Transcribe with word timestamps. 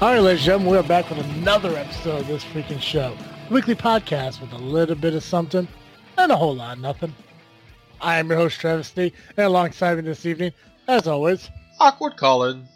All 0.00 0.12
right, 0.12 0.20
ladies 0.20 0.42
and 0.42 0.46
gentlemen, 0.46 0.70
we're 0.70 0.82
back 0.84 1.10
with 1.10 1.18
another 1.38 1.74
episode 1.74 2.20
of 2.20 2.28
this 2.28 2.44
freaking 2.44 2.80
show. 2.80 3.16
Weekly 3.50 3.74
podcast 3.74 4.40
with 4.40 4.52
a 4.52 4.58
little 4.58 4.94
bit 4.94 5.14
of 5.14 5.24
something 5.24 5.66
and 6.16 6.30
a 6.30 6.36
whole 6.36 6.54
lot 6.54 6.76
of 6.76 6.82
nothing. 6.82 7.12
I 8.00 8.18
am 8.18 8.28
your 8.28 8.38
host, 8.38 8.60
Travis 8.60 8.92
Travesty, 8.92 9.16
and 9.36 9.46
alongside 9.46 9.96
me 9.96 10.02
this 10.02 10.24
evening, 10.24 10.52
as 10.86 11.08
always, 11.08 11.50
Awkward 11.80 12.16
Colin. 12.16 12.68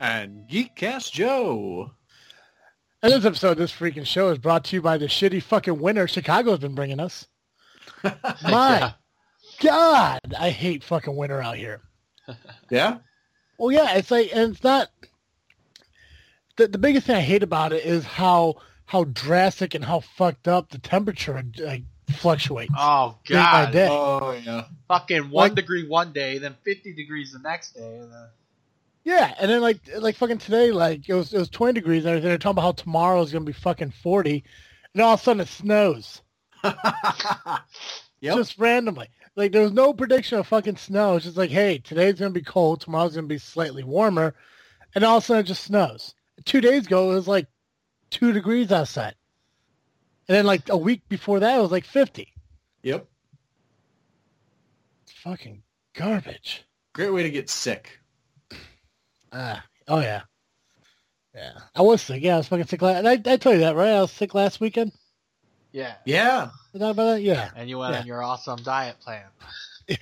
And 0.00 0.48
Geekcast 0.48 1.12
Joe. 1.12 1.90
and 3.02 3.12
this 3.12 3.26
episode 3.26 3.50
of 3.52 3.58
this 3.58 3.72
freaking 3.72 4.06
show 4.06 4.30
is 4.30 4.38
brought 4.38 4.64
to 4.64 4.76
you 4.76 4.80
by 4.80 4.96
the 4.96 5.08
shitty 5.08 5.42
fucking 5.42 5.78
winter 5.78 6.08
Chicago's 6.08 6.60
been 6.60 6.74
bringing 6.74 7.00
us. 7.00 7.26
My 8.02 8.94
God, 9.60 10.20
I 10.40 10.48
hate 10.48 10.84
fucking 10.84 11.14
winter 11.16 11.42
out 11.42 11.56
here. 11.56 11.82
Yeah? 12.70 12.98
Well, 13.58 13.72
yeah, 13.72 13.94
it's 13.96 14.10
like, 14.10 14.30
and 14.34 14.54
it's 14.54 14.64
not. 14.64 14.88
The, 16.62 16.68
the 16.68 16.78
biggest 16.78 17.08
thing 17.08 17.16
I 17.16 17.20
hate 17.20 17.42
about 17.42 17.72
it 17.72 17.84
is 17.84 18.04
how 18.04 18.54
how 18.84 19.02
drastic 19.02 19.74
and 19.74 19.84
how 19.84 19.98
fucked 19.98 20.46
up 20.46 20.70
the 20.70 20.78
temperature 20.78 21.42
like 21.58 21.82
fluctuates. 22.08 22.72
Oh 22.78 23.18
Day 23.26 23.34
by 23.34 23.64
god. 23.64 23.72
day. 23.72 23.88
Oh, 23.90 24.40
yeah. 24.44 24.66
Fucking 24.86 25.22
one 25.30 25.48
Like- 25.48 25.54
degree 25.56 25.88
one 25.88 26.12
day, 26.12 26.38
then 26.38 26.54
fifty 26.62 26.94
degrees 26.94 27.32
the 27.32 27.40
next 27.40 27.72
day. 27.72 27.98
And 27.98 28.12
then... 28.12 28.28
Yeah, 29.02 29.34
and 29.40 29.50
then 29.50 29.60
like 29.60 29.80
like 29.98 30.14
fucking 30.14 30.38
today, 30.38 30.70
like 30.70 31.08
it 31.08 31.14
was 31.14 31.34
it 31.34 31.38
was 31.38 31.48
twenty 31.48 31.72
degrees 31.72 32.04
and. 32.04 32.22
They're 32.22 32.38
talking 32.38 32.52
about 32.54 32.62
how 32.62 32.72
tomorrow 32.72 33.20
is 33.22 33.32
gonna 33.32 33.44
be 33.44 33.52
fucking 33.52 33.90
forty, 34.00 34.44
and 34.94 35.02
all 35.02 35.14
of 35.14 35.20
a 35.20 35.22
sudden 35.24 35.40
it 35.40 35.48
snows 35.48 36.22
yep. 36.62 38.36
just 38.36 38.56
randomly. 38.56 39.08
Like 39.34 39.50
there 39.50 39.62
was 39.62 39.72
no 39.72 39.92
prediction 39.92 40.38
of 40.38 40.46
fucking 40.46 40.76
snow. 40.76 41.16
It's 41.16 41.24
just 41.24 41.36
like, 41.36 41.50
hey, 41.50 41.78
today's 41.78 42.20
gonna 42.20 42.30
be 42.30 42.40
cold, 42.42 42.80
tomorrow's 42.82 43.16
gonna 43.16 43.26
be 43.26 43.38
slightly 43.38 43.82
warmer, 43.82 44.36
and 44.94 45.02
all 45.02 45.16
of 45.16 45.24
a 45.24 45.26
sudden 45.26 45.40
it 45.40 45.48
just 45.48 45.64
snows. 45.64 46.14
Two 46.44 46.60
days 46.60 46.86
ago 46.86 47.12
it 47.12 47.14
was 47.14 47.28
like 47.28 47.46
two 48.10 48.32
degrees 48.32 48.70
outside, 48.72 49.14
and 50.28 50.36
then 50.36 50.46
like 50.46 50.68
a 50.68 50.76
week 50.76 51.02
before 51.08 51.40
that 51.40 51.58
it 51.58 51.60
was 51.62 51.70
like 51.70 51.84
fifty. 51.84 52.32
yep. 52.82 53.06
It's 55.04 55.12
fucking 55.12 55.62
garbage. 55.94 56.64
Great 56.94 57.10
way 57.10 57.22
to 57.22 57.30
get 57.30 57.48
sick. 57.50 57.98
Ah, 59.32 59.64
oh 59.88 60.00
yeah, 60.00 60.22
yeah. 61.34 61.52
I 61.74 61.82
was 61.82 62.02
sick. 62.02 62.22
Yeah, 62.22 62.34
I 62.34 62.38
was 62.38 62.48
fucking 62.48 62.66
sick. 62.66 62.82
Last, 62.82 63.06
I 63.06 63.12
I 63.32 63.36
told 63.36 63.54
you 63.54 63.60
that 63.60 63.76
right? 63.76 63.90
I 63.92 64.00
was 64.02 64.10
sick 64.12 64.34
last 64.34 64.60
weekend. 64.60 64.92
Yeah. 65.72 65.94
Yeah. 66.04 66.50
Did 66.72 66.82
about 66.82 66.96
that? 66.96 67.22
Yeah, 67.22 67.50
And 67.56 67.68
you 67.68 67.78
went 67.78 67.94
Yeah. 67.94 68.00
on 68.00 68.06
your 68.06 68.22
awesome 68.22 68.58
diet 68.62 69.00
plan. 69.00 69.24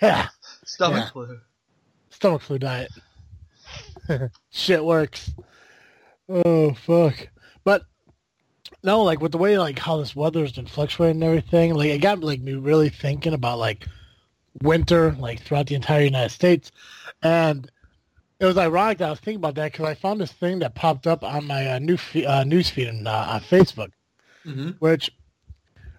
yeah. 0.02 0.28
Stomach 0.64 1.04
Yeah. 1.04 1.10
flu. 1.10 1.41
Stomach 2.10 2.42
flu 2.42 2.58
diet. 2.58 2.91
Shit 4.50 4.84
works. 4.84 5.30
Oh 6.30 6.72
fuck. 6.74 7.28
But 7.64 7.82
no, 8.82 9.02
like 9.02 9.20
with 9.20 9.32
the 9.32 9.38
way 9.38 9.58
like 9.58 9.78
how 9.78 9.96
this 9.98 10.14
weather's 10.14 10.52
been 10.52 10.66
fluctuating 10.66 11.16
and 11.16 11.24
everything, 11.24 11.74
like 11.74 11.88
it 11.90 11.98
got 11.98 12.20
like 12.20 12.40
me 12.40 12.54
really 12.54 12.88
thinking 12.88 13.34
about 13.34 13.58
like 13.58 13.86
winter, 14.62 15.12
like 15.18 15.42
throughout 15.42 15.66
the 15.66 15.74
entire 15.74 16.02
United 16.02 16.30
States, 16.30 16.70
and 17.22 17.70
it 18.38 18.46
was 18.46 18.56
ironic 18.56 18.98
that 18.98 19.08
I 19.08 19.10
was 19.10 19.20
thinking 19.20 19.36
about 19.40 19.54
that 19.56 19.72
because 19.72 19.86
I 19.86 19.94
found 19.94 20.20
this 20.20 20.32
thing 20.32 20.60
that 20.60 20.74
popped 20.74 21.06
up 21.06 21.22
on 21.22 21.46
my 21.46 21.72
uh, 21.72 21.78
new 21.78 21.96
fe- 21.96 22.24
uh, 22.24 22.44
news 22.44 22.70
feed 22.70 22.88
on, 22.88 23.06
uh, 23.06 23.26
on 23.30 23.40
Facebook, 23.40 23.90
Mm-hmm. 24.46 24.70
which 24.78 25.10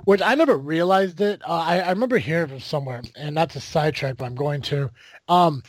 which 0.06 0.22
I 0.22 0.34
never 0.34 0.58
realized 0.58 1.22
it. 1.22 1.42
Uh, 1.48 1.52
I, 1.60 1.80
I 1.80 1.90
remember 1.92 2.18
hearing 2.18 2.48
from 2.48 2.60
somewhere, 2.60 3.04
and 3.16 3.36
not 3.36 3.52
to 3.52 3.60
sidetrack, 3.60 4.18
but 4.18 4.26
I'm 4.26 4.36
going 4.36 4.62
to. 4.64 4.90
Um, 5.28 5.62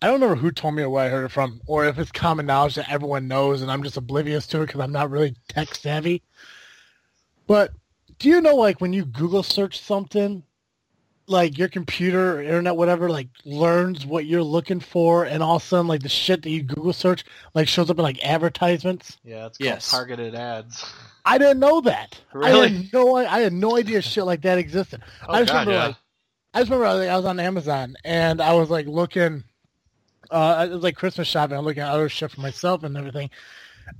I 0.00 0.06
don't 0.06 0.20
remember 0.20 0.40
who 0.40 0.50
told 0.52 0.74
me 0.74 0.82
or 0.82 0.90
where 0.90 1.06
I 1.06 1.08
heard 1.08 1.24
it 1.24 1.30
from, 1.32 1.60
or 1.66 1.86
if 1.86 1.98
it's 1.98 2.12
common 2.12 2.46
knowledge 2.46 2.76
that 2.76 2.90
everyone 2.90 3.26
knows, 3.26 3.62
and 3.62 3.70
I'm 3.70 3.82
just 3.82 3.96
oblivious 3.96 4.46
to 4.48 4.62
it 4.62 4.66
because 4.66 4.80
I'm 4.80 4.92
not 4.92 5.10
really 5.10 5.34
tech 5.48 5.74
savvy. 5.74 6.22
But 7.46 7.72
do 8.18 8.28
you 8.28 8.40
know, 8.40 8.54
like, 8.56 8.80
when 8.80 8.92
you 8.92 9.04
Google 9.04 9.42
search 9.42 9.80
something, 9.80 10.44
like 11.26 11.58
your 11.58 11.68
computer 11.68 12.38
or 12.38 12.42
internet, 12.42 12.76
whatever, 12.76 13.10
like 13.10 13.28
learns 13.44 14.06
what 14.06 14.24
you're 14.24 14.42
looking 14.42 14.80
for, 14.80 15.24
and 15.24 15.42
all 15.42 15.56
of 15.56 15.62
a 15.62 15.66
sudden, 15.66 15.88
like 15.88 16.02
the 16.02 16.08
shit 16.08 16.42
that 16.42 16.50
you 16.50 16.62
Google 16.62 16.92
search, 16.92 17.24
like 17.54 17.68
shows 17.68 17.90
up 17.90 17.98
in 17.98 18.02
like 18.02 18.24
advertisements. 18.24 19.18
Yeah, 19.24 19.46
it's 19.46 19.58
called 19.58 19.66
Yes. 19.66 19.90
targeted 19.90 20.34
ads. 20.34 20.84
I 21.24 21.38
didn't 21.38 21.58
know 21.58 21.80
that. 21.82 22.20
I 22.32 22.38
Really? 22.38 22.68
had 22.68 22.92
no, 22.92 23.16
I 23.16 23.40
had 23.40 23.52
no 23.52 23.76
idea 23.76 24.00
shit 24.00 24.24
like 24.24 24.42
that 24.42 24.58
existed. 24.58 25.02
Oh, 25.28 25.34
I 25.34 25.40
just 25.40 25.52
God, 25.52 25.66
remember 25.66 25.72
yeah. 25.72 25.86
like, 25.88 25.96
I 26.54 26.60
just 26.60 26.70
remember 26.70 26.98
like, 26.98 27.08
I 27.10 27.16
was 27.16 27.26
on 27.26 27.40
Amazon 27.40 27.96
and 28.04 28.40
I 28.40 28.54
was 28.54 28.70
like 28.70 28.86
looking, 28.86 29.44
uh, 30.30 30.66
it 30.68 30.74
was 30.74 30.82
like 30.82 30.96
Christmas 30.96 31.28
shopping. 31.28 31.56
I'm 31.56 31.64
looking 31.64 31.82
at 31.82 31.90
other 31.90 32.08
shit 32.08 32.30
for 32.30 32.40
myself 32.40 32.82
and 32.82 32.96
everything. 32.96 33.30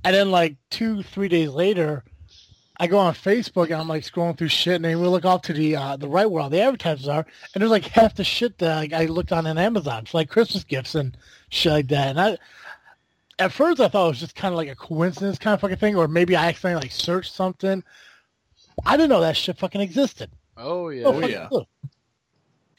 And 0.03 0.15
then 0.15 0.31
like 0.31 0.55
two, 0.69 1.01
three 1.03 1.27
days 1.27 1.49
later, 1.49 2.03
I 2.79 2.87
go 2.87 2.97
on 2.97 3.13
Facebook 3.13 3.65
and 3.65 3.73
I'm 3.75 3.87
like 3.87 4.03
scrolling 4.03 4.37
through 4.37 4.49
shit 4.49 4.75
and 4.75 4.85
then 4.85 5.01
we 5.01 5.07
look 5.07 5.25
off 5.25 5.41
to 5.43 5.53
the 5.53 5.75
uh, 5.75 5.97
the 5.97 6.07
right 6.07 6.29
where 6.29 6.41
all 6.43 6.49
the 6.49 6.61
advertisers 6.61 7.07
are 7.07 7.25
and 7.53 7.61
there's 7.61 7.71
like 7.71 7.83
half 7.85 8.15
the 8.15 8.23
shit 8.23 8.57
that 8.59 8.75
like, 8.77 8.93
I 8.93 9.05
looked 9.05 9.31
on 9.33 9.45
in 9.47 9.57
Amazon 9.57 10.05
for 10.05 10.17
like 10.19 10.29
Christmas 10.29 10.63
gifts 10.63 10.95
and 10.95 11.17
shit 11.49 11.71
like 11.73 11.87
that. 11.89 12.07
And 12.09 12.21
I, 12.21 12.37
at 13.37 13.51
first 13.51 13.79
I 13.81 13.87
thought 13.89 14.05
it 14.05 14.09
was 14.09 14.19
just 14.19 14.35
kind 14.35 14.53
of 14.53 14.57
like 14.57 14.69
a 14.69 14.75
coincidence 14.75 15.37
kind 15.39 15.53
of 15.53 15.59
fucking 15.61 15.77
thing 15.77 15.95
or 15.95 16.07
maybe 16.07 16.35
I 16.37 16.47
accidentally 16.47 16.83
like 16.83 16.91
searched 16.91 17.33
something. 17.33 17.83
I 18.85 18.95
didn't 18.95 19.09
know 19.09 19.21
that 19.21 19.35
shit 19.35 19.57
fucking 19.57 19.81
existed. 19.81 20.29
Oh 20.55 20.87
yeah. 20.89 21.03
No 21.03 21.13
Oh, 21.15 21.27
yeah. 21.27 21.47
clue. 21.49 21.65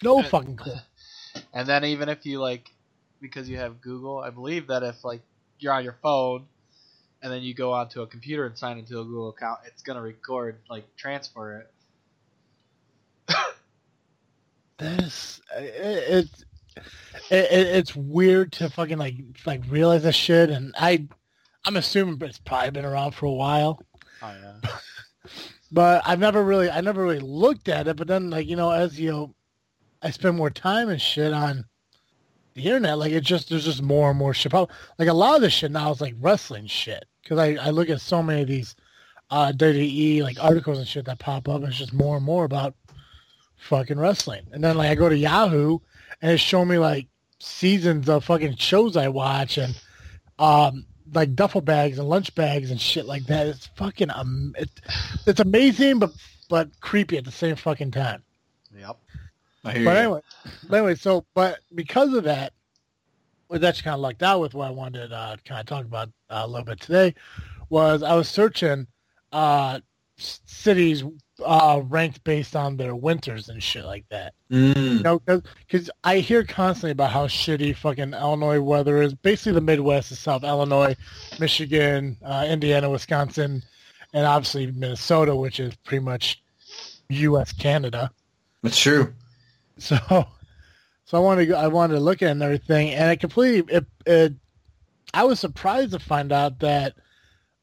No 0.03 0.21
Uh, 0.21 0.23
fucking 0.23 0.57
clue. 0.57 0.77
And 1.53 1.69
then 1.69 1.85
even 1.85 2.09
if 2.09 2.25
you 2.25 2.41
like, 2.41 2.71
because 3.21 3.49
you 3.49 3.57
have 3.59 3.81
Google, 3.81 4.19
I 4.19 4.31
believe 4.31 4.69
that 4.69 4.83
if 4.83 5.05
like 5.05 5.23
you're 5.59 5.73
on 5.73 5.85
your 5.85 5.97
phone, 6.03 6.47
and 7.23 7.33
then 7.33 7.43
you 7.43 7.55
go 7.55 7.73
onto 7.73 8.03
a 8.03 8.07
computer 8.07 8.47
and 8.47 8.57
sign 8.57 8.79
into 8.79 9.01
a 9.01 9.05
Google 9.05 9.31
account, 9.31 9.61
it's 9.67 9.83
gonna 9.83 10.03
record 10.03 10.59
like 10.69 10.85
transfer 10.97 11.59
it. 11.59 11.71
This 14.79 15.43
it, 15.59 16.05
it's 16.09 16.45
it, 17.31 17.53
it, 17.53 17.67
it's 17.67 17.95
weird 17.95 18.53
to 18.53 18.71
fucking 18.71 18.97
like 18.97 19.17
like 19.45 19.61
realize 19.69 20.03
this 20.03 20.17
shit, 20.17 20.49
and 20.49 20.75
I 20.79 21.07
I'm 21.67 21.77
assuming 21.77 22.17
it's 22.23 22.39
probably 22.39 22.71
been 22.71 22.87
around 22.87 23.13
for 23.13 23.27
a 23.27 23.33
while, 23.33 23.83
Oh 24.23 24.35
yeah. 24.65 24.71
but 25.73 26.03
I've 26.07 26.19
never 26.19 26.43
really 26.43 26.71
I 26.71 26.81
never 26.81 27.03
really 27.03 27.21
looked 27.21 27.69
at 27.69 27.89
it. 27.89 27.97
But 27.97 28.09
then 28.09 28.31
like 28.31 28.47
you 28.47 28.57
know 28.57 28.71
as 28.71 28.99
you 28.99 29.11
know, 29.11 29.35
I 30.03 30.11
spend 30.11 30.37
more 30.37 30.51
time 30.51 30.89
and 30.89 31.01
shit 31.01 31.33
on 31.33 31.65
the 32.55 32.65
internet, 32.65 32.99
like 32.99 33.13
it 33.13 33.23
just 33.23 33.49
there's 33.49 33.65
just 33.65 33.83
more 33.83 34.11
and 34.11 34.19
more 34.19 34.35
shit. 34.35 34.53
Like 34.53 34.69
a 35.09 35.13
lot 35.13 35.37
of 35.37 35.43
this 35.43 35.53
shit 35.53 35.71
now 35.71 35.91
is 35.91 36.01
like 36.01 36.15
wrestling 36.21 36.67
shit 36.67 37.05
because 37.23 37.39
I 37.39 37.55
I 37.55 37.71
look 37.71 37.91
at 37.91 38.01
so 38.01 38.23
many 38.23 38.43
of 38.43 38.49
these 38.49 38.75
uh 39.31 39.53
WWE 39.53 40.23
like 40.23 40.43
articles 40.43 40.79
and 40.79 40.87
shit 40.87 41.05
that 41.07 41.19
pop 41.19 41.49
up, 41.49 41.57
and 41.57 41.67
it's 41.69 41.79
just 41.79 41.93
more 41.93 42.17
and 42.17 42.25
more 42.25 42.45
about 42.45 42.75
fucking 43.57 43.99
wrestling. 43.99 44.47
And 44.53 44.63
then 44.65 44.77
like 44.77 44.91
I 44.91 44.95
go 44.95 45.09
to 45.09 45.17
Yahoo 45.17 45.79
and 46.23 46.33
it's 46.33 46.43
showing 46.43 46.69
me 46.69 46.79
like 46.79 47.07
seasons 47.39 48.09
of 48.09 48.25
fucking 48.25 48.57
shows 48.57 48.97
I 48.97 49.09
watch 49.09 49.59
and 49.59 49.81
um 50.39 50.87
like 51.13 51.35
duffel 51.35 51.61
bags 51.61 51.99
and 51.99 52.09
lunch 52.09 52.35
bags 52.35 52.71
and 52.71 52.81
shit 52.81 53.07
like 53.07 53.27
that. 53.27 53.47
It's 53.47 53.67
fucking 53.77 54.11
um 54.11 54.55
it, 54.59 54.71
it's 55.27 55.41
amazing 55.41 55.99
but 55.99 56.13
but 56.49 56.69
creepy 56.81 57.19
at 57.19 57.25
the 57.25 57.31
same 57.31 57.57
fucking 57.57 57.93
time. 57.93 58.23
Yep. 58.77 58.97
I 59.65 59.73
hear 59.73 59.85
But 59.85 59.91
you. 59.91 59.97
anyway, 59.99 60.21
but 60.69 60.77
anyway, 60.79 60.95
so 60.95 61.25
but 61.35 61.59
because 61.75 62.15
of 62.15 62.25
that, 62.25 62.53
what 63.49 63.61
that's 63.61 63.83
kind 63.83 63.95
of 63.95 64.01
lucked 64.01 64.23
out 64.23 64.41
with 64.41 64.55
what 64.55 64.69
I 64.69 64.71
wanted 64.71 65.09
to 65.09 65.15
uh, 65.17 65.37
kind 65.45 65.61
of 65.61 65.67
talk 65.67 65.85
about 65.85 66.09
uh, 66.31 66.43
a 66.45 66.47
little 66.47 66.65
bit 66.65 66.81
today 66.81 67.15
was 67.69 68.03
I 68.03 68.15
was 68.15 68.29
searching 68.29 68.87
uh, 69.33 69.81
cities 70.17 71.05
uh, 71.45 71.83
ranked 71.85 72.23
based 72.25 72.55
on 72.57 72.77
their 72.77 72.95
winters 72.95 73.49
and 73.49 73.63
shit 73.63 73.85
like 73.85 74.05
that. 74.11 74.35
You 74.49 74.59
Mm. 74.59 75.03
know, 75.05 75.43
because 75.67 75.89
I 76.05 76.19
hear 76.19 76.45
constantly 76.45 76.91
about 76.91 77.11
how 77.13 77.27
shitty 77.27 77.77
fucking 77.77 78.13
Illinois 78.15 78.61
weather 78.61 79.01
is. 79.03 79.15
Basically, 79.15 79.53
the 79.53 79.61
Midwest 79.61 80.11
is 80.13 80.19
South 80.19 80.43
Illinois, 80.45 80.97
Michigan, 81.39 82.17
uh, 82.25 82.47
Indiana, 82.49 82.91
Wisconsin, 82.91 83.63
and 84.13 84.27
obviously 84.27 84.71
Minnesota, 84.73 85.35
which 85.35 85.61
is 85.61 85.75
pretty 85.77 86.05
much 86.05 86.43
U.S. 87.09 87.53
Canada. 87.53 88.11
That's 88.63 88.79
true. 88.79 89.15
So, 89.81 89.97
so 91.07 91.17
I 91.17 91.21
wanted 91.21 91.41
to 91.41 91.47
go, 91.47 91.57
I 91.57 91.67
wanted 91.67 91.95
to 91.95 92.01
look 92.01 92.21
at 92.23 92.29
it 92.29 92.33
and 92.33 92.43
everything, 92.43 92.91
and 92.91 93.09
I 93.09 93.17
completely 93.17 93.75
it, 93.75 93.87
it. 94.07 94.35
I 95.15 95.25
was 95.25 95.41
surprised 95.41 95.93
to 95.93 95.99
find 95.99 96.33
out 96.33 96.61
that, 96.61 96.95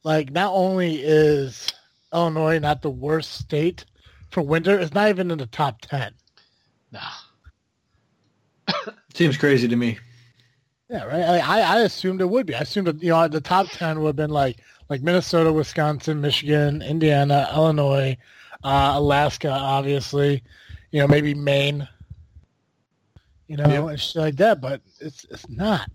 like, 0.03 0.31
not 0.31 0.51
only 0.51 0.95
is 0.95 1.71
Illinois 2.11 2.59
not 2.59 2.81
the 2.81 2.89
worst 2.89 3.33
state 3.33 3.85
for 4.31 4.41
winter, 4.41 4.77
it's 4.79 4.93
not 4.93 5.09
even 5.09 5.29
in 5.31 5.37
the 5.37 5.45
top 5.45 5.79
ten. 5.81 6.13
Nah. 6.91 6.99
Seems 9.13 9.37
crazy 9.37 9.67
to 9.67 9.75
me. 9.75 9.99
Yeah, 10.89 11.03
right. 11.03 11.21
I, 11.21 11.37
I 11.37 11.59
I 11.59 11.79
assumed 11.81 12.19
it 12.19 12.29
would 12.29 12.47
be. 12.47 12.55
I 12.55 12.61
assumed 12.61 12.87
that, 12.87 13.03
you 13.03 13.11
know 13.11 13.27
the 13.27 13.41
top 13.41 13.67
ten 13.69 13.99
would 13.99 14.07
have 14.07 14.15
been 14.15 14.31
like 14.31 14.57
like 14.89 15.01
Minnesota, 15.01 15.53
Wisconsin, 15.53 16.19
Michigan, 16.19 16.81
Indiana, 16.81 17.47
Illinois, 17.53 18.17
uh, 18.63 18.93
Alaska, 18.95 19.51
obviously. 19.51 20.43
You 20.91 21.01
know, 21.01 21.07
maybe 21.07 21.33
Maine. 21.33 21.87
You 23.47 23.57
know, 23.57 23.67
Yep. 23.67 23.83
and 23.89 23.99
shit 23.99 24.15
like 24.21 24.35
that. 24.37 24.59
But 24.61 24.81
it's 24.99 25.25
it's 25.25 25.47
not. 25.49 25.89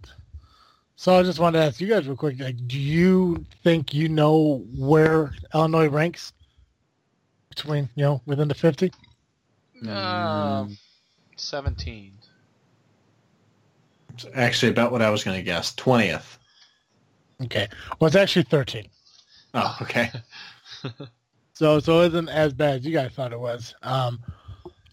So 0.97 1.19
I 1.19 1.23
just 1.23 1.39
wanted 1.39 1.59
to 1.59 1.65
ask 1.65 1.81
you 1.81 1.89
guys 1.89 2.07
real 2.07 2.17
quick. 2.17 2.39
Like, 2.41 2.57
do 2.69 2.79
you 2.79 3.45
think 3.65 3.93
you 3.93 4.09
know 4.09 4.65
where 4.77 5.33
Illinois 5.55 5.89
ranks 5.89 6.33
between 7.49 7.89
you 7.95 8.05
know 8.05 8.23
within 8.27 8.49
the 8.49 8.55
fifty? 8.55 8.93
Um, 9.89 10.77
seventeen. 11.37 12.13
It's 14.15 14.27
actually 14.35 14.71
about 14.71 14.93
what 14.93 15.03
I 15.03 15.11
was 15.11 15.25
going 15.25 15.37
to 15.39 15.43
guess. 15.43 15.75
20th. 15.75 16.37
Okay. 17.45 17.67
Well, 17.99 18.07
it's 18.07 18.17
actually 18.17 18.43
thirteen. 18.45 18.89
Oh, 19.55 19.77
okay. 19.83 20.11
So 21.55 21.79
so 21.81 22.01
it 22.01 22.09
isn't 22.09 22.29
as 22.31 22.55
bad 22.55 22.77
as 22.77 22.85
you 22.87 22.93
guys 22.93 23.13
thought 23.13 23.33
it 23.33 23.39
was. 23.39 23.75
Um, 23.83 24.19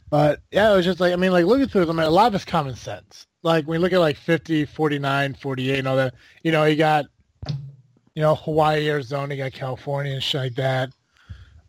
but 0.10 0.42
yeah, 0.52 0.72
it 0.72 0.76
was 0.76 0.86
just 0.86 1.00
like 1.00 1.14
I 1.14 1.16
mean, 1.16 1.32
like 1.32 1.46
looking 1.46 1.68
through 1.68 1.86
them, 1.86 2.00
I 2.00 2.04
mean, 2.04 2.12
a 2.12 2.16
lot 2.16 2.28
of 2.28 2.36
it's 2.36 2.46
common 2.46 2.76
sense. 2.76 3.28
Like 3.44 3.66
when 3.66 3.80
you 3.80 3.82
look 3.82 3.94
at 3.94 4.00
like 4.00 4.18
50, 4.18 4.66
49, 4.66 5.34
48, 5.36 5.80
and 5.80 5.88
all 5.88 5.96
that, 5.96 6.14
you 6.44 6.52
know, 6.52 6.66
you 6.66 6.76
got 6.76 7.06
you 7.48 8.22
know 8.22 8.36
Hawaii, 8.36 8.90
Arizona, 8.90 9.34
you 9.34 9.44
got 9.44 9.54
California 9.54 10.14
and 10.14 10.24
shit 10.24 10.42
like 10.42 10.56
that. 10.56 10.90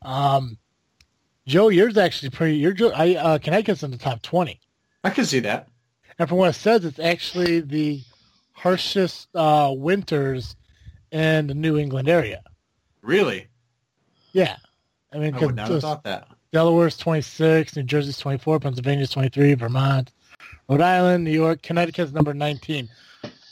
Um, 0.02 0.58
Joe, 1.46 1.68
yours 1.68 1.96
actually 1.96 2.30
pretty. 2.30 2.56
Your 2.56 2.72
Joe, 2.72 2.92
I 2.94 3.14
uh, 3.14 3.38
Connecticut's 3.38 3.82
in 3.82 3.90
the 3.90 3.98
top 3.98 4.22
twenty, 4.22 4.60
I 5.04 5.10
can 5.10 5.24
see 5.24 5.40
that. 5.40 5.68
and 6.18 6.28
from 6.28 6.38
what 6.38 6.50
it 6.50 6.54
says, 6.54 6.84
it's 6.84 6.98
actually 6.98 7.60
the 7.60 8.00
harshest 8.52 9.28
uh, 9.34 9.72
winters 9.76 10.56
in 11.12 11.46
the 11.46 11.54
New 11.54 11.76
England 11.78 12.08
area. 12.08 12.42
Really? 13.02 13.48
Yeah, 14.32 14.56
I 15.12 15.18
mean, 15.18 15.34
I 15.34 15.40
would 15.40 15.56
not 15.56 15.68
have 15.68 15.80
thought 15.80 16.04
that. 16.04 16.28
Delaware's 16.52 16.96
26, 16.96 17.76
New 17.76 17.82
Jersey's 17.84 18.18
24, 18.18 18.60
Pennsylvania's 18.60 19.10
23, 19.10 19.54
Vermont, 19.54 20.10
Rhode 20.68 20.80
Island, 20.80 21.24
New 21.24 21.30
York, 21.30 21.62
Connecticut's 21.62 22.12
number 22.12 22.34
19. 22.34 22.88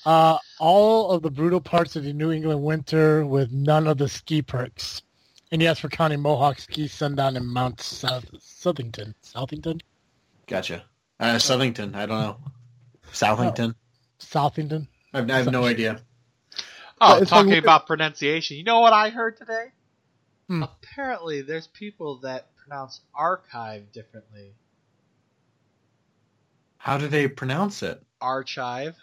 Uh, 0.04 0.38
all 0.58 1.10
of 1.10 1.22
the 1.22 1.30
brutal 1.30 1.60
parts 1.60 1.94
of 1.94 2.02
the 2.02 2.12
New 2.12 2.32
England 2.32 2.62
winter 2.62 3.24
with 3.24 3.52
none 3.52 3.86
of 3.86 3.98
the 3.98 4.08
ski 4.08 4.42
perks. 4.42 5.02
And 5.52 5.62
yes, 5.62 5.78
for 5.78 5.88
counting 5.88 6.20
Mohawk 6.20 6.58
Ski 6.58 6.88
Sundown 6.88 7.36
in 7.36 7.46
Mount 7.46 7.80
South 7.80 8.26
Southington. 8.38 9.14
Southington? 9.22 9.80
Gotcha. 10.46 10.84
Uh, 11.20 11.36
Southington. 11.36 11.94
I 11.94 12.06
don't 12.06 12.20
know. 12.20 12.36
Southington. 13.12 13.74
Southington? 14.18 14.88
I 15.14 15.18
have, 15.18 15.30
I 15.30 15.36
have 15.36 15.52
no 15.52 15.64
idea. 15.64 16.00
Oh, 17.00 17.18
it's 17.18 17.30
talking 17.30 17.56
about 17.56 17.86
pronunciation. 17.86 18.56
You 18.56 18.64
know 18.64 18.80
what 18.80 18.92
I 18.92 19.10
heard 19.10 19.36
today? 19.36 19.66
Hmm. 20.48 20.64
Apparently, 20.64 21.42
there's 21.42 21.68
people 21.68 22.16
that 22.20 22.48
pronounce 22.68 23.00
archive 23.14 23.90
differently. 23.92 24.52
How 26.76 26.98
do 26.98 27.08
they 27.08 27.26
pronounce 27.26 27.82
it? 27.82 28.02
Archive. 28.20 28.96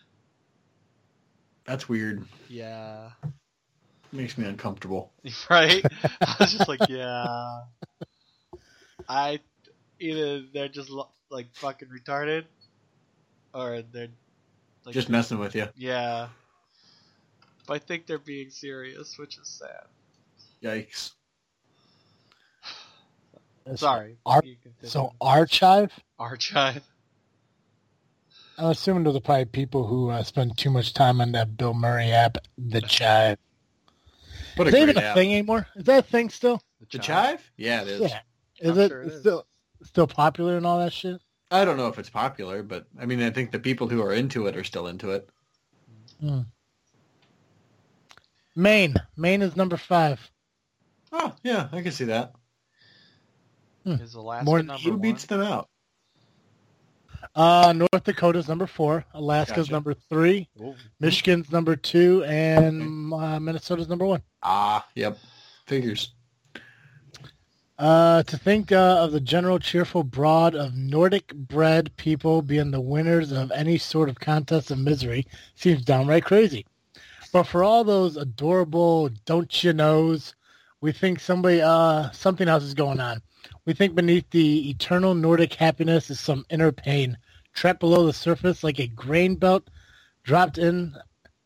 That's 1.65 1.89
weird. 1.89 2.25
Yeah. 2.47 3.09
Makes 4.12 4.38
me 4.38 4.45
uncomfortable. 4.45 5.12
Right? 5.50 5.83
I 6.21 6.35
was 6.39 6.53
just 6.53 6.67
like, 6.67 6.88
yeah. 6.88 7.62
I 9.09 9.39
either 10.00 10.44
they're 10.53 10.67
just 10.69 10.91
like 11.29 11.47
fucking 11.56 11.89
retarded, 11.89 12.45
or 13.53 13.81
they're 13.91 14.09
like 14.85 14.94
Just 14.94 15.09
messing 15.09 15.39
with 15.39 15.56
you. 15.56 15.67
yeah. 15.75 16.27
But 17.67 17.73
I 17.73 17.79
think 17.79 18.06
they're 18.06 18.19
being 18.19 18.51
serious, 18.51 19.17
which 19.17 19.38
is 19.39 19.47
sad. 19.47 19.85
Yikes. 20.63 21.12
Sorry. 23.75 24.17
Ar- 24.25 24.44
So. 24.83 25.13
Archive? 25.19 25.91
archive. 26.19 26.83
I'm 28.57 28.67
assuming 28.69 29.03
those 29.03 29.15
are 29.17 29.19
probably 29.21 29.45
people 29.45 29.85
who 29.85 30.09
uh, 30.12 30.23
spend 30.23 30.57
too 30.57 30.69
much 30.69 30.94
time 30.94 31.19
on 31.19 31.31
that 31.33 31.57
Bill 31.57 31.73
Murray 31.73 32.12
app, 32.12 32.38
The 32.57 32.81
Chive. 32.88 33.38
What 34.56 34.67
a 34.67 34.69
Is 34.69 34.71
that 34.73 34.79
great 34.79 34.89
even 34.91 35.03
a 35.03 35.06
app. 35.07 35.15
thing 35.15 35.33
anymore? 35.33 35.67
Is 35.75 35.83
that 35.85 36.00
a 36.00 36.07
thing 36.07 36.29
still? 36.29 36.62
The 36.91 36.97
Chive? 37.00 37.51
Yeah, 37.57 37.81
it 37.81 37.88
is. 37.89 38.01
Yeah. 38.01 38.19
Is 38.59 38.71
I'm 38.77 38.79
it 38.79 38.88
sure 38.89 39.01
it 39.01 39.07
is. 39.12 39.19
still 39.19 39.45
still 39.83 40.07
popular 40.07 40.56
and 40.56 40.65
all 40.65 40.79
that 40.79 40.94
shit? 40.94 41.19
I 41.51 41.65
don't 41.65 41.75
know 41.75 41.88
if 41.88 42.00
it's 42.00 42.09
popular, 42.09 42.63
but 42.63 42.85
I 43.00 43.06
mean, 43.06 43.21
I 43.21 43.29
think 43.29 43.51
the 43.51 43.59
people 43.59 43.88
who 43.89 44.01
are 44.01 44.13
into 44.13 44.47
it 44.47 44.56
are 44.56 44.63
still 44.63 44.88
into 44.88 45.12
it. 45.12 45.29
Maine. 48.56 48.95
Maine 49.17 49.41
is 49.41 49.56
number 49.57 49.75
five. 49.77 50.31
Oh, 51.12 51.33
yeah, 51.44 51.67
I 51.73 51.81
can 51.81 51.91
see 51.91 52.06
that. 52.06 52.33
Is 53.86 54.16
Alaska 54.16 54.46
More 54.46 54.58
than 54.60 54.68
number 54.68 54.82
Who 54.84 54.92
one? 54.92 55.00
beats 55.02 55.26
them 55.26 55.42
out? 55.42 55.70
Uh, 57.34 57.74
North 57.76 58.04
Dakota's 58.04 58.48
number 58.48 58.68
four. 58.68 59.04
Alaska's 59.14 59.66
Gotcha. 59.68 59.72
number 59.72 59.94
three. 59.94 60.48
Ooh. 60.62 60.76
Michigan's 61.00 61.52
number 61.52 61.76
two, 61.76 62.24
and 62.26 63.12
uh, 63.14 63.40
Minnesota's 63.40 63.88
number 63.90 64.06
one. 64.06 64.22
Ah, 64.44 64.88
yep. 64.96 65.18
Figures. 65.66 66.14
Uh, 67.78 68.24
to 68.24 68.38
think 68.38 68.72
uh, 68.72 69.00
of 69.02 69.12
the 69.12 69.20
general 69.20 69.60
cheerful 69.60 70.02
broad 70.04 70.56
of 70.56 70.76
Nordic-bred 70.76 71.94
people 71.98 72.42
being 72.42 72.72
the 72.72 72.80
winners 72.80 73.34
of 73.34 73.52
any 73.52 73.78
sort 73.78 74.08
of 74.08 74.18
contest 74.18 74.72
of 74.72 74.80
misery 74.80 75.26
seems 75.56 75.84
downright 75.84 76.24
crazy. 76.24 76.66
But 77.34 77.44
for 77.44 77.64
all 77.66 77.84
those 77.84 78.16
adorable 78.16 79.10
don't 79.26 79.62
you 79.62 79.74
knows, 79.74 80.36
we 80.80 80.94
think 80.94 81.20
somebody 81.20 81.62
uh 81.62 82.12
something 82.12 82.48
else 82.48 82.64
is 82.64 82.74
going 82.74 83.02
on. 83.02 83.22
We 83.65 83.74
think 83.74 83.95
beneath 83.95 84.30
the 84.30 84.69
eternal 84.69 85.15
Nordic 85.15 85.53
happiness 85.53 86.09
is 86.09 86.19
some 86.19 86.45
inner 86.50 86.71
pain, 86.71 87.18
trapped 87.53 87.80
below 87.80 88.06
the 88.06 88.13
surface 88.13 88.63
like 88.63 88.80
a 88.80 88.88
grain 88.88 89.36
belt 89.36 89.69
dropped 90.24 90.57
in 90.57 90.95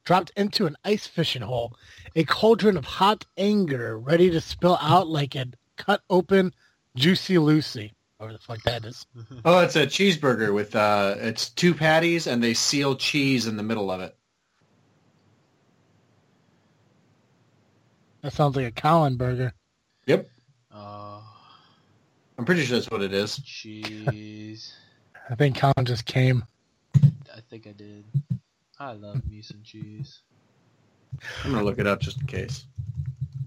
dropped 0.05 0.31
into 0.35 0.65
an 0.65 0.75
ice 0.83 1.05
fishing 1.05 1.41
hole, 1.41 1.77
a 2.15 2.23
cauldron 2.23 2.77
of 2.77 2.85
hot 2.85 3.25
anger 3.37 3.99
ready 3.99 4.29
to 4.31 4.41
spill 4.41 4.77
out 4.81 5.07
like 5.07 5.35
a 5.35 5.45
cut 5.75 6.01
open 6.09 6.53
juicy 6.95 7.37
Lucy. 7.37 7.93
Whatever 8.17 8.37
the 8.37 8.43
fuck 8.43 8.63
that 8.63 8.85
is. 8.85 9.05
Oh, 9.45 9.59
it's 9.59 9.75
a 9.75 9.85
cheeseburger 9.85 10.53
with 10.53 10.75
uh, 10.75 11.15
it's 11.19 11.49
two 11.49 11.73
patties 11.73 12.27
and 12.27 12.43
they 12.43 12.53
seal 12.53 12.95
cheese 12.95 13.47
in 13.47 13.55
the 13.55 13.63
middle 13.63 13.91
of 13.91 14.01
it. 14.01 14.15
That 18.21 18.33
sounds 18.33 18.55
like 18.55 18.65
a 18.65 18.71
Colin 18.71 19.15
burger. 19.15 19.53
Yep, 20.05 20.27
Oh, 20.73 21.08
I'm 22.39 22.45
pretty 22.45 22.63
sure 22.63 22.77
that's 22.77 22.89
what 22.89 23.01
it 23.01 23.11
is. 23.11 23.37
cheese. 23.39 24.73
I 25.29 25.35
think 25.35 25.57
Colin 25.57 25.83
just 25.83 26.05
came. 26.05 26.45
I 26.95 27.41
think 27.49 27.67
I 27.67 27.73
did. 27.73 28.05
I 28.79 28.93
love 28.93 29.29
me 29.29 29.41
some 29.41 29.61
cheese. 29.61 30.21
I'm 31.43 31.51
gonna 31.51 31.65
look 31.65 31.79
it 31.79 31.85
up 31.85 31.99
just 31.99 32.21
in 32.21 32.27
case. 32.27 32.65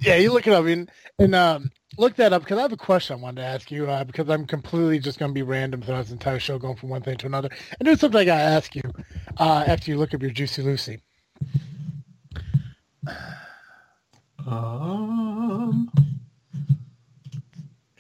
Yeah, 0.01 0.17
you 0.17 0.31
look 0.31 0.47
it 0.47 0.53
up 0.53 0.67
and, 0.67 0.91
and 1.19 1.35
um, 1.35 1.71
look 1.97 2.17
that 2.17 2.35
up 2.35 2.43
because 2.43 2.59
I 2.59 2.63
have 2.63 2.73
a 2.73 2.77
question 2.77 3.17
I 3.17 3.23
wanted 3.23 3.41
to 3.41 3.47
ask 3.47 3.71
you 3.71 3.89
uh, 3.89 4.05
because 4.05 4.29
I'm 4.29 4.47
completely 4.47 4.99
just 4.99 5.19
going 5.19 5.31
to 5.31 5.35
be 5.35 5.43
random 5.43 5.81
throughout 5.81 6.03
this 6.03 6.11
entire 6.11 6.39
show 6.39 6.59
going 6.59 6.77
from 6.77 6.91
one 6.91 7.01
thing 7.01 7.17
to 7.19 7.27
another. 7.27 7.49
And 7.79 7.87
there's 7.87 8.01
something 8.01 8.21
I 8.21 8.25
got 8.25 8.37
to 8.37 8.43
ask 8.43 8.75
you 8.75 8.83
uh, 9.39 9.65
after 9.67 9.91
you 9.91 9.97
look 9.97 10.13
up 10.13 10.21
your 10.21 10.33
Juicy 10.33 10.63
Lucy. 10.63 11.01
Um, 14.47 15.91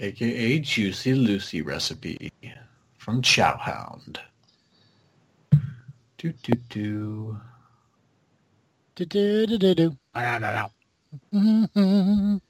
AKA 0.02 0.58
Juicy 0.58 1.14
Lucy 1.14 1.62
recipe 1.62 2.32
from 2.98 3.22
Chowhound. 3.22 4.18
Do 6.18 6.32
do 6.42 6.52
do. 6.68 7.40
Do 8.96 9.04
do 9.04 9.46
do 9.46 9.58
do 9.58 9.74
do. 9.76 9.96
I 10.12 10.38
don't 10.40 10.70
know. 11.32 12.40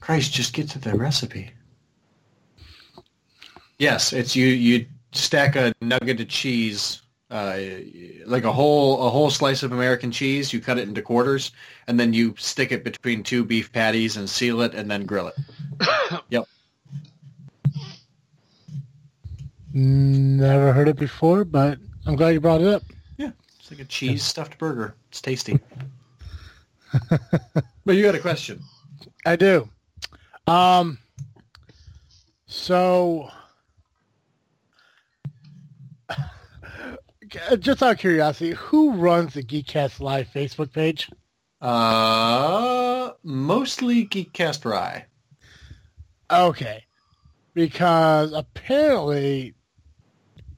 Christ, 0.00 0.32
just 0.34 0.52
get 0.52 0.68
to 0.70 0.78
the 0.78 0.94
recipe. 0.94 1.50
Yes, 3.78 4.12
it's 4.12 4.36
you. 4.36 4.46
You 4.48 4.86
stack 5.12 5.56
a 5.56 5.72
nugget 5.80 6.20
of 6.20 6.28
cheese, 6.28 7.00
uh, 7.30 7.58
like 8.24 8.44
a 8.44 8.52
whole 8.52 9.06
a 9.06 9.10
whole 9.10 9.30
slice 9.30 9.62
of 9.62 9.72
American 9.72 10.10
cheese. 10.12 10.52
You 10.52 10.60
cut 10.60 10.78
it 10.78 10.88
into 10.88 11.02
quarters, 11.02 11.52
and 11.86 11.98
then 11.98 12.12
you 12.12 12.34
stick 12.38 12.72
it 12.72 12.84
between 12.84 13.22
two 13.22 13.44
beef 13.44 13.72
patties 13.72 14.16
and 14.16 14.28
seal 14.28 14.60
it, 14.62 14.74
and 14.74 14.90
then 14.90 15.06
grill 15.06 15.28
it. 15.28 15.34
Yep. 16.30 16.44
Never 19.72 20.72
heard 20.72 20.88
it 20.88 20.96
before, 20.96 21.44
but 21.44 21.78
I'm 22.06 22.16
glad 22.16 22.30
you 22.30 22.40
brought 22.40 22.62
it 22.62 22.68
up. 22.68 22.82
Yeah, 23.18 23.32
it's 23.58 23.70
like 23.70 23.80
a 23.80 23.84
cheese 23.84 24.22
stuffed 24.22 24.56
burger. 24.56 24.94
It's 25.10 25.20
tasty. 25.20 25.60
but 27.10 27.96
you 27.96 28.02
got 28.02 28.14
a 28.14 28.20
question? 28.20 28.62
I 29.26 29.36
do. 29.36 29.68
Um. 30.46 30.98
So, 32.46 33.28
just 37.58 37.82
out 37.82 37.92
of 37.92 37.98
curiosity, 37.98 38.50
who 38.52 38.92
runs 38.92 39.34
the 39.34 39.42
Geekcast 39.42 40.00
Live 40.00 40.28
Facebook 40.34 40.72
page? 40.72 41.10
Uh, 41.60 43.12
mostly 43.22 44.06
Geekcast 44.06 44.64
Rye. 44.64 45.06
Okay, 46.30 46.84
because 47.54 48.32
apparently 48.32 49.54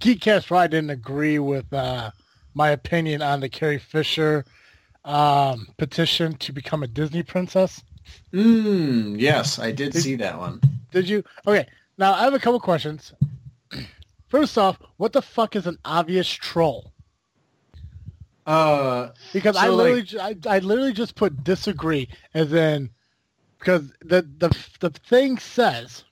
Geekcast 0.01 0.51
Ride 0.51 0.71
didn't 0.71 0.91
agree 0.91 1.39
with 1.39 1.73
uh, 1.73 2.11
my 2.55 2.71
opinion 2.71 3.23
on 3.23 3.41
the 3.41 3.49
Carrie 3.49 3.79
Fisher 3.79 4.45
um, 5.05 5.69
petition 5.77 6.35
to 6.37 6.53
become 6.53 6.83
a 6.83 6.87
Disney 6.87 7.23
princess. 7.23 7.83
Mm, 8.33 9.21
yes, 9.21 9.59
I 9.59 9.73
did 9.73 9.95
see 9.95 10.17
that 10.17 10.39
one. 10.39 10.61
Did 10.91 11.09
you? 11.09 11.23
Okay. 11.47 11.67
Now 11.99 12.15
I 12.15 12.25
have 12.25 12.35
a 12.35 12.39
couple 12.39 12.61
questions. 12.61 13.13
First 14.29 14.59
off, 14.59 14.79
what 14.99 15.13
the 15.13 15.23
fuck 15.23 15.57
is 15.57 15.67
an 15.67 15.79
obvious 15.85 16.29
troll? 16.31 16.93
Uh, 18.47 19.11
Because 19.33 19.57
I 19.57 19.69
literally, 19.69 20.07
like- 20.19 20.47
I, 20.47 20.57
I 20.57 20.59
literally 20.61 20.93
just 20.93 21.15
put 21.15 21.45
disagree 21.45 22.09
as 22.35 22.53
in 22.53 22.91
because 23.59 23.93
the 24.01 24.23
the 24.39 24.57
the 24.81 24.91
thing 24.91 25.39
says 25.39 26.05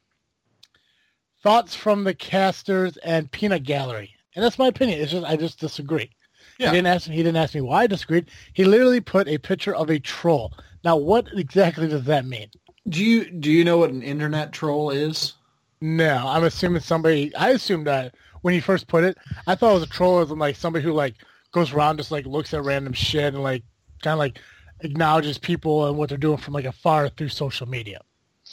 thoughts 1.42 1.75
from 1.75 2.04
the 2.04 2.14
casters 2.14 2.96
and 2.99 3.30
peanut 3.30 3.62
gallery, 3.62 4.14
and 4.35 4.44
that's 4.44 4.58
my 4.58 4.66
opinion. 4.66 5.00
It's 5.00 5.12
just 5.12 5.25
I 5.26 5.37
just 5.37 5.58
disagree. 5.61 6.11
Yeah. 6.58 6.70
He 6.70 6.76
didn't 6.76 6.88
ask 6.88 7.08
me. 7.08 7.16
He 7.16 7.23
didn't 7.23 7.37
ask 7.37 7.54
me 7.54 7.61
why 7.62 7.82
I 7.82 7.87
disagreed. 7.87 8.30
He 8.52 8.64
literally 8.64 9.00
put 9.00 9.28
a 9.28 9.38
picture 9.38 9.75
of 9.75 9.90
a 9.90 9.99
troll. 9.99 10.52
Now, 10.85 10.96
what 10.96 11.26
exactly 11.35 11.88
does 11.88 12.04
that 12.04 12.25
mean? 12.26 12.49
do 12.88 13.02
you 13.04 13.28
do 13.30 13.50
you 13.50 13.64
know 13.64 13.78
what 13.78 13.90
an 13.90 14.02
internet 14.02 14.52
troll 14.52 14.90
is? 14.90 15.32
No, 15.80 16.25
I'm 16.26 16.45
assuming 16.45 16.80
somebody. 16.80 17.35
I 17.35 17.50
assumed 17.50 17.87
that 17.87 18.14
when 18.42 18.54
you 18.54 18.62
first 18.62 18.87
put 18.87 19.04
it, 19.04 19.18
I 19.47 19.54
thought 19.54 19.73
it 19.73 19.75
was 19.75 19.83
a 19.83 19.88
troll 19.88 20.21
as 20.21 20.30
in 20.30 20.38
like 20.38 20.56
somebody 20.56 20.85
who 20.85 20.92
like 20.92 21.14
goes 21.52 21.73
around 21.73 21.99
just 21.99 22.11
like 22.11 22.26
looks 22.26 22.54
at 22.54 22.64
random 22.64 22.92
shit 22.92 23.35
and 23.35 23.42
like 23.42 23.62
kind 24.02 24.12
of 24.12 24.18
like 24.18 24.38
acknowledges 24.80 25.38
people 25.38 25.87
and 25.87 25.97
what 25.97 26.09
they're 26.09 26.18
doing 26.18 26.38
from 26.38 26.54
like 26.54 26.64
afar 26.64 27.09
through 27.09 27.28
social 27.28 27.68
media. 27.68 28.00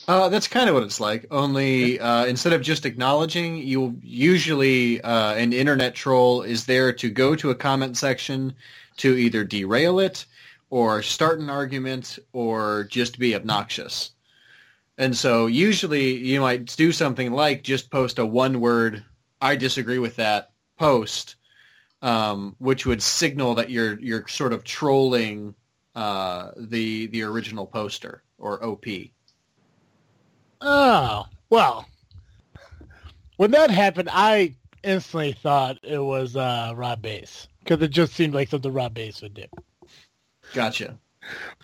Uh, 0.07 0.27
that's 0.27 0.47
kind 0.47 0.67
of 0.67 0.75
what 0.75 0.83
it's 0.83 0.99
like. 0.99 1.25
Only 1.31 1.99
uh, 1.99 2.25
instead 2.25 2.53
of 2.53 2.61
just 2.61 2.85
acknowledging, 2.85 3.57
you 3.57 3.97
usually 4.01 5.01
uh, 5.01 5.33
an 5.35 5.53
internet 5.53 5.95
troll 5.95 6.41
is 6.41 6.65
there 6.65 6.91
to 6.93 7.09
go 7.09 7.35
to 7.35 7.51
a 7.51 7.55
comment 7.55 7.95
section 7.95 8.55
to 8.97 9.15
either 9.15 9.43
derail 9.43 9.99
it 9.99 10.25
or 10.69 11.03
start 11.03 11.39
an 11.39 11.49
argument 11.49 12.17
or 12.33 12.85
just 12.89 13.19
be 13.19 13.35
obnoxious. 13.35 14.12
And 14.97 15.15
so 15.15 15.47
usually 15.47 16.15
you 16.17 16.39
might 16.39 16.65
do 16.75 16.91
something 16.91 17.31
like 17.31 17.63
just 17.63 17.89
post 17.89 18.19
a 18.19 18.25
one 18.25 18.59
word 18.59 19.03
"I 19.41 19.55
disagree 19.55 19.99
with 19.99 20.17
that" 20.17 20.51
post, 20.77 21.35
um, 22.01 22.55
which 22.59 22.85
would 22.85 23.01
signal 23.01 23.55
that 23.55 23.69
you're 23.69 23.99
you're 23.99 24.27
sort 24.27 24.53
of 24.53 24.63
trolling 24.63 25.55
uh, 25.95 26.51
the 26.55 27.07
the 27.07 27.23
original 27.23 27.65
poster 27.65 28.23
or 28.37 28.63
OP. 28.63 28.85
Oh 30.61 31.25
well, 31.49 31.87
when 33.37 33.51
that 33.51 33.71
happened, 33.71 34.09
I 34.11 34.55
instantly 34.83 35.33
thought 35.33 35.79
it 35.81 35.99
was 35.99 36.35
uh, 36.35 36.73
Rob 36.75 37.01
Bass 37.01 37.47
because 37.59 37.81
it 37.81 37.89
just 37.89 38.13
seemed 38.13 38.33
like 38.33 38.49
something 38.49 38.71
Rob 38.71 38.93
Bass 38.93 39.21
would 39.21 39.33
do. 39.33 39.45
Gotcha. 40.53 40.99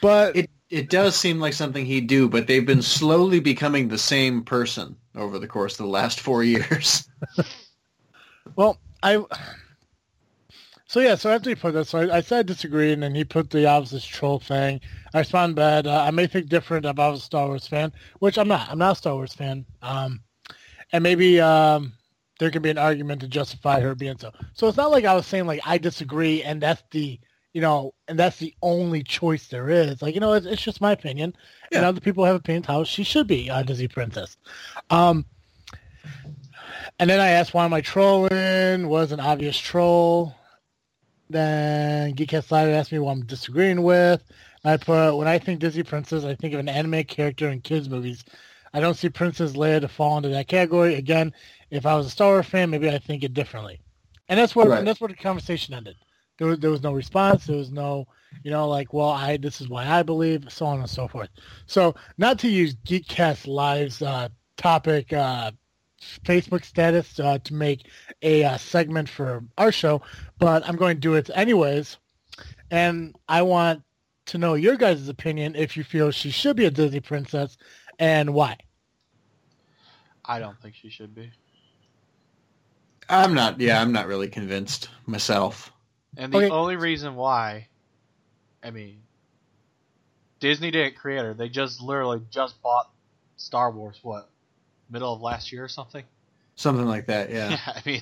But 0.01 0.35
It 0.35 0.49
it 0.69 0.89
does 0.89 1.15
seem 1.15 1.39
like 1.39 1.53
something 1.53 1.85
he'd 1.85 2.07
do, 2.07 2.29
but 2.29 2.47
they've 2.47 2.65
been 2.65 2.81
slowly 2.81 3.39
becoming 3.39 3.87
the 3.87 3.97
same 3.97 4.43
person 4.43 4.95
over 5.15 5.39
the 5.39 5.47
course 5.47 5.73
of 5.73 5.85
the 5.85 5.91
last 5.91 6.19
four 6.19 6.43
years. 6.43 7.07
Well, 8.55 8.77
I. 9.03 9.23
So 10.87 10.99
yeah, 10.99 11.15
so 11.15 11.29
after 11.29 11.51
he 11.51 11.55
put 11.55 11.73
that, 11.75 11.85
so 11.85 11.99
I, 11.99 12.17
I 12.17 12.21
said 12.21 12.39
I 12.39 12.43
disagree, 12.43 12.91
and 12.91 13.03
then 13.03 13.13
he 13.13 13.23
put 13.23 13.51
the 13.51 13.67
obvious 13.67 14.05
troll 14.05 14.39
thing. 14.39 14.81
I 15.13 15.19
responded 15.19 15.57
that 15.57 15.85
uh, 15.85 16.03
I 16.05 16.11
may 16.11 16.25
think 16.25 16.49
different 16.49 16.85
was 16.85 17.19
a 17.19 17.23
Star 17.23 17.47
Wars 17.47 17.67
fan, 17.67 17.93
which 18.19 18.37
I'm 18.37 18.47
not. 18.47 18.69
I'm 18.69 18.79
not 18.79 18.93
a 18.93 18.95
Star 18.95 19.13
Wars 19.13 19.33
fan. 19.33 19.65
Um, 19.81 20.21
and 20.91 21.03
maybe 21.03 21.39
um, 21.39 21.93
there 22.39 22.49
could 22.49 22.63
be 22.63 22.71
an 22.71 22.77
argument 22.77 23.21
to 23.21 23.27
justify 23.27 23.79
her 23.81 23.93
being 23.93 24.17
so. 24.17 24.31
So 24.53 24.67
it's 24.67 24.77
not 24.77 24.91
like 24.91 25.05
I 25.05 25.13
was 25.13 25.27
saying 25.27 25.45
like 25.45 25.61
I 25.65 25.77
disagree, 25.77 26.41
and 26.41 26.61
that's 26.61 26.83
the 26.91 27.19
you 27.53 27.61
know, 27.61 27.93
and 28.07 28.17
that's 28.17 28.37
the 28.37 28.53
only 28.61 29.03
choice 29.03 29.47
there 29.47 29.69
is. 29.69 30.01
Like 30.01 30.13
you 30.13 30.21
know, 30.21 30.33
it's, 30.33 30.45
it's 30.45 30.61
just 30.61 30.81
my 30.81 30.91
opinion, 30.91 31.35
and 31.71 31.85
other 31.85 32.01
people 32.01 32.25
have 32.25 32.35
opinions 32.35 32.67
how 32.67 32.83
she 32.83 33.03
should 33.03 33.27
be 33.27 33.49
a 33.49 33.63
Disney 33.63 33.87
princess. 33.87 34.37
Um, 34.89 35.25
and 36.99 37.09
then 37.09 37.19
I 37.19 37.29
asked 37.29 37.53
why 37.53 37.65
am 37.65 37.73
I 37.73 37.81
trolling? 37.81 38.87
Was 38.87 39.11
an 39.11 39.19
obvious 39.19 39.57
troll. 39.57 40.35
Then 41.29 42.15
Geekcat 42.15 42.45
Slider 42.45 42.71
asked 42.71 42.91
me 42.91 42.99
what 42.99 43.11
I'm 43.11 43.25
disagreeing 43.25 43.83
with. 43.83 44.23
I 44.63 44.77
put 44.77 45.15
when 45.15 45.27
I 45.27 45.39
think 45.39 45.59
Disney 45.59 45.83
princess, 45.83 46.23
I 46.23 46.35
think 46.35 46.53
of 46.53 46.59
an 46.59 46.69
anime 46.69 47.03
character 47.03 47.49
in 47.49 47.61
kids 47.61 47.89
movies. 47.89 48.23
I 48.73 48.79
don't 48.79 48.95
see 48.95 49.09
Princess 49.09 49.53
Leia 49.53 49.81
to 49.81 49.87
fall 49.87 50.17
into 50.17 50.29
that 50.29 50.47
category. 50.47 50.95
Again, 50.95 51.33
if 51.71 51.85
I 51.85 51.95
was 51.95 52.05
a 52.05 52.09
Star 52.09 52.33
Wars 52.33 52.45
fan, 52.45 52.69
maybe 52.69 52.89
I 52.89 52.99
think 52.99 53.23
it 53.23 53.33
differently. 53.33 53.79
And 54.27 54.39
that's 54.39 54.55
where 54.55 54.67
Right. 54.67 54.79
and 54.79 54.87
that's 54.87 55.01
where 55.01 55.07
the 55.07 55.15
conversation 55.15 55.73
ended. 55.73 55.95
There 56.39 56.47
was 56.47 56.59
there 56.59 56.71
was 56.71 56.81
no 56.81 56.93
response. 56.93 57.45
There 57.45 57.57
was 57.57 57.71
no, 57.71 58.07
you 58.43 58.49
know, 58.49 58.67
like, 58.67 58.93
well, 58.93 59.09
I 59.09 59.37
this 59.37 59.61
is 59.61 59.67
why 59.67 59.85
I 59.85 60.01
believe, 60.03 60.51
so 60.51 60.65
on 60.65 60.79
and 60.79 60.89
so 60.89 61.07
forth. 61.07 61.29
So 61.67 61.95
not 62.17 62.39
to 62.39 62.49
use 62.49 62.75
Geekcast 62.75 63.45
Live's 63.45 64.01
uh, 64.01 64.29
topic 64.57 65.13
uh, 65.13 65.51
Facebook 66.23 66.63
status 66.63 67.19
uh, 67.19 67.39
to 67.43 67.53
make 67.53 67.87
a 68.21 68.45
uh, 68.45 68.57
segment 68.57 69.09
for 69.09 69.43
our 69.57 69.71
show, 69.71 70.01
but 70.39 70.67
I'm 70.67 70.77
going 70.77 70.95
to 70.95 71.01
do 71.01 71.15
it 71.15 71.29
anyways. 71.35 71.97
And 72.71 73.15
I 73.27 73.41
want 73.41 73.83
to 74.27 74.37
know 74.37 74.53
your 74.53 74.77
guys' 74.77 75.09
opinion 75.09 75.55
if 75.55 75.75
you 75.75 75.83
feel 75.83 76.11
she 76.11 76.31
should 76.31 76.55
be 76.55 76.65
a 76.65 76.71
Disney 76.71 77.01
princess 77.01 77.57
and 77.97 78.33
why. 78.33 78.57
I 80.23 80.39
don't 80.39 80.59
think 80.61 80.75
she 80.75 80.89
should 80.89 81.13
be. 81.13 81.31
I'm 83.09 83.33
not. 83.33 83.59
Yeah, 83.59 83.81
I'm 83.81 83.91
not 83.91 84.07
really 84.07 84.27
convinced 84.27 84.89
myself. 85.07 85.73
And 86.17 86.33
the 86.33 86.37
Okay. 86.37 86.49
only 86.49 86.75
reason 86.75 87.15
why, 87.15 87.67
I 88.63 88.71
mean, 88.71 89.03
Disney 90.39 90.71
didn't 90.71 90.95
create 90.95 91.23
her. 91.23 91.33
They 91.33 91.49
just 91.49 91.81
literally 91.81 92.21
just 92.29 92.61
bought 92.61 92.89
Star 93.37 93.71
Wars. 93.71 93.99
What, 94.01 94.29
middle 94.89 95.13
of 95.13 95.21
last 95.21 95.51
year 95.51 95.63
or 95.63 95.67
something? 95.67 96.03
Something 96.55 96.85
like 96.87 97.05
that. 97.07 97.29
Yeah. 97.31 97.57
I 97.65 97.81
mean, 97.85 98.01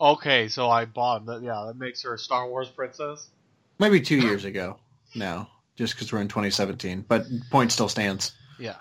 okay, 0.00 0.48
so 0.48 0.68
I 0.70 0.84
bought 0.84 1.26
that. 1.26 1.42
Yeah, 1.42 1.64
that 1.66 1.78
makes 1.78 2.02
her 2.02 2.14
a 2.14 2.18
Star 2.18 2.48
Wars 2.48 2.68
princess. 2.68 3.30
Maybe 3.78 4.00
two 4.00 4.16
years 4.16 4.44
ago 4.44 4.78
now, 5.14 5.50
just 5.76 5.94
because 5.94 6.12
we're 6.12 6.20
in 6.20 6.28
2017. 6.28 7.04
But 7.08 7.26
point 7.50 7.72
still 7.72 7.88
stands. 7.88 8.32
Yeah. 8.58 8.76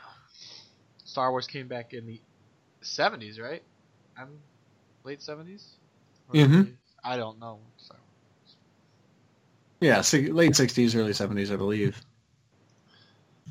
Star 1.04 1.32
Wars 1.32 1.48
came 1.48 1.68
back 1.68 1.94
in 1.94 2.06
the 2.06 2.20
seventies, 2.82 3.40
right? 3.40 3.64
I'm 4.18 4.40
late 5.04 5.20
70s 5.20 5.76
Mm-hmm. 6.34 6.72
I 7.04 7.18
don't 7.18 7.40
know. 7.40 7.60
Star 7.78 7.98
Wars. 7.98 8.05
Yeah, 9.86 9.98
late 9.98 10.54
60s, 10.54 10.96
early 10.96 11.12
70s, 11.12 11.54
I 11.54 11.58
believe. 11.58 12.04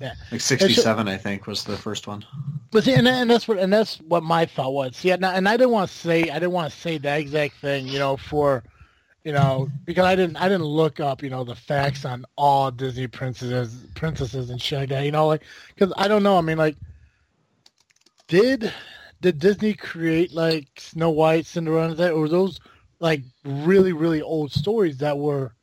Yeah. 0.00 0.14
Like 0.32 0.40
67, 0.40 1.06
I 1.06 1.16
think, 1.16 1.46
was 1.46 1.62
the 1.62 1.76
first 1.76 2.08
one. 2.08 2.24
But 2.72 2.82
see, 2.82 2.94
and, 2.94 3.06
and 3.06 3.30
that's 3.30 3.46
what 3.46 3.58
and 3.58 3.72
that's 3.72 3.98
what 3.98 4.24
my 4.24 4.44
thought 4.44 4.72
was. 4.72 4.96
See, 4.96 5.10
and 5.10 5.24
I, 5.24 5.34
and 5.34 5.48
I 5.48 5.56
didn't 5.56 5.70
want 5.70 5.88
to 5.88 5.96
say 5.96 6.22
I 6.22 6.40
didn't 6.40 6.50
want 6.50 6.72
to 6.72 6.76
say 6.76 6.98
that 6.98 7.20
exact 7.20 7.58
thing, 7.58 7.86
you 7.86 8.00
know, 8.00 8.16
for 8.16 8.64
you 9.22 9.32
know, 9.32 9.68
because 9.84 10.04
I 10.04 10.16
didn't 10.16 10.36
I 10.36 10.48
didn't 10.48 10.64
look 10.64 10.98
up, 10.98 11.22
you 11.22 11.30
know, 11.30 11.44
the 11.44 11.54
facts 11.54 12.04
on 12.04 12.26
all 12.36 12.72
Disney 12.72 13.06
princesses 13.06 13.86
princesses 13.94 14.50
and 14.50 14.60
shit 14.60 14.80
like 14.80 14.88
that, 14.88 15.04
you 15.04 15.12
know, 15.12 15.28
like 15.28 15.44
because 15.72 15.94
I 15.96 16.08
don't 16.08 16.24
know. 16.24 16.36
I 16.36 16.40
mean, 16.40 16.58
like, 16.58 16.76
did 18.26 18.72
did 19.20 19.38
Disney 19.38 19.74
create 19.74 20.32
like 20.32 20.66
Snow 20.78 21.10
White, 21.10 21.46
Cinderella, 21.46 21.94
that 21.94 22.12
or 22.12 22.28
those 22.28 22.58
like 22.98 23.22
really 23.44 23.92
really 23.92 24.22
old 24.22 24.50
stories 24.50 24.98
that 24.98 25.16
were 25.16 25.54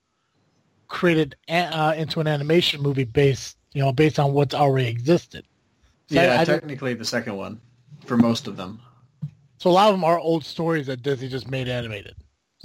created 0.91 1.35
a- 1.47 1.53
uh, 1.75 1.93
into 1.93 2.19
an 2.19 2.27
animation 2.27 2.81
movie 2.81 3.05
based, 3.05 3.57
you 3.73 3.81
know, 3.81 3.91
based 3.93 4.19
on 4.19 4.33
what's 4.33 4.53
already 4.53 4.87
existed? 4.89 5.45
So 6.07 6.15
Yeah, 6.15 6.33
I 6.39 6.43
don't- 6.43 6.59
technically 6.59 6.93
the 6.93 7.05
second 7.05 7.37
one 7.37 7.59
for 8.05 8.17
most 8.17 8.45
of 8.47 8.57
them. 8.57 8.81
So 9.57 9.69
a 9.69 9.71
lot 9.71 9.87
of 9.89 9.93
them 9.93 10.03
are 10.03 10.19
old 10.19 10.43
stories 10.43 10.87
that 10.87 11.01
Disney 11.01 11.29
just 11.29 11.49
made 11.49 11.67
animated. 11.69 12.15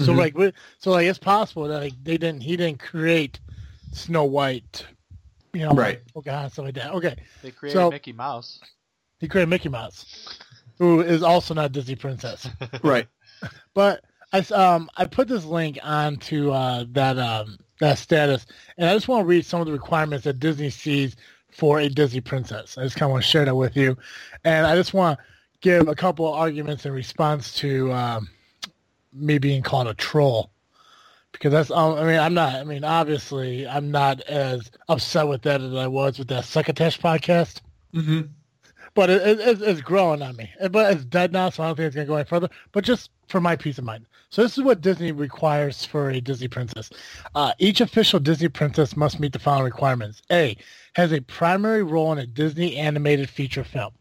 So 0.00 0.12
Mhm. 0.12 0.18
like, 0.18 0.54
so 0.78 0.90
like, 0.90 1.06
it's 1.06 1.18
possible 1.18 1.68
that 1.68 1.80
like 1.83 1.95
they 2.04 2.18
didn't, 2.18 2.42
he 2.42 2.56
didn't 2.56 2.80
create 2.80 3.38
Snow 3.92 4.25
White, 4.25 4.85
you 5.54 5.61
know, 5.64 5.71
Right. 5.73 6.00
Pocahontas, 6.12 6.52
stuff 6.54 6.64
like 6.66 6.75
that. 6.75 6.92
Okay, 6.95 7.14
They 7.42 7.50
created 7.52 7.76
So- 7.78 7.90
Mickey 7.90 8.12
Mouse. 8.12 8.61
he 9.21 9.28
created 9.28 9.49
Mickey 9.49 9.68
Mouse, 9.68 10.04
who 10.78 11.00
is 11.00 11.23
also 11.23 11.54
not 11.54 11.73
Disney 11.73 11.95
princess. 11.95 12.49
Right. 12.83 13.06
But 13.75 14.04
I 14.33 14.40
um 14.52 14.90
I 14.97 15.04
put 15.04 15.28
this 15.28 15.45
link 15.45 15.78
onto 15.83 16.50
uh, 16.50 16.85
that 16.92 17.18
um 17.18 17.59
that 17.80 17.99
status, 17.99 18.47
and 18.78 18.88
I 18.88 18.95
just 18.95 19.09
want 19.09 19.23
to 19.23 19.26
read 19.26 19.45
some 19.45 19.61
of 19.61 19.66
the 19.66 19.73
requirements 19.73 20.25
that 20.25 20.40
Disney 20.40 20.71
sees 20.71 21.16
for 21.50 21.78
a 21.78 21.88
Disney 21.88 22.21
princess. 22.21 22.76
I 22.76 22.85
just 22.85 22.97
kind 22.97 23.09
of 23.09 23.12
want 23.12 23.25
to 23.25 23.30
share 23.30 23.45
that 23.45 23.54
with 23.54 23.76
you, 23.76 23.97
and 24.45 24.66
I 24.66 24.76
just 24.76 24.95
want 24.95 25.18
to 25.18 25.25
give 25.61 25.88
a 25.88 25.95
couple 25.95 26.26
of 26.26 26.35
arguments 26.38 26.87
in 26.87 26.92
response 26.92 27.54
to 27.54 27.92
um, 27.92 28.28
me 29.12 29.38
being 29.38 29.62
called 29.62 29.88
a 29.88 29.95
troll. 29.95 30.50
Because 31.33 31.52
that's, 31.52 31.71
um, 31.71 31.99
I 31.99 32.04
mean, 32.04 32.18
I'm 32.18 32.33
not, 32.33 32.54
I 32.54 32.64
mean, 32.64 32.83
obviously, 32.83 33.66
I'm 33.66 33.90
not 33.90 34.23
as 34.23 34.71
upset 34.88 35.28
with 35.28 35.42
that 35.42 35.61
as 35.61 35.75
I 35.75 35.87
was 35.87 36.18
with 36.18 36.28
that 36.28 36.47
Succotash 36.47 36.99
podcast. 36.99 37.61
Mm-hmm. 37.95 38.23
but 38.95 39.11
it, 39.11 39.23
it, 39.23 39.40
it's, 39.40 39.61
it's 39.62 39.80
growing 39.80 40.23
on 40.23 40.37
me. 40.37 40.50
But 40.71 40.92
it's 40.92 41.04
dead 41.04 41.33
now, 41.33 41.50
so 41.50 41.62
I 41.62 41.66
don't 41.66 41.76
think 41.76 41.87
it's 41.87 41.97
gonna 41.97 42.06
go 42.06 42.16
any 42.16 42.25
further. 42.25 42.49
But 42.73 42.85
just 42.85 43.11
for 43.28 43.40
my 43.40 43.56
peace 43.56 43.78
of 43.78 43.85
mind. 43.85 44.06
So 44.37 44.43
this 44.43 44.59
is 44.59 44.64
what 44.64 44.83
Disney 44.83 45.12
requires 45.12 45.87
for 45.87 46.11
a 46.11 46.21
Disney 46.21 46.49
princess. 46.49 46.90
Uh, 47.35 47.55
each 47.59 47.81
official 47.81 48.21
Disney 48.21 48.49
princess 48.49 48.95
must 48.95 49.19
meet 49.19 49.33
the 49.33 49.38
following 49.38 49.64
requirements: 49.64 50.21
A 50.31 50.59
has 50.93 51.11
a 51.11 51.23
primary 51.23 51.83
role 51.83 52.12
in 52.12 52.19
a 52.19 52.26
Disney 52.26 52.76
animated 52.76 53.31
feature 53.31 53.64
film. 53.64 53.95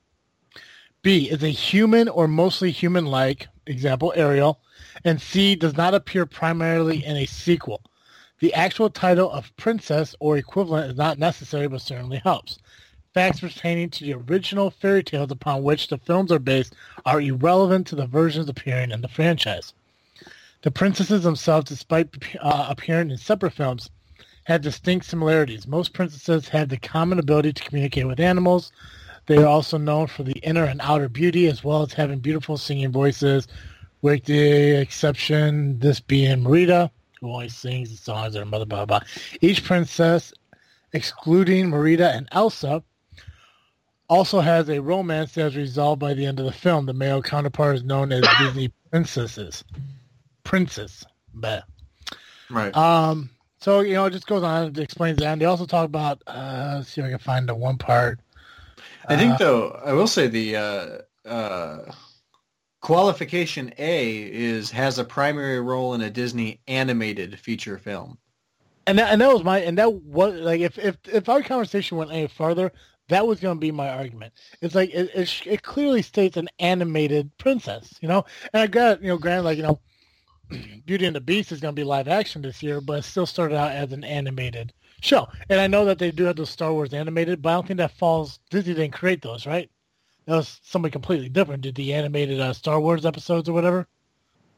B 1.04 1.30
is 1.30 1.42
a 1.42 1.48
human 1.48 2.10
or 2.10 2.28
mostly 2.28 2.70
human-like, 2.70 3.48
example 3.66 4.12
Ariel, 4.14 4.60
and 5.06 5.22
C 5.22 5.56
does 5.56 5.78
not 5.78 5.94
appear 5.94 6.26
primarily 6.26 7.06
in 7.06 7.16
a 7.16 7.26
sequel. 7.26 7.82
The 8.40 8.54
actual 8.56 8.90
title 8.90 9.32
of 9.32 9.56
princess 9.56 10.18
or 10.20 10.36
equivalent 10.36 10.92
is 10.92 10.98
not 10.98 11.18
necessary, 11.18 11.70
but 11.70 11.80
certainly 11.80 12.18
helps. 12.18 12.60
Facts 13.14 13.40
pertaining 13.40 13.90
to 13.92 14.04
the 14.04 14.16
original 14.16 14.70
fairy 14.70 15.02
tales 15.02 15.32
upon 15.32 15.64
which 15.64 15.88
the 15.88 15.98
films 15.98 16.30
are 16.30 16.40
based 16.40 16.76
are 17.06 17.22
irrelevant 17.22 17.88
to 17.88 17.96
the 17.96 18.06
versions 18.06 18.50
appearing 18.50 18.92
in 18.92 19.00
the 19.00 19.08
franchise. 19.08 19.74
The 20.66 20.72
princesses 20.72 21.22
themselves, 21.22 21.70
despite 21.70 22.10
uh, 22.42 22.66
appearing 22.68 23.12
in 23.12 23.18
separate 23.20 23.54
films, 23.54 23.92
had 24.46 24.64
distinct 24.64 25.06
similarities. 25.06 25.68
Most 25.68 25.94
princesses 25.94 26.50
had 26.50 26.70
the 26.70 26.78
common 26.78 27.20
ability 27.20 27.54
to 27.54 27.64
communicate 27.64 28.08
with 28.08 28.20
animals. 28.20 28.72
They 29.28 29.38
are 29.38 29.46
also 29.46 29.78
known 29.78 30.08
for 30.08 30.24
the 30.24 30.40
inner 30.40 30.64
and 30.64 30.82
outer 30.82 31.08
beauty, 31.08 31.46
as 31.46 31.64
well 31.64 31.84
as 31.84 31.94
having 31.94 32.18
beautiful 32.18 32.58
singing 32.58 32.92
voices, 32.92 33.48
with 34.02 34.26
the 34.26 34.72
exception 34.82 35.78
this 35.78 36.00
being 36.00 36.42
Merida, 36.42 36.90
who 37.22 37.32
only 37.32 37.50
sings 37.50 37.92
the 37.92 37.98
songs 37.98 38.34
of 38.34 38.40
her 38.40 38.46
mother, 38.46 38.66
blah, 38.66 38.88
blah, 38.88 39.00
blah. 39.00 39.08
Each 39.42 39.64
princess, 39.64 40.34
excluding 40.94 41.70
Merida 41.70 42.12
and 42.12 42.28
Elsa, 42.32 42.82
also 44.10 44.40
has 44.40 44.68
a 44.68 44.82
romance 44.82 45.36
that 45.36 45.46
is 45.46 45.56
resolved 45.56 46.00
by 46.00 46.16
the 46.16 46.26
end 46.26 46.40
of 46.40 46.48
the 46.48 46.52
film. 46.52 46.88
The 46.88 46.94
male 46.94 47.22
counterpart 47.22 47.76
is 47.76 47.84
known 47.84 48.12
as 48.12 48.26
Disney 48.40 48.74
princesses. 48.90 49.64
Princess. 50.46 51.04
Bleh. 51.38 51.64
Right. 52.50 52.74
Um, 52.74 53.30
so, 53.60 53.82
you 53.82 53.96
know, 53.96 54.06
it 54.06 54.12
just 54.12 54.28
goes 54.28 54.44
on 54.44 54.68
and 54.68 54.78
explains 54.78 55.18
that. 55.18 55.26
And 55.26 55.42
they 55.42 55.46
also 55.46 55.66
talk 55.66 55.86
about, 55.86 56.22
uh, 56.28 56.76
let's 56.78 56.90
see 56.90 57.02
if 57.02 57.08
I 57.08 57.10
can 57.10 57.20
find 57.20 57.50
the 57.50 57.56
one 57.56 57.78
part. 57.78 58.22
I 59.10 59.18
think 59.18 59.34
Uh, 59.34 59.38
though 59.38 59.82
I 59.84 59.92
will 59.92 60.08
say 60.08 60.28
the 60.28 60.56
uh, 60.56 60.98
uh, 61.28 61.92
qualification 62.80 63.74
A 63.78 64.32
is 64.32 64.72
has 64.72 65.00
a 65.00 65.04
primary 65.04 65.60
role 65.60 65.94
in 65.96 66.02
a 66.02 66.10
Disney 66.10 66.62
animated 66.68 67.38
feature 67.40 67.78
film. 67.78 68.18
and 68.88 69.00
that, 69.00 69.12
and 69.12 69.22
that 69.22 69.34
was 69.34 69.44
my, 69.44 69.60
and 69.60 69.78
that 69.78 69.92
was 69.92 70.36
like, 70.36 70.62
if, 70.62 70.78
if, 70.78 70.98
if 71.12 71.28
our 71.28 71.42
conversation 71.42 71.98
went 71.98 72.12
any 72.12 72.28
further, 72.28 72.72
that 73.10 73.26
was 73.26 73.40
going 73.40 73.58
to 73.58 73.60
be 73.60 73.72
my 73.72 73.90
argument. 73.90 74.34
It's 74.62 74.76
like, 74.76 74.92
it, 74.94 75.10
it, 75.14 75.42
it 75.46 75.64
clearly 75.64 76.02
states 76.02 76.38
an 76.38 76.50
animated 76.60 77.36
princess, 77.38 77.94
you 78.02 78.08
know? 78.08 78.26
And 78.54 78.62
I 78.62 78.68
got, 78.68 79.02
you 79.02 79.08
know, 79.08 79.18
granted, 79.18 79.44
like, 79.44 79.58
you 79.58 79.64
know, 79.64 79.80
Beauty 80.86 81.06
and 81.06 81.16
the 81.16 81.22
Beast 81.22 81.52
is 81.52 81.60
going 81.60 81.74
to 81.76 81.80
be 81.80 81.84
live 81.84 82.08
action 82.08 82.42
this 82.42 82.62
year, 82.64 82.82
but 82.82 83.00
it 83.00 83.04
still 83.04 83.26
started 83.26 83.56
out 83.58 83.72
as 83.72 83.92
an 83.92 84.04
animated 84.04 84.74
show. 85.02 85.28
And 85.50 85.60
I 85.60 85.68
know 85.68 85.86
that 85.86 86.00
they 86.00 86.12
do 86.12 86.24
have 86.26 86.36
the 86.36 86.46
Star 86.46 86.72
Wars 86.74 86.94
animated, 86.94 87.42
but 87.42 87.50
I 87.50 87.54
don't 87.54 87.68
think 87.68 87.78
that 87.78 87.92
falls. 87.98 88.40
Disney 88.50 88.74
didn't 88.74 88.94
create 88.94 89.22
those, 89.22 89.46
right? 89.46 89.70
That 90.26 90.38
was 90.38 90.60
somebody 90.64 90.92
completely 90.92 91.30
different. 91.30 91.62
Did 91.62 91.76
the 91.76 91.94
animated 91.94 92.40
uh, 92.40 92.54
Star 92.54 92.80
Wars 92.80 93.06
episodes 93.06 93.48
or 93.48 93.54
whatever? 93.54 93.88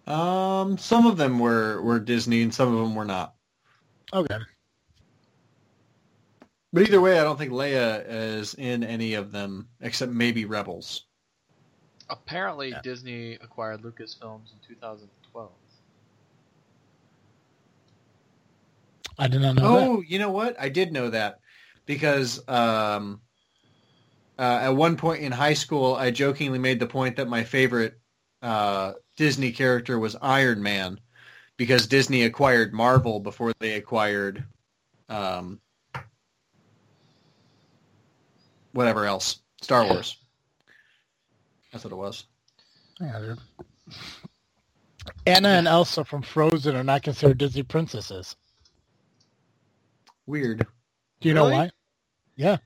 Um, 0.06 0.78
some 0.78 1.06
of 1.06 1.18
them 1.18 1.38
were 1.40 1.82
were 1.82 2.00
Disney 2.00 2.42
and 2.42 2.54
some 2.54 2.74
of 2.74 2.80
them 2.80 2.96
were 2.96 3.04
not. 3.04 3.36
Okay. 4.14 4.38
But 6.72 6.84
either 6.84 7.02
way, 7.02 7.20
I 7.20 7.24
don't 7.24 7.38
think 7.38 7.52
Leia 7.52 8.06
is 8.08 8.54
in 8.54 8.84
any 8.84 9.16
of 9.16 9.32
them 9.32 9.68
except 9.82 10.12
maybe 10.12 10.46
Rebels. 10.46 11.06
Apparently, 12.10 12.70
Yeah. 12.70 12.82
Disney 12.82 13.34
acquired 13.34 13.82
Lucasfilms 13.82 14.52
in 14.54 14.60
2012. 14.68 15.10
I 19.18 19.28
did 19.28 19.42
not 19.42 19.56
know 19.56 19.80
that. 19.80 19.88
Oh, 19.88 20.02
you 20.02 20.20
know 20.20 20.30
what? 20.30 20.56
I 20.60 20.70
did 20.70 20.92
know 20.92 21.10
that 21.10 21.40
because 21.86 22.48
um, 22.48 23.22
uh, 24.38 24.60
at 24.62 24.70
one 24.70 24.96
point 24.96 25.24
in 25.24 25.32
high 25.32 25.54
school, 25.54 25.96
I 25.96 26.12
jokingly 26.12 26.60
made 26.60 26.80
the 26.80 26.88
point 26.88 27.16
that 27.16 27.28
my 27.28 27.44
favorite 27.44 28.00
uh, 28.42 28.94
Disney 29.16 29.52
character 29.52 29.98
was 29.98 30.16
Iron 30.22 30.62
Man 30.62 31.00
because 31.58 31.88
Disney 31.88 32.24
acquired 32.24 32.74
Marvel 32.74 33.20
before 33.20 33.54
they 33.60 33.74
acquired 33.74 34.46
um, 35.10 35.60
whatever 38.74 39.06
else, 39.06 39.40
Star 39.62 39.86
Wars. 39.86 40.18
That's 41.72 41.84
what 41.84 41.94
it 41.94 41.98
was. 41.98 42.26
Yeah, 43.02 43.20
dude. 43.20 43.40
Anna 45.26 45.50
and 45.50 45.68
Elsa 45.68 46.04
from 46.04 46.22
Frozen 46.22 46.76
are 46.76 46.84
not 46.84 47.04
considered 47.04 47.38
Disney 47.38 47.64
princesses. 47.64 48.36
Weird. 50.28 50.66
Do 51.22 51.28
you 51.30 51.34
know 51.34 51.50
why? 51.50 51.72
Yeah. 52.36 52.58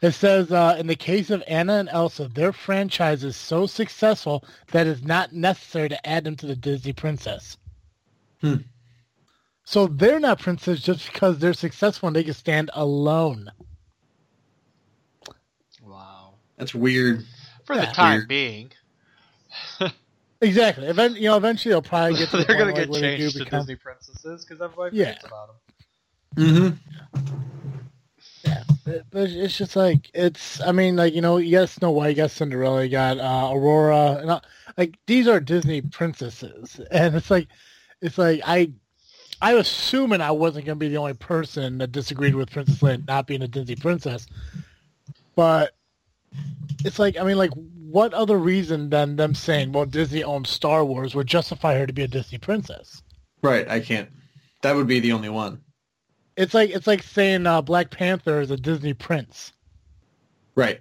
It 0.00 0.12
says, 0.12 0.50
uh, 0.50 0.76
in 0.78 0.86
the 0.86 0.96
case 0.96 1.28
of 1.28 1.42
Anna 1.46 1.74
and 1.74 1.88
Elsa, 1.90 2.28
their 2.28 2.54
franchise 2.54 3.22
is 3.22 3.36
so 3.36 3.66
successful 3.66 4.44
that 4.72 4.86
it's 4.86 5.02
not 5.02 5.34
necessary 5.34 5.90
to 5.90 6.06
add 6.08 6.24
them 6.24 6.36
to 6.36 6.46
the 6.46 6.56
Disney 6.56 6.94
princess. 6.94 7.58
Hmm. 8.40 8.56
So 9.64 9.86
they're 9.88 10.18
not 10.20 10.40
princess 10.40 10.80
just 10.80 11.12
because 11.12 11.38
they're 11.38 11.52
successful 11.52 12.06
and 12.06 12.16
they 12.16 12.24
can 12.24 12.32
stand 12.32 12.70
alone. 12.72 13.52
Wow. 15.82 16.34
That's 16.56 16.74
weird. 16.74 17.24
For 17.64 17.76
the 17.76 17.82
Yeah. 17.82 17.92
time 17.92 18.16
Weird. 18.20 18.28
being, 18.28 18.72
Exactly. 20.40 20.86
Event, 20.86 21.16
you 21.16 21.28
know, 21.28 21.36
eventually 21.36 21.72
they'll 21.72 21.82
probably 21.82 22.18
get 22.18 22.30
to 22.30 22.36
the 22.38 22.44
they're 22.44 22.56
gonna 22.56 22.72
get 22.72 22.90
do 22.90 22.98
changed 23.00 23.36
to 23.36 23.44
become- 23.44 23.60
Disney 23.60 23.76
princesses 23.76 24.44
because 24.46 24.62
everybody 24.62 24.96
Yeah. 24.96 25.06
forgets 25.08 25.24
about 25.26 25.46
them. 25.48 25.56
Mm-hmm. 26.36 26.76
But 28.84 29.04
but 29.10 29.30
it's 29.30 29.56
just 29.56 29.76
like 29.76 30.10
it's. 30.14 30.60
I 30.60 30.72
mean, 30.72 30.96
like 30.96 31.14
you 31.14 31.20
know, 31.20 31.36
you 31.36 31.58
got 31.58 31.68
Snow 31.68 31.90
White, 31.90 32.10
you 32.10 32.14
got 32.16 32.30
Cinderella, 32.30 32.84
you 32.84 32.90
got 32.90 33.18
uh, 33.18 33.50
Aurora, 33.52 34.18
and 34.20 34.30
uh, 34.30 34.40
like 34.76 34.98
these 35.06 35.28
are 35.28 35.40
Disney 35.40 35.82
princesses, 35.82 36.80
and 36.90 37.14
it's 37.14 37.30
like, 37.30 37.48
it's 38.00 38.18
like 38.18 38.40
I, 38.44 38.72
I 39.42 39.54
was 39.54 39.68
assuming 39.68 40.20
I 40.20 40.30
wasn't 40.30 40.66
gonna 40.66 40.76
be 40.76 40.88
the 40.88 40.96
only 40.96 41.14
person 41.14 41.78
that 41.78 41.92
disagreed 41.92 42.34
with 42.34 42.50
Princess 42.50 42.78
Leia 42.78 43.06
not 43.06 43.26
being 43.26 43.42
a 43.42 43.48
Disney 43.48 43.76
princess, 43.76 44.26
but 45.36 45.74
it's 46.84 46.98
like 46.98 47.18
I 47.18 47.24
mean, 47.24 47.36
like 47.36 47.52
what 47.90 48.14
other 48.14 48.38
reason 48.38 48.88
than 48.88 49.16
them 49.16 49.34
saying, 49.34 49.72
well, 49.72 49.84
Disney 49.84 50.22
owns 50.22 50.48
Star 50.48 50.84
Wars 50.84 51.14
would 51.14 51.26
justify 51.26 51.76
her 51.76 51.86
to 51.86 51.92
be 51.92 52.02
a 52.02 52.08
Disney 52.08 52.38
princess? 52.38 53.02
Right. 53.42 53.68
I 53.68 53.80
can't. 53.80 54.08
That 54.62 54.76
would 54.76 54.86
be 54.86 55.00
the 55.00 55.12
only 55.12 55.28
one. 55.28 55.60
It's 56.40 56.54
like 56.54 56.70
it's 56.70 56.86
like 56.86 57.02
saying 57.02 57.46
uh, 57.46 57.60
Black 57.60 57.90
Panther 57.90 58.40
is 58.40 58.50
a 58.50 58.56
Disney 58.56 58.94
prince. 58.94 59.52
Right. 60.54 60.80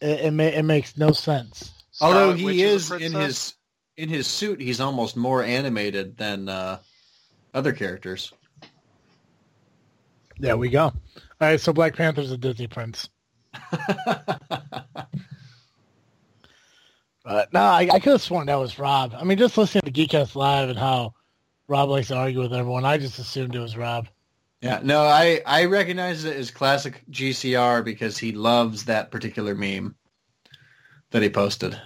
It 0.00 0.20
it, 0.20 0.30
ma- 0.32 0.42
it 0.42 0.64
makes 0.64 0.96
no 0.96 1.12
sense. 1.12 1.72
Although 2.00 2.32
Scarlet 2.32 2.44
Witch 2.44 2.54
he 2.56 2.64
a 2.64 2.68
is 2.68 2.90
in 2.90 2.98
princess? 2.98 3.24
his 3.24 3.54
in 3.96 4.08
his 4.08 4.26
suit, 4.26 4.60
he's 4.60 4.80
almost 4.80 5.16
more 5.16 5.44
animated 5.44 6.16
than 6.16 6.48
uh, 6.48 6.78
other 7.54 7.72
characters. 7.72 8.32
There 10.40 10.56
we 10.56 10.70
go. 10.70 10.84
All 10.86 10.92
right, 11.40 11.60
so 11.60 11.72
Black 11.72 11.94
Panther's 11.94 12.32
a 12.32 12.36
Disney 12.36 12.66
prince. 12.66 13.08
But 17.24 17.52
no, 17.52 17.60
I, 17.60 17.86
I 17.92 17.98
could 17.98 18.12
have 18.12 18.22
sworn 18.22 18.46
that 18.46 18.54
was 18.54 18.78
Rob. 18.78 19.14
I 19.14 19.22
mean, 19.22 19.36
just 19.36 19.58
listening 19.58 19.82
to 19.82 19.92
Geekcast 19.92 20.34
Live 20.34 20.70
and 20.70 20.78
how 20.78 21.12
Rob 21.66 21.90
likes 21.90 22.08
to 22.08 22.16
argue 22.16 22.40
with 22.40 22.54
everyone, 22.54 22.86
I 22.86 22.96
just 22.96 23.18
assumed 23.18 23.54
it 23.54 23.58
was 23.58 23.76
Rob. 23.76 24.08
Yeah, 24.60 24.80
no, 24.82 25.02
I 25.02 25.40
I 25.46 25.64
recognize 25.66 26.24
it 26.24 26.36
as 26.36 26.50
classic 26.50 27.02
GCR 27.10 27.84
because 27.84 28.18
he 28.18 28.32
loves 28.32 28.84
that 28.86 29.10
particular 29.10 29.54
meme 29.54 29.94
that 31.10 31.22
he 31.22 31.28
posted. 31.30 31.80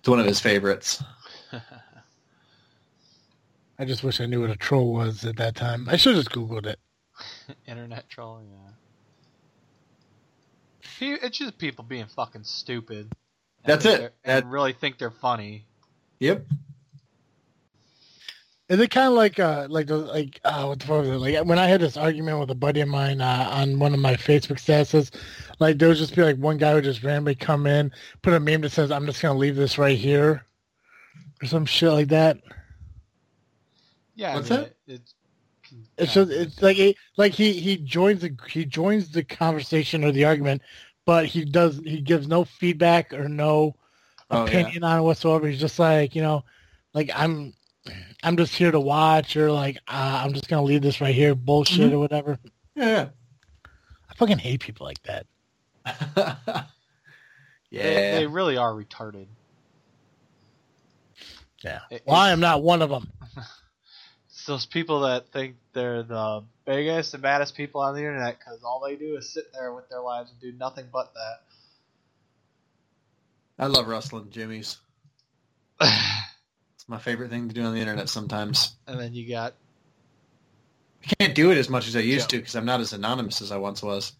It's 0.00 0.08
one 0.08 0.18
of 0.20 0.26
his 0.26 0.40
favorites. 0.40 1.02
I 3.78 3.84
just 3.84 4.02
wish 4.04 4.20
I 4.20 4.26
knew 4.26 4.40
what 4.40 4.50
a 4.50 4.56
troll 4.56 4.92
was 4.92 5.24
at 5.24 5.36
that 5.36 5.54
time. 5.54 5.88
I 5.88 5.96
should 5.96 6.14
have 6.14 6.24
just 6.24 6.34
Googled 6.36 6.66
it. 6.66 6.78
Internet 7.66 8.08
trolling, 8.08 8.50
yeah. 8.50 8.70
It's 11.04 11.36
just 11.38 11.58
people 11.58 11.84
being 11.84 12.06
fucking 12.06 12.44
stupid. 12.44 13.12
That's 13.64 13.84
it. 13.84 14.14
That- 14.24 14.42
And 14.44 14.52
really 14.52 14.72
think 14.72 14.98
they're 14.98 15.10
funny. 15.10 15.66
Yep. 16.20 16.46
Is 18.72 18.80
it 18.80 18.90
kind 18.90 19.08
of 19.08 19.14
like 19.14 19.38
uh 19.38 19.66
like 19.70 19.86
the 19.86 19.98
like 19.98 20.40
uh 20.44 20.64
what 20.64 20.80
the 20.80 20.86
fuck 20.86 21.00
was 21.00 21.08
it 21.08 21.12
like 21.18 21.44
when 21.44 21.58
I 21.58 21.68
had 21.68 21.82
this 21.82 21.98
argument 21.98 22.40
with 22.40 22.50
a 22.50 22.54
buddy 22.56 22.80
of 22.80 22.88
mine 22.88 23.20
uh, 23.20 23.48
on 23.52 23.78
one 23.78 23.94
of 23.94 24.00
my 24.00 24.14
Facebook 24.14 24.58
statuses, 24.58 25.14
like 25.60 25.78
there 25.78 25.88
would 25.88 25.98
just 25.98 26.16
be 26.16 26.22
like 26.22 26.38
one 26.38 26.56
guy 26.56 26.74
would 26.74 26.84
just 26.84 27.02
randomly 27.04 27.34
come 27.34 27.66
in, 27.66 27.92
put 28.22 28.32
a 28.34 28.40
meme 28.40 28.62
that 28.62 28.70
says 28.72 28.90
I'm 28.90 29.06
just 29.06 29.22
gonna 29.22 29.38
leave 29.38 29.56
this 29.56 29.78
right 29.78 29.98
here, 29.98 30.46
or 31.42 31.46
some 31.46 31.66
shit 31.66 31.92
like 31.92 32.08
that. 32.08 32.38
Yeah, 34.16 34.34
What's 34.34 34.48
I 34.48 34.50
mean, 34.50 34.60
that? 34.60 34.76
It, 34.86 35.00
it's 35.02 35.14
It's 35.98 36.14
just 36.14 36.30
it's 36.30 36.62
like 36.62 36.76
he 36.76 36.96
like 37.18 37.32
he 37.32 37.52
he 37.52 37.76
joins 37.76 38.22
the 38.22 38.36
he 38.48 38.64
joins 38.64 39.10
the 39.10 39.22
conversation 39.22 40.04
or 40.04 40.12
the 40.12 40.24
argument 40.24 40.62
but 41.04 41.26
he 41.26 41.44
does 41.44 41.80
he 41.84 42.00
gives 42.00 42.28
no 42.28 42.44
feedback 42.44 43.12
or 43.12 43.28
no 43.28 43.76
Oh, 44.30 44.46
yeah. 44.46 44.48
opinion 44.48 44.84
on 44.84 44.98
it 45.00 45.02
whatsoever. 45.02 45.46
He's 45.46 45.60
just 45.60 45.78
like 45.78 46.14
you 46.14 46.22
know, 46.22 46.44
like 46.94 47.10
I'm 47.14 47.52
I'm 48.22 48.36
just 48.36 48.54
here 48.54 48.70
to 48.70 48.78
watch 48.80 49.36
or 49.36 49.50
like 49.50 49.78
uh, 49.88 50.22
I'm 50.24 50.32
just 50.32 50.48
gonna 50.48 50.62
leave 50.62 50.82
this 50.82 51.00
right 51.00 51.14
here, 51.14 51.34
bullshit 51.34 51.90
Mhm. 51.90 51.92
or 51.94 51.98
whatever. 51.98 52.38
Yeah. 52.74 53.08
I 54.10 54.14
fucking 54.14 54.38
hate 54.38 54.60
people 54.60 54.86
like 54.86 55.02
that. 55.02 55.26
yeah. 57.70 57.82
They, 57.82 58.18
they 58.20 58.26
really 58.26 58.56
are 58.56 58.72
retarded. 58.72 59.26
Yeah. 61.64 61.80
It- 61.90 62.02
Well, 62.06 62.16
I 62.16 62.30
am 62.30 62.40
not 62.40 62.62
one 62.62 62.82
of 62.82 62.90
them. 62.90 63.10
It's 64.34 64.46
those 64.46 64.64
people 64.66 65.00
that 65.02 65.28
think 65.28 65.56
they're 65.74 66.02
the 66.02 66.42
biggest 66.64 67.12
and 67.14 67.22
baddest 67.22 67.54
people 67.54 67.80
on 67.82 67.94
the 67.94 68.00
internet 68.00 68.38
because 68.38 68.62
all 68.64 68.80
they 68.84 68.96
do 68.96 69.14
is 69.16 69.32
sit 69.32 69.52
there 69.52 69.72
with 69.74 69.88
their 69.90 70.00
lives 70.00 70.30
and 70.32 70.40
do 70.40 70.58
nothing 70.58 70.86
but 70.90 71.12
that. 71.14 71.42
I 73.62 73.66
love 73.66 73.86
rustling 73.86 74.30
jimmies. 74.30 74.78
that. 76.88 76.94
It's 76.94 76.98
my 76.98 76.98
favorite 76.98 77.30
thing 77.30 77.48
to 77.48 77.54
do 77.54 77.62
on 77.62 77.74
the 77.74 77.80
internet 77.80 78.08
sometimes. 78.08 78.76
and 78.86 78.98
then 78.98 79.14
you 79.14 79.28
got 79.28 79.54
I 81.04 81.14
can't 81.18 81.34
do 81.34 81.50
it 81.50 81.58
as 81.58 81.68
much 81.68 81.88
as 81.88 81.96
I 81.96 82.00
used 82.00 82.30
Joe. 82.30 82.36
to 82.36 82.42
because 82.42 82.54
I'm 82.54 82.64
not 82.64 82.80
as 82.80 82.92
anonymous 82.92 83.42
as 83.42 83.50
I 83.50 83.56
once 83.56 83.82
was. 83.82 84.12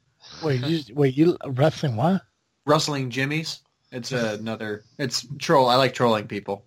Wait, 0.42 0.64
you 0.66 0.94
wait, 0.94 1.16
you 1.16 1.37
wrestling 1.46 1.96
what? 1.96 2.22
Rustling 2.66 3.11
jimmies. 3.11 3.61
It's 3.90 4.12
another. 4.12 4.85
It's 4.98 5.27
troll. 5.38 5.68
I 5.68 5.77
like 5.77 5.94
trolling 5.94 6.27
people. 6.27 6.64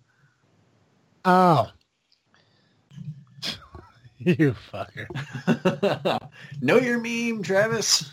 Oh. 1.23 1.71
you 4.17 4.55
fucker. 4.71 5.08
know 6.62 6.77
your 6.77 6.99
meme, 6.99 7.43
Travis. 7.43 8.12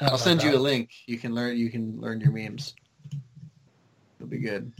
I 0.00 0.06
don't 0.06 0.12
I'll 0.12 0.18
send 0.18 0.42
you 0.42 0.56
a 0.56 0.58
link. 0.58 0.90
You 1.06 1.18
can 1.18 1.34
learn. 1.34 1.56
You 1.56 1.70
can 1.70 2.00
learn 2.00 2.20
your 2.20 2.32
memes. 2.32 2.74
It'll 4.18 4.28
be 4.28 4.38
good. 4.38 4.72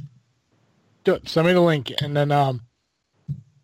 Do 1.07 1.15
it. 1.15 1.29
Send 1.29 1.47
me 1.47 1.53
the 1.53 1.61
link, 1.61 1.93
and 2.03 2.17
then 2.17 2.33
um, 2.33 2.63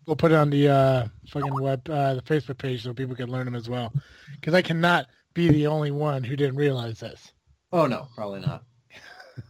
we'll 0.05 0.15
put 0.15 0.31
it 0.31 0.35
on 0.35 0.49
the 0.49 0.69
uh 0.69 1.07
fucking 1.27 1.61
web, 1.61 1.89
uh, 1.89 2.13
the 2.13 2.21
Facebook 2.21 2.57
page, 2.57 2.83
so 2.83 2.93
people 2.93 3.17
can 3.17 3.29
learn 3.29 3.43
them 3.43 3.53
as 3.53 3.67
well. 3.67 3.91
Because 4.35 4.53
I 4.53 4.61
cannot 4.61 5.07
be 5.33 5.49
the 5.49 5.67
only 5.67 5.91
one 5.91 6.23
who 6.23 6.37
didn't 6.37 6.55
realize 6.55 7.01
this. 7.01 7.33
Oh 7.73 7.85
no, 7.85 8.07
probably 8.15 8.39
not. 8.39 8.63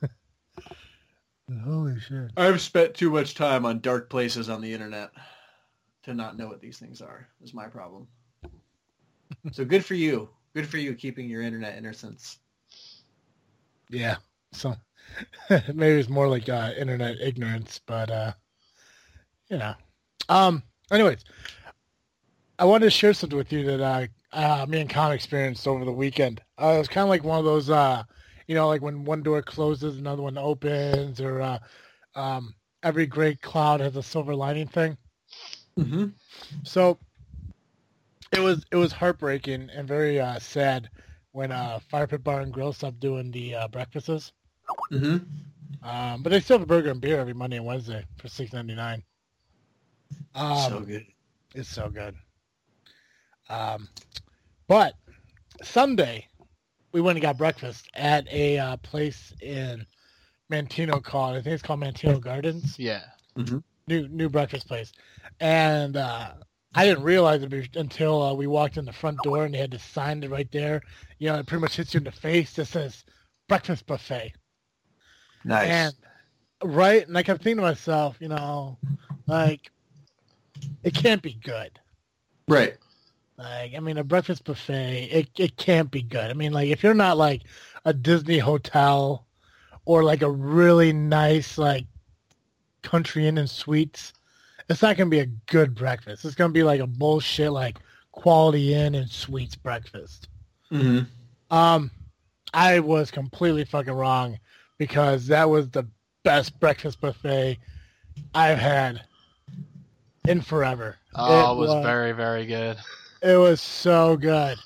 Holy 1.64 2.00
shit! 2.00 2.32
I've 2.36 2.62
spent 2.62 2.96
too 2.96 3.12
much 3.12 3.36
time 3.36 3.64
on 3.64 3.80
dark 3.80 4.10
places 4.10 4.50
on 4.50 4.62
the 4.62 4.74
internet 4.74 5.12
to 6.06 6.16
not 6.16 6.36
know 6.36 6.48
what 6.48 6.62
these 6.62 6.80
things 6.80 7.00
are. 7.00 7.28
Is 7.44 7.54
my 7.54 7.68
problem. 7.68 8.08
so 9.52 9.64
good 9.66 9.86
for 9.86 9.94
you. 9.94 10.30
Good 10.56 10.68
for 10.68 10.80
you 10.80 10.96
keeping 10.96 11.30
your 11.30 11.44
internet 11.44 11.78
innocence. 11.78 12.40
Yeah. 13.92 14.16
So 14.52 14.76
maybe 15.50 16.00
it's 16.00 16.10
more 16.10 16.28
like 16.28 16.50
uh, 16.50 16.72
internet 16.78 17.20
ignorance, 17.22 17.80
but 17.86 18.10
uh, 18.10 18.34
you 19.50 19.58
know. 19.58 19.74
Um. 20.30 20.64
Anyways, 20.92 21.24
I 22.60 22.66
wanted 22.66 22.86
to 22.86 22.92
share 22.92 23.14
something 23.14 23.38
with 23.38 23.52
you 23.52 23.66
that 23.66 23.82
uh, 23.82 24.08
uh 24.36 24.66
me 24.68 24.82
and 24.82 24.90
Con 24.90 25.12
experienced 25.12 25.68
over 25.68 25.86
the 25.86 25.92
weekend. 25.92 26.42
Uh, 26.62 26.74
it 26.76 26.80
was 26.80 26.88
kind 26.88 27.04
of 27.04 27.10
like 27.10 27.24
one 27.24 27.40
of 27.40 27.46
those, 27.46 27.70
uh, 27.70 28.04
you 28.48 28.56
know, 28.56 28.68
like 28.68 28.82
when 28.82 29.06
one 29.06 29.24
door 29.24 29.42
closes, 29.42 29.98
another 29.98 30.22
one 30.22 30.38
opens, 30.38 31.20
or 31.20 31.42
uh, 31.42 31.60
um, 32.16 32.54
every 32.84 33.06
great 33.06 33.42
cloud 33.42 33.80
has 33.80 33.96
a 33.96 34.04
silver 34.04 34.36
lining 34.36 34.68
thing. 34.68 34.98
Mm-hmm. 35.78 36.08
So 36.64 37.00
it 38.32 38.40
was 38.40 38.66
it 38.72 38.76
was 38.76 38.92
heartbreaking 38.92 39.70
and 39.74 39.88
very 39.88 40.20
uh, 40.20 40.40
sad 40.40 40.90
when 41.32 41.52
uh, 41.52 41.80
Fire 41.90 42.08
Pit 42.08 42.24
Bar 42.24 42.42
and 42.42 42.54
Grill 42.54 42.74
stopped 42.74 43.00
doing 43.00 43.32
the 43.32 43.56
uh, 43.56 43.68
breakfasts. 43.68 44.32
Mm-hmm. 44.92 45.88
Um, 45.88 46.24
but 46.24 46.30
they 46.30 46.40
still 46.40 46.58
have 46.58 46.64
a 46.64 46.68
burger 46.68 46.92
and 46.92 47.02
beer 47.02 47.20
every 47.20 47.34
Monday 47.34 47.58
and 47.58 47.66
Wednesday 47.66 48.06
for 48.18 48.28
six 48.28 48.54
ninety 48.54 48.76
nine. 48.76 49.04
Um, 50.36 50.70
so 50.70 50.80
good. 50.82 51.06
It's 51.54 51.70
so 51.70 51.90
good. 51.90 52.16
Um, 53.50 53.90
but 54.68 54.96
Sunday 55.62 56.28
we 56.94 57.02
went 57.02 57.18
and 57.18 57.22
got 57.22 57.38
breakfast 57.38 57.90
at 57.96 58.32
a 58.32 58.58
uh, 58.58 58.78
place 58.78 59.34
in 59.42 59.86
Manteno 60.52 61.04
called 61.04 61.36
I 61.36 61.42
think 61.42 61.54
it's 61.54 61.64
called 61.64 61.82
Manteno 61.82 62.20
Gardens. 62.22 62.78
yeah. 62.80 63.02
New 63.88 64.08
new 64.08 64.30
breakfast 64.30 64.68
place, 64.68 64.94
and 65.42 65.98
uh, 65.98 66.32
I 66.76 66.86
didn't 66.86 67.04
realize 67.04 67.44
it 67.44 67.76
until 67.76 68.22
uh, 68.22 68.34
we 68.34 68.48
walked 68.48 68.78
in 68.78 68.86
the 68.86 68.94
front 68.94 69.18
door 69.24 69.44
and 69.46 69.54
they 69.54 69.58
had 69.58 69.72
to 69.72 69.80
sign 69.80 70.24
it 70.24 70.30
right 70.30 70.50
there. 70.52 70.82
You 71.20 71.30
know, 71.30 71.40
it 71.40 71.48
pretty 71.48 71.62
much 71.62 71.76
hits 71.76 71.94
you 71.94 71.98
in 71.98 72.04
the 72.06 72.12
face 72.12 72.54
that 72.54 72.66
says 72.66 73.04
breakfast 73.50 73.86
buffet. 73.86 74.34
Nice. 75.44 75.70
And 75.70 75.96
right, 76.64 77.08
and 77.08 77.18
I 77.18 77.24
kept 77.24 77.44
thinking 77.44 77.58
to 77.58 77.64
myself, 77.64 78.18
you 78.20 78.30
know, 78.30 78.78
like 79.28 79.72
it 80.84 80.94
can't 80.94 81.22
be 81.22 81.34
good. 81.44 81.80
right. 82.48 82.76
Like, 83.36 83.74
I 83.74 83.80
mean, 83.80 83.98
a 83.98 84.04
breakfast 84.04 84.44
buffet, 84.44 85.10
it 85.12 85.30
it 85.38 85.58
can't 85.58 85.90
be 85.90 86.04
good. 86.04 86.30
I 86.30 86.34
mean, 86.34 86.54
like 86.54 86.70
if 86.70 86.84
you're 86.84 86.94
not 86.94 87.18
like 87.18 87.42
a 87.84 87.94
Disney 87.94 88.38
hotel 88.38 89.26
or 89.86 90.04
like 90.04 90.22
a 90.22 90.30
really 90.30 90.94
nice 90.94 91.58
like 91.58 91.86
country 92.84 93.28
inn 93.28 93.40
and 93.40 93.50
suites, 93.50 94.14
it's 94.70 94.82
not 94.82 94.98
gonna 94.98 95.10
be 95.10 95.20
a 95.20 95.26
good 95.48 95.74
breakfast. 95.74 96.26
It's 96.26 96.36
gonna 96.36 96.54
be 96.54 96.64
like 96.64 96.80
a 96.80 96.88
bullshit 96.88 97.52
like 97.52 97.80
quality 98.12 98.76
inn 98.76 98.94
and 98.96 99.10
suites 99.10 99.56
breakfast. 99.56 100.30
Mm-hmm. 100.72 101.56
Um, 101.56 101.92
I 102.54 102.80
was 102.80 103.10
completely 103.10 103.66
fucking 103.66 103.94
wrong 103.94 104.38
because 104.84 105.28
that 105.28 105.50
was 105.50 105.70
the 105.70 105.88
best 106.24 106.60
breakfast 106.60 107.00
buffet 107.00 107.58
I've 108.36 108.58
had 108.58 109.02
in 110.28 110.42
forever. 110.42 110.98
Oh, 111.16 111.54
it 111.54 111.58
was 111.58 111.86
very, 111.86 112.12
very 112.12 112.46
good. 112.46 112.76
It 113.22 113.38
was 113.38 113.62
so 113.62 114.18
good 114.18 114.58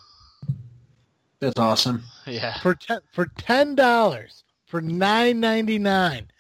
That's 1.40 1.60
awesome. 1.60 2.02
Yeah. 2.26 2.58
for 2.62 2.74
ten 2.74 3.00
for 3.14 3.28
ten 3.38 3.76
dollars 3.76 4.44
for 4.66 4.82
nine 4.82 5.40
ninety 5.40 5.78
nine. 5.78 6.32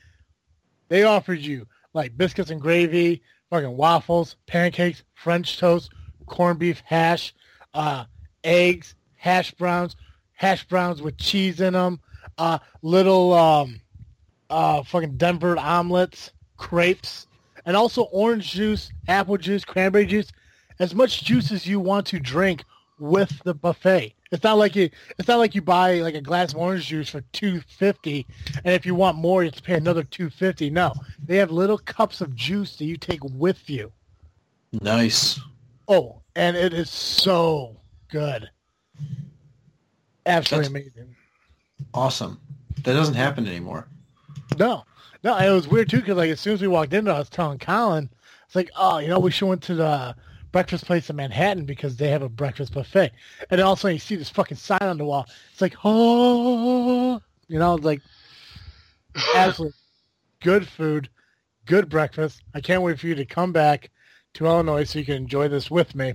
They 0.89 1.03
offered 1.03 1.39
you 1.39 1.67
like 1.93 2.17
biscuits 2.17 2.49
and 2.49 2.59
gravy, 2.59 3.21
fucking 3.51 3.77
waffles, 3.77 4.37
pancakes, 4.47 5.03
French 5.13 5.59
toast, 5.59 5.91
corned 6.25 6.57
beef 6.57 6.81
hash, 6.83 7.31
uh, 7.75 8.05
eggs, 8.43 8.95
hash 9.17 9.51
browns, 9.51 9.95
hash 10.33 10.67
browns 10.67 10.99
with 10.99 11.17
cheese 11.17 11.61
in 11.61 11.73
them, 11.73 11.99
uh, 12.37 12.59
little 12.81 13.33
um, 13.33 13.79
uh, 14.49 14.83
fucking 14.83 15.17
Denver 15.17 15.57
omelets, 15.57 16.31
crepes, 16.57 17.27
and 17.65 17.75
also 17.75 18.03
orange 18.03 18.51
juice, 18.51 18.91
apple 19.07 19.37
juice, 19.37 19.65
cranberry 19.65 20.05
juice, 20.05 20.31
as 20.79 20.95
much 20.95 21.23
juice 21.23 21.51
as 21.51 21.67
you 21.67 21.79
want 21.79 22.05
to 22.07 22.19
drink 22.19 22.63
with 22.99 23.41
the 23.43 23.53
buffet. 23.53 24.13
It's 24.31 24.43
not 24.43 24.57
like 24.57 24.75
you 24.75 24.89
it's 25.17 25.27
not 25.27 25.37
like 25.37 25.55
you 25.55 25.61
buy 25.61 25.99
like 26.01 26.15
a 26.15 26.21
glass 26.21 26.53
of 26.53 26.59
orange 26.59 26.87
juice 26.87 27.09
for 27.09 27.21
two 27.31 27.61
fifty 27.61 28.25
and 28.65 28.73
if 28.73 28.85
you 28.85 28.93
want 28.93 29.17
more 29.17 29.43
you 29.43 29.47
have 29.47 29.55
to 29.55 29.63
pay 29.63 29.75
another 29.75 30.03
two 30.03 30.29
fifty. 30.29 30.69
No. 30.69 30.93
They 31.23 31.37
have 31.37 31.51
little 31.51 31.77
cups 31.77 32.19
of 32.21 32.35
juice 32.35 32.75
that 32.77 32.85
you 32.85 32.97
take 32.97 33.23
with 33.23 33.69
you. 33.69 33.91
Nice. 34.73 35.39
Oh, 35.87 36.21
and 36.35 36.57
it 36.57 36.73
is 36.73 36.89
so 36.89 37.77
good. 38.09 38.49
Absolutely 40.25 40.67
amazing. 40.67 41.15
Awesome. 41.93 42.39
That 42.83 42.93
doesn't 42.93 43.15
happen 43.15 43.47
anymore. 43.47 43.87
No, 44.57 44.83
no, 45.23 45.37
it 45.37 45.51
was 45.51 45.67
weird 45.67 45.89
too 45.89 45.97
because 45.97 46.17
like 46.17 46.29
as 46.29 46.39
soon 46.39 46.53
as 46.53 46.61
we 46.61 46.67
walked 46.67 46.93
in, 46.93 47.07
I 47.07 47.19
was 47.19 47.29
telling 47.29 47.59
Colin, 47.59 48.09
it's 48.45 48.55
like, 48.55 48.69
oh, 48.77 48.99
you 48.99 49.07
know, 49.07 49.19
we 49.19 49.31
should 49.31 49.47
went 49.47 49.63
to 49.63 49.75
the 49.75 50.15
breakfast 50.51 50.85
place 50.85 51.09
in 51.09 51.15
Manhattan 51.15 51.65
because 51.65 51.97
they 51.97 52.09
have 52.09 52.21
a 52.21 52.29
breakfast 52.29 52.73
buffet, 52.73 53.11
and 53.49 53.61
all 53.61 53.73
of 53.73 53.79
a 53.79 53.81
sudden 53.81 53.95
you 53.95 53.99
see 53.99 54.15
this 54.15 54.29
fucking 54.29 54.57
sign 54.57 54.81
on 54.81 54.97
the 54.97 55.05
wall. 55.05 55.27
It's 55.51 55.61
like, 55.61 55.75
oh, 55.83 57.21
you 57.47 57.59
know, 57.59 57.75
it's 57.75 57.85
like 57.85 58.01
absolute 59.35 59.73
good 60.39 60.67
food, 60.67 61.09
good 61.65 61.89
breakfast. 61.89 62.41
I 62.53 62.61
can't 62.61 62.83
wait 62.83 62.99
for 62.99 63.07
you 63.07 63.15
to 63.15 63.25
come 63.25 63.51
back 63.51 63.89
to 64.35 64.45
Illinois 64.45 64.83
so 64.83 64.99
you 64.99 65.05
can 65.05 65.15
enjoy 65.15 65.47
this 65.47 65.71
with 65.71 65.95
me 65.95 66.13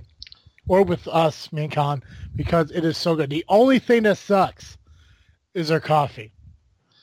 or 0.67 0.83
with 0.83 1.07
us, 1.07 1.51
me 1.51 1.65
and 1.65 1.71
Colin, 1.71 2.03
because 2.35 2.71
it 2.71 2.85
is 2.85 2.97
so 2.97 3.15
good. 3.15 3.29
The 3.29 3.45
only 3.49 3.79
thing 3.79 4.03
that 4.03 4.17
sucks 4.17 4.77
is 5.53 5.69
their 5.69 5.79
coffee. 5.79 6.31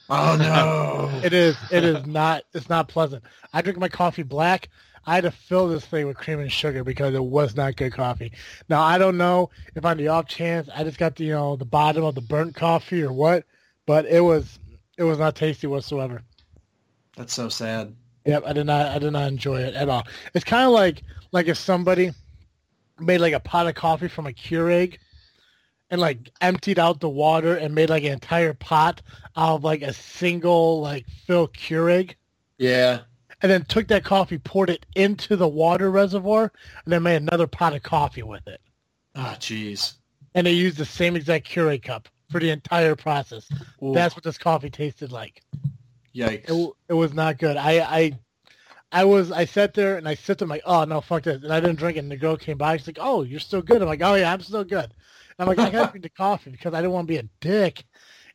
Oh 0.09 0.37
no. 0.39 1.21
It 1.25 1.33
is. 1.33 1.57
It 1.71 1.85
is 1.85 2.07
not. 2.07 2.45
It's 2.55 2.69
not 2.69 2.89
pleasant. 2.89 3.23
I 3.53 3.63
drink 3.63 3.79
my 3.79 3.89
coffee 3.89 4.23
black. 4.23 4.69
I 5.07 5.15
had 5.15 5.25
to 5.25 5.31
fill 5.31 5.69
this 5.69 5.85
thing 5.85 6.07
with 6.07 6.17
cream 6.17 6.41
and 6.41 6.53
sugar 6.53 6.85
because 6.85 7.15
it 7.15 7.23
was 7.25 7.57
not 7.57 7.77
good 7.77 7.93
coffee. 7.93 8.33
Now 8.69 8.83
I 8.83 8.99
don't 8.99 9.17
know 9.17 9.51
if 9.75 9.85
on 9.85 9.97
the 9.97 10.09
off 10.09 10.27
chance 10.27 10.69
I 10.75 10.85
just 10.85 10.99
got 10.99 11.17
the 11.17 11.25
you 11.25 11.33
know 11.33 11.57
the 11.57 11.65
bottom 11.65 12.05
of 12.05 12.15
the 12.15 12.21
burnt 12.21 12.55
coffee 12.55 13.03
or 13.03 13.13
what, 13.13 13.45
but 13.87 14.07
it 14.07 14.21
was 14.21 14.59
it 14.99 15.05
was 15.05 15.19
not 15.19 15.37
tasty 15.37 15.67
whatsoever. 15.67 16.23
That's 17.17 17.35
so 17.35 17.49
sad. 17.49 17.95
Yep, 18.25 18.45
I 18.47 18.53
did 18.53 18.67
not. 18.67 18.87
I 18.87 18.99
did 18.99 19.13
not 19.13 19.29
enjoy 19.29 19.61
it 19.61 19.75
at 19.75 19.89
all. 19.89 20.07
It's 20.35 20.45
kind 20.45 20.65
of 20.65 20.73
like 20.73 21.03
like 21.33 21.49
if 21.49 21.57
somebody 21.57 22.13
made 22.99 23.19
like 23.19 23.33
a 23.33 23.41
pot 23.41 23.67
of 23.67 23.75
coffee 23.75 24.09
from 24.09 24.27
a 24.27 24.33
Keurig, 24.33 24.99
and 25.91 26.01
like 26.01 26.31
emptied 26.41 26.79
out 26.79 27.01
the 27.01 27.09
water 27.09 27.57
and 27.57 27.75
made 27.75 27.91
like 27.91 28.05
an 28.05 28.13
entire 28.13 28.55
pot 28.55 29.03
out 29.37 29.57
of 29.57 29.65
like 29.65 29.83
a 29.83 29.93
single 29.93 30.81
like 30.81 31.07
fill 31.27 31.49
Keurig, 31.49 32.15
Yeah. 32.59 33.01
and 33.43 33.51
then 33.51 33.65
took 33.65 33.89
that 33.89 34.05
coffee, 34.05 34.39
poured 34.39 34.71
it 34.71 34.87
into 34.95 35.37
the 35.37 35.49
water 35.49 35.91
reservoir, 35.91 36.53
and 36.85 36.93
then 36.93 37.03
made 37.03 37.17
another 37.17 37.47
pot 37.47 37.75
of 37.75 37.83
coffee 37.83 38.23
with 38.23 38.47
it. 38.47 38.61
Oh, 39.17 39.35
jeez. 39.39 39.95
And 40.35 40.47
they 40.47 40.53
used 40.53 40.77
the 40.77 40.85
same 40.85 41.17
exact 41.17 41.49
Keurig 41.49 41.83
cup 41.83 42.09
for 42.31 42.39
the 42.39 42.51
entire 42.51 42.95
process. 42.95 43.49
Ooh, 43.83 43.93
That's 43.93 44.15
what 44.15 44.23
this 44.23 44.39
coffee 44.39 44.71
tasted 44.71 45.11
like. 45.11 45.43
Yikes. 46.15 46.49
It, 46.49 46.73
it 46.91 46.95
was 46.95 47.13
not 47.15 47.39
good. 47.39 47.57
I, 47.57 47.81
I, 47.81 48.19
I 48.93 49.05
was, 49.05 49.31
I 49.33 49.45
sat 49.45 49.75
there 49.75 49.97
and 49.97 50.09
I 50.09 50.15
sipped. 50.15 50.43
I'm 50.43 50.49
like, 50.49 50.63
oh 50.65 50.85
no, 50.85 51.01
fuck 51.01 51.25
this. 51.25 51.43
And 51.43 51.53
I 51.53 51.59
didn't 51.61 51.79
drink 51.79 51.97
it. 51.97 52.01
And 52.01 52.11
the 52.11 52.17
girl 52.17 52.37
came 52.37 52.59
by. 52.59 52.77
She's 52.77 52.87
like, 52.87 52.99
oh, 53.01 53.23
you're 53.23 53.41
still 53.41 53.63
good. 53.63 53.83
I'm 53.83 53.89
like, 53.89 54.03
oh 54.03 54.15
yeah, 54.15 54.33
I'm 54.33 54.41
still 54.41 54.65
good. 54.65 54.93
I'm 55.41 55.49
like, 55.49 55.59
I 55.59 55.71
gotta 55.71 55.91
drink 55.93 56.03
the 56.03 56.11
coffee 56.11 56.51
because 56.51 56.75
I 56.75 56.79
didn't 56.81 56.93
want 56.93 57.09
to 57.09 57.13
be 57.13 57.19
a 57.19 57.29
dick, 57.41 57.85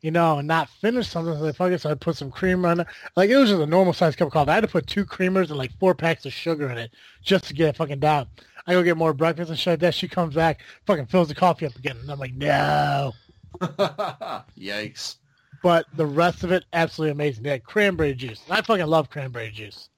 you 0.02 0.10
know, 0.10 0.38
and 0.38 0.48
not 0.48 0.68
finish 0.68 1.08
something. 1.08 1.38
So 1.38 1.46
I 1.46 1.52
fuck 1.52 1.72
it. 1.72 1.80
So 1.80 1.90
I 1.90 1.94
put 1.94 2.16
some 2.16 2.30
creamer 2.30 2.68
on 2.68 2.80
it. 2.80 2.86
Like 3.16 3.30
it 3.30 3.36
was 3.36 3.50
just 3.50 3.62
a 3.62 3.66
normal 3.66 3.92
sized 3.92 4.18
cup 4.18 4.26
of 4.26 4.32
coffee. 4.32 4.50
I 4.50 4.54
had 4.54 4.62
to 4.62 4.68
put 4.68 4.86
two 4.86 5.04
creamers 5.04 5.48
and 5.48 5.56
like 5.56 5.78
four 5.78 5.94
packs 5.94 6.26
of 6.26 6.32
sugar 6.32 6.68
in 6.68 6.78
it 6.78 6.90
just 7.22 7.44
to 7.44 7.54
get 7.54 7.68
it 7.68 7.76
fucking 7.76 8.00
down. 8.00 8.26
I 8.66 8.72
go 8.72 8.82
get 8.82 8.96
more 8.96 9.12
breakfast 9.12 9.50
and 9.50 9.58
shit 9.58 9.72
like 9.72 9.80
that. 9.80 9.94
She 9.94 10.08
comes 10.08 10.34
back, 10.34 10.60
fucking 10.86 11.06
fills 11.06 11.28
the 11.28 11.34
coffee 11.34 11.66
up 11.66 11.76
again. 11.76 11.96
And 11.98 12.10
I'm 12.10 12.18
like, 12.18 12.34
no. 12.34 13.12
Yikes. 13.60 15.16
But 15.62 15.86
the 15.94 16.06
rest 16.06 16.44
of 16.44 16.50
it, 16.52 16.64
absolutely 16.72 17.12
amazing. 17.12 17.44
They 17.44 17.50
had 17.50 17.64
cranberry 17.64 18.14
juice. 18.14 18.42
I 18.50 18.60
fucking 18.62 18.86
love 18.86 19.08
cranberry 19.08 19.50
juice. 19.50 19.88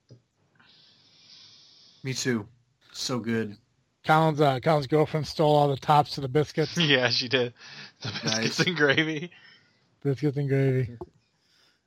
Me 2.04 2.12
too. 2.12 2.46
So 2.92 3.18
good. 3.18 3.56
Colin's 4.08 4.40
uh, 4.40 4.58
Colin's 4.60 4.86
girlfriend 4.88 5.26
stole 5.26 5.54
all 5.54 5.68
the 5.68 5.76
tops 5.76 6.12
to 6.16 6.20
the 6.22 6.28
biscuits, 6.28 6.76
yeah, 6.78 7.10
she 7.10 7.28
did. 7.28 7.52
The 8.00 8.08
biscuits 8.22 8.58
Nice. 8.58 8.66
and 8.66 8.76
gravy. 8.76 9.30
biscuits 10.02 10.36
and 10.36 10.48
gravy. 10.48 10.96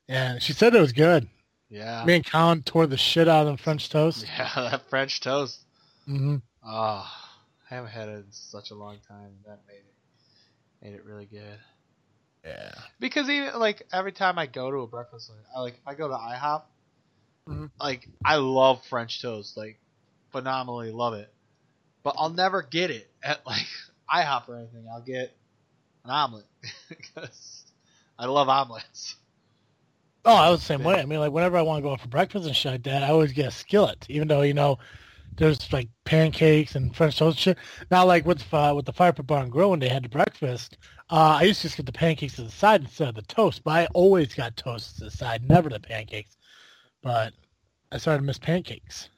Yeah, 0.08 0.38
she 0.40 0.54
said 0.54 0.76
it 0.76 0.80
was 0.80 0.94
good. 0.94 1.28
Yeah. 1.70 2.04
Me 2.06 2.16
and 2.16 2.26
Colin 2.26 2.62
tore 2.64 2.86
the 2.86 2.98
shit 2.98 3.28
out 3.28 3.42
of 3.42 3.48
them 3.48 3.58
French 3.58 3.90
toast. 3.90 4.26
Yeah, 4.38 4.50
that 4.56 4.90
French 4.90 5.20
toast. 5.22 5.60
Mm-hmm. 6.08 6.38
Oh, 6.66 7.10
I 7.72 7.76
haven't 7.76 7.92
had 7.92 8.08
it 8.10 8.12
in 8.18 8.26
such 8.32 8.72
a 8.72 8.76
long 8.76 8.98
time. 9.08 9.32
That 9.48 9.60
made 9.68 9.76
it 9.78 9.86
made 10.84 10.94
it 10.94 11.04
really 11.06 11.26
good. 11.26 11.58
Yeah. 12.46 12.72
Because 13.00 13.30
even 13.30 13.58
like 13.60 13.84
every 13.94 14.12
time 14.12 14.38
I 14.38 14.46
go 14.48 14.70
to 14.70 14.78
a 14.78 14.88
breakfast, 14.88 15.32
I 15.56 15.62
like 15.62 15.74
if 15.76 15.88
I 15.88 15.96
go 15.96 16.08
to 16.08 16.14
IHOP, 16.14 16.64
Mhm. 17.50 17.72
like 17.80 18.08
I 18.24 18.36
love 18.36 18.84
French 18.86 19.22
toast, 19.22 19.56
like 19.58 19.80
phenomenally 20.32 20.92
love 20.92 21.14
it. 21.16 21.34
But 22.04 22.16
I'll 22.18 22.30
never 22.30 22.62
get 22.62 22.92
it 22.92 23.10
at 23.24 23.46
like 23.46 23.66
IHOP 24.14 24.50
or 24.50 24.58
anything. 24.58 24.86
I'll 24.92 25.02
get 25.02 25.36
an 26.04 26.12
omelet 26.12 26.46
because 26.90 27.66
I 28.18 28.26
love 28.26 28.50
omelets. 28.50 29.16
Oh, 30.24 30.36
I 30.36 30.50
was 30.50 30.60
the 30.60 30.66
same 30.66 30.84
way. 30.84 31.00
I 31.00 31.06
mean, 31.06 31.20
like 31.20 31.32
whenever 31.32 31.58
I 31.58 31.64
want 31.64 31.80
to 31.80 31.82
go 31.82 31.94
out 31.94 32.02
for 32.02 32.08
breakfast 32.08 32.46
and 32.46 32.56
shit 32.56 32.72
like 32.74 32.84
that, 32.84 33.04
I 33.04 33.10
always 33.10 33.32
get 33.34 33.48
a 33.48 33.52
skillet, 33.52 34.06
even 34.08 34.28
though 34.28 34.44
you 34.44 34.54
know 34.54 34.78
there's 35.38 35.72
like 35.74 35.90
pancakes 36.06 36.76
and 36.76 36.96
French 36.96 37.18
toast 37.18 37.38
and 37.38 37.42
shit. 37.42 37.58
Now, 37.90 38.06
like 38.06 38.26
with 38.26 38.44
uh, 38.54 38.74
with 38.76 38.86
the 38.86 38.94
Fire 38.94 39.14
Pit 39.14 39.26
Bar 39.26 39.44
and 39.44 39.52
Grill 39.52 39.72
when 39.72 39.80
they 39.80 39.90
had 39.90 40.04
the 40.04 40.10
breakfast, 40.10 40.78
uh, 41.10 41.38
I 41.40 41.44
used 41.44 41.62
to 41.62 41.68
just 41.68 41.78
get 41.78 41.88
the 41.88 41.92
pancakes 41.92 42.36
to 42.36 42.44
the 42.44 42.52
side 42.52 42.82
instead 42.82 43.10
of 43.10 43.16
the 43.16 43.24
toast. 43.24 43.64
But 43.64 43.72
I 43.72 43.86
always 43.94 44.34
got 44.36 44.56
toast 44.56 44.98
to 45.00 45.06
the 45.06 45.12
side, 45.12 45.48
never 45.50 45.70
the 45.70 45.80
pancakes. 45.80 46.38
But 47.02 47.34
I 47.92 47.98
started 47.98 48.20
to 48.20 48.26
miss 48.26 48.38
pancakes. 48.38 49.10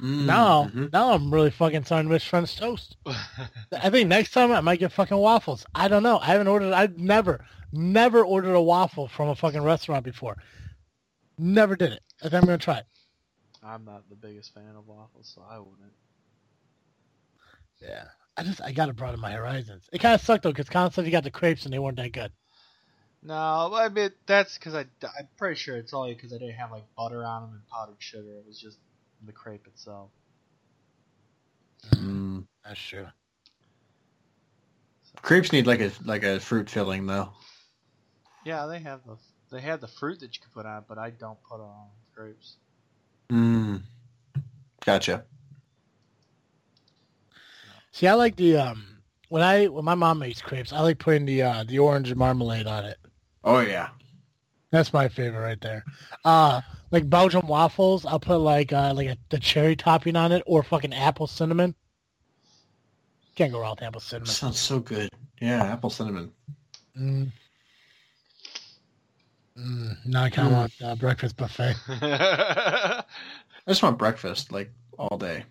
Mm, 0.00 0.24
Now, 0.26 0.64
mhm. 0.64 0.92
now 0.92 1.12
I'm 1.12 1.32
really 1.32 1.50
fucking 1.50 1.84
starting 1.84 2.08
to 2.08 2.12
miss 2.12 2.24
French 2.24 2.56
toast. 2.56 2.96
I 3.72 3.90
think 3.90 4.08
next 4.08 4.32
time 4.32 4.52
I 4.52 4.60
might 4.60 4.78
get 4.78 4.92
fucking 4.92 5.16
waffles. 5.16 5.64
I 5.74 5.88
don't 5.88 6.02
know. 6.02 6.18
I 6.18 6.26
haven't 6.26 6.48
ordered. 6.48 6.72
I've 6.72 6.98
never, 6.98 7.44
never 7.72 8.24
ordered 8.24 8.54
a 8.54 8.60
waffle 8.62 9.08
from 9.08 9.28
a 9.28 9.34
fucking 9.34 9.62
restaurant 9.62 10.04
before. 10.04 10.36
Never 11.38 11.76
did 11.76 11.92
it. 11.92 12.02
I 12.20 12.28
think 12.28 12.34
I'm 12.42 12.46
gonna 12.46 12.58
try 12.58 12.78
it. 12.78 12.86
I'm 13.62 13.84
not 13.84 14.08
the 14.08 14.16
biggest 14.16 14.52
fan 14.54 14.76
of 14.76 14.86
waffles, 14.86 15.32
so 15.34 15.42
I 15.48 15.58
wouldn't. 15.58 15.92
Yeah. 17.80 18.04
I 18.36 18.42
just 18.42 18.60
I 18.60 18.72
gotta 18.72 18.92
broaden 18.92 19.20
my 19.20 19.32
horizons. 19.32 19.88
It 19.92 20.00
kind 20.00 20.14
of 20.14 20.20
sucked 20.20 20.42
though 20.42 20.50
because 20.52 20.68
Colin 20.68 20.92
said 20.92 21.04
he 21.06 21.10
got 21.10 21.24
the 21.24 21.30
crepes 21.30 21.64
and 21.64 21.72
they 21.72 21.78
weren't 21.78 21.96
that 21.96 22.12
good. 22.12 22.32
No, 23.22 23.72
I 23.74 23.88
mean 23.88 24.10
that's 24.26 24.58
because 24.58 24.74
I 24.74 24.80
I'm 25.02 25.28
pretty 25.38 25.56
sure 25.56 25.76
it's 25.76 25.94
only 25.94 26.14
because 26.14 26.32
I 26.32 26.38
didn't 26.38 26.54
have 26.56 26.70
like 26.70 26.84
butter 26.96 27.24
on 27.24 27.42
them 27.42 27.52
and 27.54 27.66
powdered 27.68 27.96
sugar. 27.98 28.36
It 28.38 28.46
was 28.46 28.60
just 28.60 28.78
the 29.24 29.32
crepe 29.32 29.66
itself. 29.66 30.10
Mm. 31.94 32.44
That's 32.64 32.80
true. 32.80 33.06
Crepes 35.22 35.52
need 35.52 35.66
like 35.66 35.80
a 35.80 35.90
like 36.04 36.22
a 36.22 36.38
fruit 36.40 36.68
filling 36.68 37.06
though. 37.06 37.30
Yeah, 38.44 38.66
they 38.66 38.78
have 38.80 39.00
the 39.06 39.16
they 39.50 39.60
have 39.60 39.80
the 39.80 39.88
fruit 39.88 40.20
that 40.20 40.34
you 40.36 40.40
can 40.40 40.50
put 40.52 40.66
on, 40.66 40.84
but 40.88 40.98
I 40.98 41.10
don't 41.10 41.38
put 41.48 41.60
on 41.60 41.88
crepes. 42.14 42.56
Mm. 43.30 43.82
Gotcha. 44.84 45.24
See, 47.92 48.06
I 48.06 48.14
like 48.14 48.36
the 48.36 48.58
um 48.58 48.98
when 49.28 49.42
I 49.42 49.66
when 49.66 49.84
my 49.84 49.94
mom 49.94 50.18
makes 50.18 50.40
crepes, 50.40 50.72
I 50.72 50.80
like 50.80 50.98
putting 50.98 51.24
the 51.24 51.42
uh 51.42 51.64
the 51.64 51.78
orange 51.78 52.14
marmalade 52.14 52.66
on 52.66 52.84
it. 52.84 52.98
Oh 53.42 53.60
yeah. 53.60 53.88
That's 54.70 54.92
my 54.92 55.08
favorite 55.08 55.40
right 55.40 55.60
there. 55.60 55.84
Uh 56.24 56.60
like 56.90 57.08
Belgian 57.08 57.46
waffles, 57.46 58.04
I'll 58.06 58.20
put 58.20 58.38
like 58.38 58.72
uh 58.72 58.92
like 58.94 59.08
a, 59.08 59.16
the 59.30 59.38
cherry 59.38 59.76
topping 59.76 60.16
on 60.16 60.32
it 60.32 60.42
or 60.46 60.62
fucking 60.62 60.92
apple 60.94 61.26
cinnamon. 61.26 61.74
Can't 63.36 63.52
go 63.52 63.60
wrong 63.60 63.72
with 63.78 63.82
apple 63.82 64.00
cinnamon. 64.00 64.26
Sounds 64.26 64.58
so 64.58 64.80
good. 64.80 65.10
Yeah, 65.40 65.62
apple 65.64 65.90
cinnamon. 65.90 66.32
Mm. 66.98 67.30
Mm, 69.58 70.06
now 70.06 70.22
I 70.24 70.30
kind 70.30 70.48
of 70.48 70.52
Mm. 70.52 70.56
want 70.56 70.72
uh, 70.82 70.94
breakfast 70.96 71.36
buffet. 71.36 71.74
I 71.88 73.04
just 73.68 73.82
want 73.82 73.98
breakfast 73.98 74.52
like 74.52 74.70
all 74.98 75.16
day. 75.16 75.44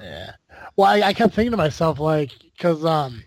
Yeah. 0.00 0.32
Well, 0.76 0.88
I, 0.88 1.08
I 1.08 1.12
kept 1.12 1.34
thinking 1.34 1.52
to 1.52 1.56
myself, 1.56 1.98
like, 2.00 2.32
because 2.56 2.84
um, 2.84 3.22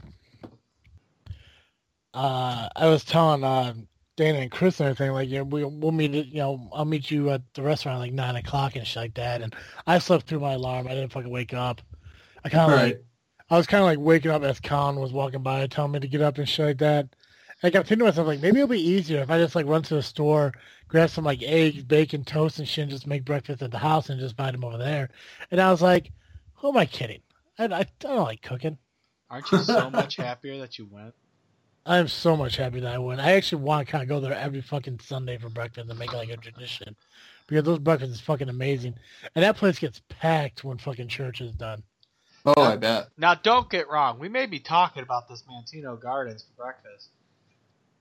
uh, 2.13 2.67
I 2.75 2.87
was 2.87 3.03
telling 3.05 3.43
uh, 3.43 3.73
Dana 4.17 4.39
and 4.39 4.51
Chris 4.51 4.79
and 4.79 4.89
everything, 4.89 5.13
like, 5.13 5.29
yeah, 5.29 5.43
we, 5.43 5.63
we'll 5.63 5.91
meet, 5.91 6.13
at, 6.15 6.25
you 6.27 6.39
know, 6.39 6.69
I'll 6.73 6.85
meet 6.85 7.09
you 7.09 7.29
at 7.29 7.41
the 7.53 7.61
restaurant 7.61 7.99
like 7.99 8.11
nine 8.11 8.35
o'clock 8.35 8.75
and 8.75 8.85
shit 8.85 8.97
like 8.97 9.13
that. 9.13 9.41
And 9.41 9.55
I 9.85 9.99
slept 9.99 10.27
through 10.27 10.39
my 10.39 10.53
alarm. 10.53 10.87
I 10.87 10.95
didn't 10.95 11.13
fucking 11.13 11.29
wake 11.29 11.53
up. 11.53 11.81
I 12.43 12.49
kind 12.49 12.71
of 12.71 12.79
like, 12.79 13.05
I 13.49 13.57
was 13.57 13.67
kind 13.67 13.81
of 13.81 13.85
like 13.85 13.99
waking 13.99 14.31
up 14.31 14.41
as 14.41 14.59
Colin 14.59 14.99
was 14.99 15.13
walking 15.13 15.43
by, 15.43 15.65
telling 15.67 15.91
me 15.91 15.99
to 15.99 16.07
get 16.07 16.21
up 16.21 16.39
and 16.39 16.49
shit 16.49 16.65
like 16.65 16.77
that. 16.79 17.07
I 17.63 17.69
kept 17.69 17.87
thinking 17.87 17.99
to 17.99 18.05
myself, 18.05 18.27
like, 18.27 18.41
maybe 18.41 18.57
it'll 18.57 18.67
be 18.67 18.81
easier 18.81 19.21
if 19.21 19.31
I 19.31 19.39
just 19.39 19.55
like 19.55 19.65
run 19.67 19.83
to 19.83 19.95
the 19.95 20.03
store, 20.03 20.53
grab 20.87 21.09
some 21.09 21.23
like 21.23 21.41
eggs, 21.43 21.83
bacon, 21.83 22.23
toast, 22.23 22.59
and 22.59 22.67
shit, 22.67 22.83
and 22.83 22.91
just 22.91 23.07
make 23.07 23.23
breakfast 23.23 23.61
at 23.61 23.71
the 23.71 23.77
house 23.77 24.09
and 24.09 24.19
just 24.19 24.35
buy 24.35 24.51
them 24.51 24.63
over 24.63 24.77
there. 24.77 25.09
And 25.51 25.61
I 25.61 25.71
was 25.71 25.81
like, 25.81 26.11
who 26.55 26.69
am 26.69 26.77
I 26.77 26.85
kidding? 26.85 27.21
I, 27.59 27.65
I, 27.65 27.79
I 27.79 27.85
don't 27.99 28.23
like 28.23 28.41
cooking. 28.41 28.77
Aren't 29.29 29.51
you 29.51 29.59
so 29.59 29.89
much 29.91 30.15
happier 30.15 30.57
that 30.59 30.77
you 30.77 30.87
went? 30.89 31.13
I'm 31.87 32.09
so 32.09 32.35
much 32.35 32.57
happy 32.57 32.81
that 32.81 32.93
I 32.93 32.97
went. 32.97 33.21
I 33.21 33.33
actually 33.33 33.63
want 33.63 33.87
to 33.87 33.91
kind 33.91 34.01
of 34.01 34.09
go 34.09 34.19
there 34.19 34.33
every 34.33 34.61
fucking 34.61 34.99
Sunday 34.99 35.37
for 35.37 35.47
breakfast 35.47 35.89
and 35.89 35.97
make 35.97 36.11
it 36.11 36.17
like 36.17 36.29
a 36.29 36.35
tradition. 36.35 36.95
Because 37.47 37.63
those 37.63 37.79
breakfasts 37.79 38.15
is 38.15 38.21
fucking 38.21 38.49
amazing. 38.49 38.95
And 39.33 39.43
that 39.43 39.55
place 39.55 39.79
gets 39.79 40.01
packed 40.09 40.65
when 40.65 40.77
fucking 40.77 41.07
church 41.07 41.39
is 41.39 41.53
done. 41.53 41.81
Oh, 42.45 42.61
I 42.61 42.75
bet. 42.75 43.07
Now, 43.17 43.35
don't 43.35 43.69
get 43.69 43.89
wrong. 43.89 44.19
We 44.19 44.27
may 44.27 44.45
be 44.47 44.59
talking 44.59 45.01
about 45.01 45.29
this 45.29 45.43
Manteno 45.49 45.99
Gardens 45.99 46.43
for 46.43 46.63
breakfast, 46.63 47.09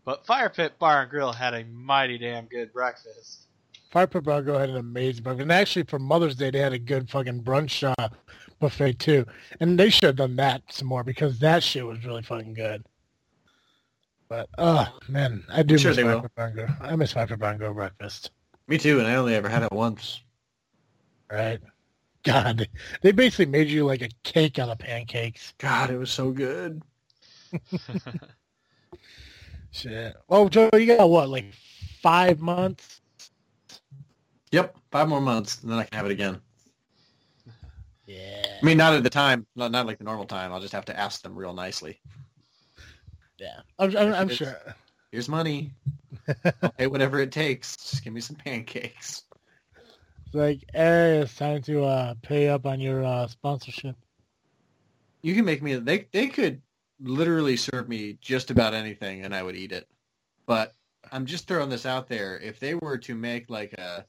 but 0.05 0.27
Fire 0.27 0.49
Pit 0.51 0.79
Bar 0.81 1.03
and 1.03 1.11
Grill 1.11 1.33
had 1.33 1.55
a 1.55 1.65
mighty 1.65 2.19
damn 2.19 2.47
good 2.47 2.73
breakfast. 2.73 3.47
Fire 3.93 4.09
Pit 4.09 4.25
Bar 4.25 4.39
and 4.39 4.47
Grill 4.47 4.59
had 4.59 4.71
an 4.71 4.77
amazing 4.77 5.23
breakfast. 5.23 5.43
And 5.43 5.53
actually 5.53 5.85
for 5.85 6.01
Mother's 6.01 6.35
Day, 6.35 6.51
they 6.51 6.59
had 6.59 6.73
a 6.73 6.79
good 6.79 7.09
fucking 7.09 7.43
brunch 7.43 7.93
uh, 7.99 8.09
buffet 8.59 8.99
too. 8.99 9.27
And 9.61 9.79
they 9.79 9.91
should 9.91 10.05
have 10.05 10.17
done 10.17 10.37
that 10.37 10.63
some 10.71 10.89
more 10.89 11.05
because 11.05 11.39
that 11.39 11.63
shit 11.63 11.87
was 11.87 12.05
really 12.05 12.23
fucking 12.23 12.55
good. 12.55 12.85
But, 14.29 14.49
oh, 14.59 14.89
man, 15.09 15.45
I 15.49 15.63
do 15.63 15.79
Sure 15.79 15.91
miss 15.91 15.97
they 15.97 16.03
Fire 16.03 16.15
will. 16.17 16.23
Pit 16.23 16.31
Bar 16.37 16.47
and 16.47 16.55
Grill. 16.55 16.69
I 16.81 16.97
miss 16.97 17.13
Fire 17.13 17.27
Pit 17.27 17.39
Bar 17.39 17.57
breakfast. 17.57 18.33
Me 18.69 18.79
too, 18.79 18.99
and 18.99 19.07
I 19.07 19.15
only 19.15 19.35
ever 19.35 19.49
had 19.49 19.63
it 19.63 19.73
once. 19.73 20.21
Right? 21.31 21.61
God, 22.25 22.59
they, 22.59 22.69
they 23.03 23.13
basically 23.13 23.47
made 23.47 23.69
you 23.69 23.87
like 23.87 24.03
a 24.03 24.09
cake 24.25 24.59
out 24.59 24.69
of 24.69 24.79
pancakes. 24.79 25.55
God, 25.59 25.91
it 25.91 25.97
was 25.97 26.11
so 26.11 26.33
good. 26.33 26.83
Shit. 29.71 30.17
Oh, 30.29 30.49
Joe, 30.49 30.71
you 30.75 30.87
got 30.87 31.09
what, 31.09 31.29
like 31.29 31.55
five 32.03 32.41
months? 32.41 33.01
Yep, 34.51 34.77
five 34.91 35.09
more 35.09 35.21
months, 35.21 35.63
and 35.63 35.71
then 35.71 35.79
I 35.79 35.85
can 35.85 35.97
have 35.97 36.07
it 36.07 36.13
again. 36.13 36.41
Yeah. 38.07 38.59
I 38.61 38.65
mean, 38.65 38.79
not 38.79 38.95
at 38.95 39.03
the 39.03 39.11
time, 39.11 39.47
not 39.55 39.71
not 39.71 39.87
like 39.87 39.99
the 39.99 40.05
normal 40.05 40.27
time. 40.27 40.53
I'll 40.53 40.61
just 40.61 40.73
have 40.73 40.85
to 40.87 40.99
ask 40.99 41.23
them 41.23 41.35
real 41.35 41.53
nicely. 41.53 42.01
Yeah. 43.39 43.61
I'm, 43.79 43.97
I'm, 43.97 44.15
I'm 44.15 44.29
sure. 44.29 44.57
Here's 45.13 45.29
money. 45.29 45.73
I'll 46.63 46.71
pay 46.71 46.87
whatever 46.87 47.21
it 47.21 47.33
takes. 47.33 47.77
Just 47.77 48.05
give 48.05 48.13
me 48.13 48.21
some 48.21 48.37
pancakes. 48.37 49.23
It's 50.27 50.35
like, 50.35 50.65
hey, 50.73 51.19
it's 51.19 51.37
time 51.37 51.63
to 51.63 51.85
uh, 51.85 52.15
pay 52.23 52.49
up 52.49 52.67
on 52.67 52.81
your 52.81 53.05
uh, 53.05 53.27
sponsorship. 53.29 53.97
You 55.23 55.35
can 55.35 55.45
make 55.45 55.63
me. 55.63 55.77
They 55.77 56.07
they 56.13 56.29
could 56.29 56.63
literally 57.01 57.57
serve 57.57 57.89
me 57.89 58.19
just 58.21 58.51
about 58.51 58.75
anything 58.75 59.25
and 59.25 59.35
I 59.35 59.43
would 59.43 59.57
eat 59.57 59.73
it. 59.73 59.89
But 60.47 60.73
I'm 61.13 61.27
just 61.27 61.47
throwing 61.47 61.69
this 61.69 61.87
out 61.87 62.09
there. 62.09 62.39
If 62.39 62.59
they 62.59 62.75
were 62.75 62.99
to 62.99 63.15
make 63.15 63.51
like 63.51 63.73
a 63.75 64.05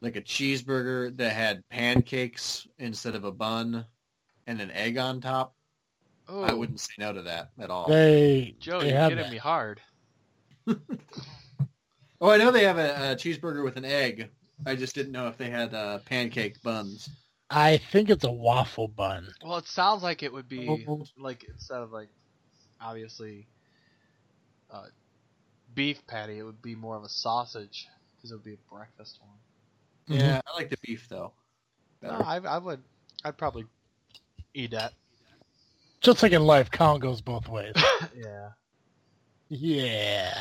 like 0.00 0.16
a 0.16 0.22
cheeseburger 0.22 1.16
that 1.16 1.32
had 1.32 1.68
pancakes 1.70 2.66
instead 2.78 3.14
of 3.14 3.24
a 3.24 3.32
bun 3.32 3.84
and 4.46 4.60
an 4.60 4.70
egg 4.70 4.96
on 4.96 5.20
top, 5.20 5.54
Oh, 6.28 6.42
I 6.42 6.52
wouldn't 6.52 6.80
say 6.80 6.92
no 6.98 7.12
to 7.12 7.22
that 7.22 7.50
at 7.58 7.70
all. 7.70 7.88
They 7.88 8.54
Joe, 8.60 8.80
they 8.80 8.90
you're 8.90 9.08
getting 9.08 9.16
that. 9.18 9.30
me 9.32 9.38
hard. 9.38 9.80
Oh, 12.20 12.30
I 12.30 12.36
know 12.36 12.50
they 12.50 12.64
have 12.64 12.78
a, 12.78 13.12
a 13.12 13.14
cheeseburger 13.14 13.62
with 13.62 13.76
an 13.76 13.84
egg. 13.84 14.28
I 14.66 14.74
just 14.74 14.92
didn't 14.94 15.12
know 15.12 15.28
if 15.28 15.36
they 15.36 15.50
had 15.50 15.72
uh, 15.72 15.98
pancake 16.04 16.60
buns. 16.62 17.08
I 17.48 17.76
think 17.76 18.10
it's 18.10 18.24
a 18.24 18.30
waffle 18.30 18.88
bun. 18.88 19.28
Well, 19.44 19.56
it 19.58 19.68
sounds 19.68 20.02
like 20.02 20.24
it 20.24 20.32
would 20.32 20.48
be 20.48 20.84
Oh. 20.88 21.04
like 21.16 21.44
instead 21.44 21.80
of 21.80 21.92
like 21.92 22.08
obviously 22.80 23.46
uh, 24.70 24.86
beef 25.74 26.04
patty, 26.08 26.38
it 26.38 26.42
would 26.42 26.60
be 26.60 26.74
more 26.74 26.96
of 26.96 27.04
a 27.04 27.08
sausage 27.08 27.86
because 28.16 28.32
it 28.32 28.34
would 28.34 28.44
be 28.44 28.54
a 28.54 28.74
breakfast 28.74 29.20
one. 29.20 30.18
Yeah, 30.18 30.40
I 30.44 30.56
like 30.56 30.70
the 30.70 30.78
beef 30.82 31.06
though. 31.08 31.32
No, 32.02 32.10
I, 32.10 32.38
I 32.38 32.58
would, 32.58 32.82
I'd 33.24 33.36
probably 33.36 33.64
eat 34.54 34.72
that. 34.72 34.92
Just 36.00 36.22
like 36.22 36.32
in 36.32 36.44
life, 36.44 36.70
count 36.70 37.02
goes 37.02 37.20
both 37.20 37.48
ways. 37.48 37.74
yeah. 38.16 38.50
yeah. 39.48 40.34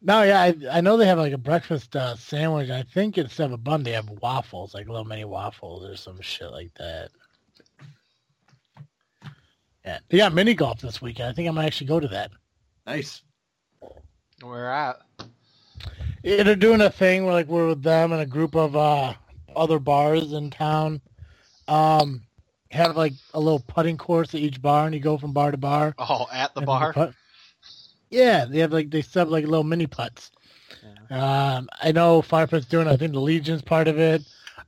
No, 0.00 0.22
yeah, 0.22 0.42
I, 0.42 0.54
I 0.70 0.80
know 0.80 0.96
they 0.96 1.06
have 1.06 1.18
like 1.18 1.32
a 1.32 1.38
breakfast 1.38 1.96
uh, 1.96 2.16
sandwich. 2.16 2.70
I 2.70 2.82
think 2.82 3.16
instead 3.16 3.46
of 3.46 3.52
a 3.52 3.56
bun, 3.56 3.82
they 3.82 3.92
have 3.92 4.10
waffles, 4.10 4.74
like 4.74 4.86
little 4.86 5.04
mini 5.04 5.24
waffles 5.24 5.84
or 5.84 5.96
some 5.96 6.20
shit 6.20 6.50
like 6.50 6.72
that. 6.74 7.10
Yeah, 9.84 9.98
they 10.08 10.18
got 10.18 10.34
mini 10.34 10.54
golf 10.54 10.80
this 10.80 11.00
weekend. 11.00 11.28
I 11.28 11.32
think 11.32 11.48
I 11.48 11.52
might 11.52 11.66
actually 11.66 11.86
go 11.86 12.00
to 12.00 12.08
that. 12.08 12.30
Nice. 12.86 13.22
Where 14.42 14.70
at? 14.70 14.96
Yeah, 16.22 16.42
they're 16.42 16.56
doing 16.56 16.80
a 16.80 16.90
thing 16.90 17.24
where 17.24 17.34
like 17.34 17.48
we're 17.48 17.68
with 17.68 17.82
them 17.82 18.12
and 18.12 18.20
a 18.20 18.26
group 18.26 18.54
of 18.54 18.76
uh, 18.76 19.14
other 19.54 19.78
bars 19.78 20.32
in 20.32 20.50
town. 20.50 21.00
Um, 21.66 22.23
have 22.74 22.96
like 22.96 23.14
a 23.32 23.40
little 23.40 23.60
putting 23.60 23.96
course 23.96 24.34
at 24.34 24.40
each 24.40 24.60
bar, 24.60 24.86
and 24.86 24.94
you 24.94 25.00
go 25.00 25.16
from 25.16 25.32
bar 25.32 25.50
to 25.50 25.56
bar. 25.56 25.94
Oh, 25.98 26.26
at 26.32 26.54
the 26.54 26.60
bar. 26.62 26.92
putt. 26.92 27.14
Yeah, 28.10 28.44
they 28.44 28.58
have 28.58 28.72
like 28.72 28.90
they 28.90 29.02
set 29.02 29.26
up 29.26 29.30
like 29.30 29.44
little 29.44 29.64
mini 29.64 29.86
putts. 29.86 30.30
Yeah. 31.10 31.56
Um, 31.56 31.68
I 31.82 31.92
know 31.92 32.22
Firefox 32.22 32.68
doing. 32.68 32.88
I 32.88 32.96
think 32.96 33.12
the 33.12 33.20
Legion's 33.20 33.62
part 33.62 33.88
of 33.88 33.98
it. 33.98 34.22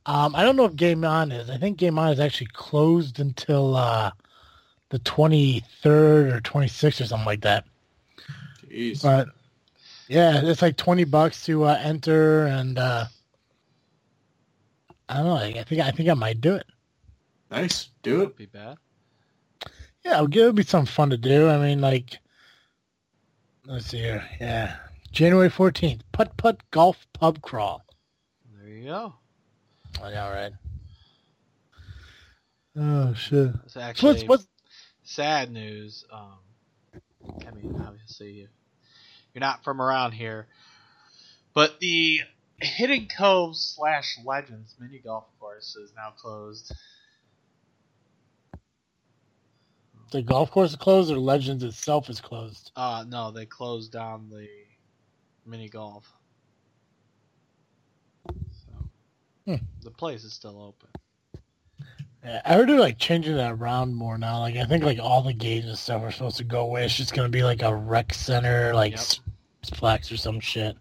Um, 0.05 0.35
I 0.35 0.43
don't 0.43 0.55
know 0.55 0.65
if 0.65 0.75
Game 0.75 1.03
On 1.03 1.31
is. 1.31 1.49
I 1.49 1.57
think 1.57 1.77
Game 1.77 1.99
On 1.99 2.11
is 2.11 2.19
actually 2.19 2.47
closed 2.53 3.19
until 3.19 3.75
uh, 3.75 4.11
the 4.89 4.99
twenty 4.99 5.63
third 5.81 6.33
or 6.33 6.41
twenty 6.41 6.67
sixth 6.67 7.01
or 7.01 7.05
something 7.05 7.25
like 7.25 7.41
that. 7.41 7.65
Jeez. 8.69 9.01
But 9.03 9.27
yeah, 10.07 10.41
it's 10.43 10.61
like 10.61 10.77
twenty 10.77 11.03
bucks 11.03 11.45
to 11.45 11.65
uh, 11.65 11.79
enter, 11.81 12.45
and 12.47 12.79
uh, 12.79 13.05
I 15.09 15.17
don't 15.17 15.25
know. 15.25 15.35
I 15.35 15.63
think 15.63 15.81
I 15.81 15.91
think 15.91 16.09
I 16.09 16.13
might 16.13 16.41
do 16.41 16.55
it. 16.55 16.65
Nice. 17.51 17.89
Do 18.03 18.21
it. 18.23 18.35
Be 18.35 18.45
bad. 18.45 18.77
Yeah, 20.05 20.23
it'll 20.23 20.53
be 20.53 20.63
something 20.63 20.91
fun 20.91 21.09
to 21.09 21.17
do. 21.17 21.49
I 21.49 21.57
mean, 21.57 21.81
like, 21.81 22.17
let's 23.65 23.87
see 23.87 23.97
here. 23.97 24.23
Yeah, 24.39 24.77
January 25.11 25.49
fourteenth, 25.49 26.03
putt 26.11 26.37
putt 26.37 26.61
golf 26.71 27.05
pub 27.13 27.41
crawl. 27.41 27.83
There 28.57 28.69
you 28.69 28.85
go. 28.85 29.15
I 30.01 30.11
know, 30.11 30.29
right? 30.29 30.51
Oh 32.77 33.13
shit! 33.15 33.51
It's 33.65 33.75
actually 33.75 34.27
what's 34.27 34.27
what's 34.27 34.47
sad 35.03 35.51
news. 35.51 36.05
Um, 36.13 36.37
I 37.45 37.51
mean, 37.51 37.81
obviously 37.85 38.47
you're 39.33 39.41
not 39.41 39.63
from 39.63 39.81
around 39.81 40.11
here, 40.11 40.47
but 41.53 41.79
the 41.79 42.19
Hidden 42.61 43.07
Cove 43.17 43.57
slash 43.57 44.17
Legends 44.23 44.75
mini 44.79 44.99
golf 44.99 45.25
course 45.39 45.75
is 45.75 45.91
now 45.95 46.13
closed. 46.15 46.71
The 50.11 50.21
golf 50.21 50.51
course 50.51 50.71
is 50.71 50.75
closed 50.75 51.11
or 51.11 51.17
Legends 51.17 51.63
itself 51.63 52.09
is 52.09 52.21
closed? 52.21 52.71
Uh, 52.75 53.05
no, 53.07 53.31
they 53.31 53.45
closed 53.45 53.91
down 53.91 54.29
the 54.29 54.47
mini 55.45 55.69
golf. 55.69 56.11
So 58.27 58.89
Hmm. 59.45 59.55
the 59.81 59.91
place 59.91 60.23
is 60.23 60.33
still 60.33 60.61
open. 60.61 60.89
Yeah, 62.23 62.41
I 62.45 62.55
heard 62.55 62.67
they're 62.67 62.79
like 62.79 62.97
changing 62.97 63.35
that 63.37 63.53
around 63.53 63.93
more 63.95 64.17
now. 64.17 64.39
Like 64.39 64.55
I 64.55 64.65
think 64.65 64.83
like 64.83 64.99
all 64.99 65.21
the 65.21 65.33
games 65.33 65.65
and 65.65 65.77
stuff 65.77 66.01
are 66.03 66.11
supposed 66.11 66.37
to 66.37 66.43
go 66.43 66.61
away. 66.61 66.83
It's 66.83 66.95
just 66.97 67.13
gonna 67.13 67.29
be 67.29 67.43
like 67.43 67.61
a 67.61 67.73
rec 67.73 68.13
center, 68.13 68.73
like 68.73 68.93
Yep. 68.93 69.81
or 69.83 70.17
some 70.17 70.39
shit. 70.39 70.77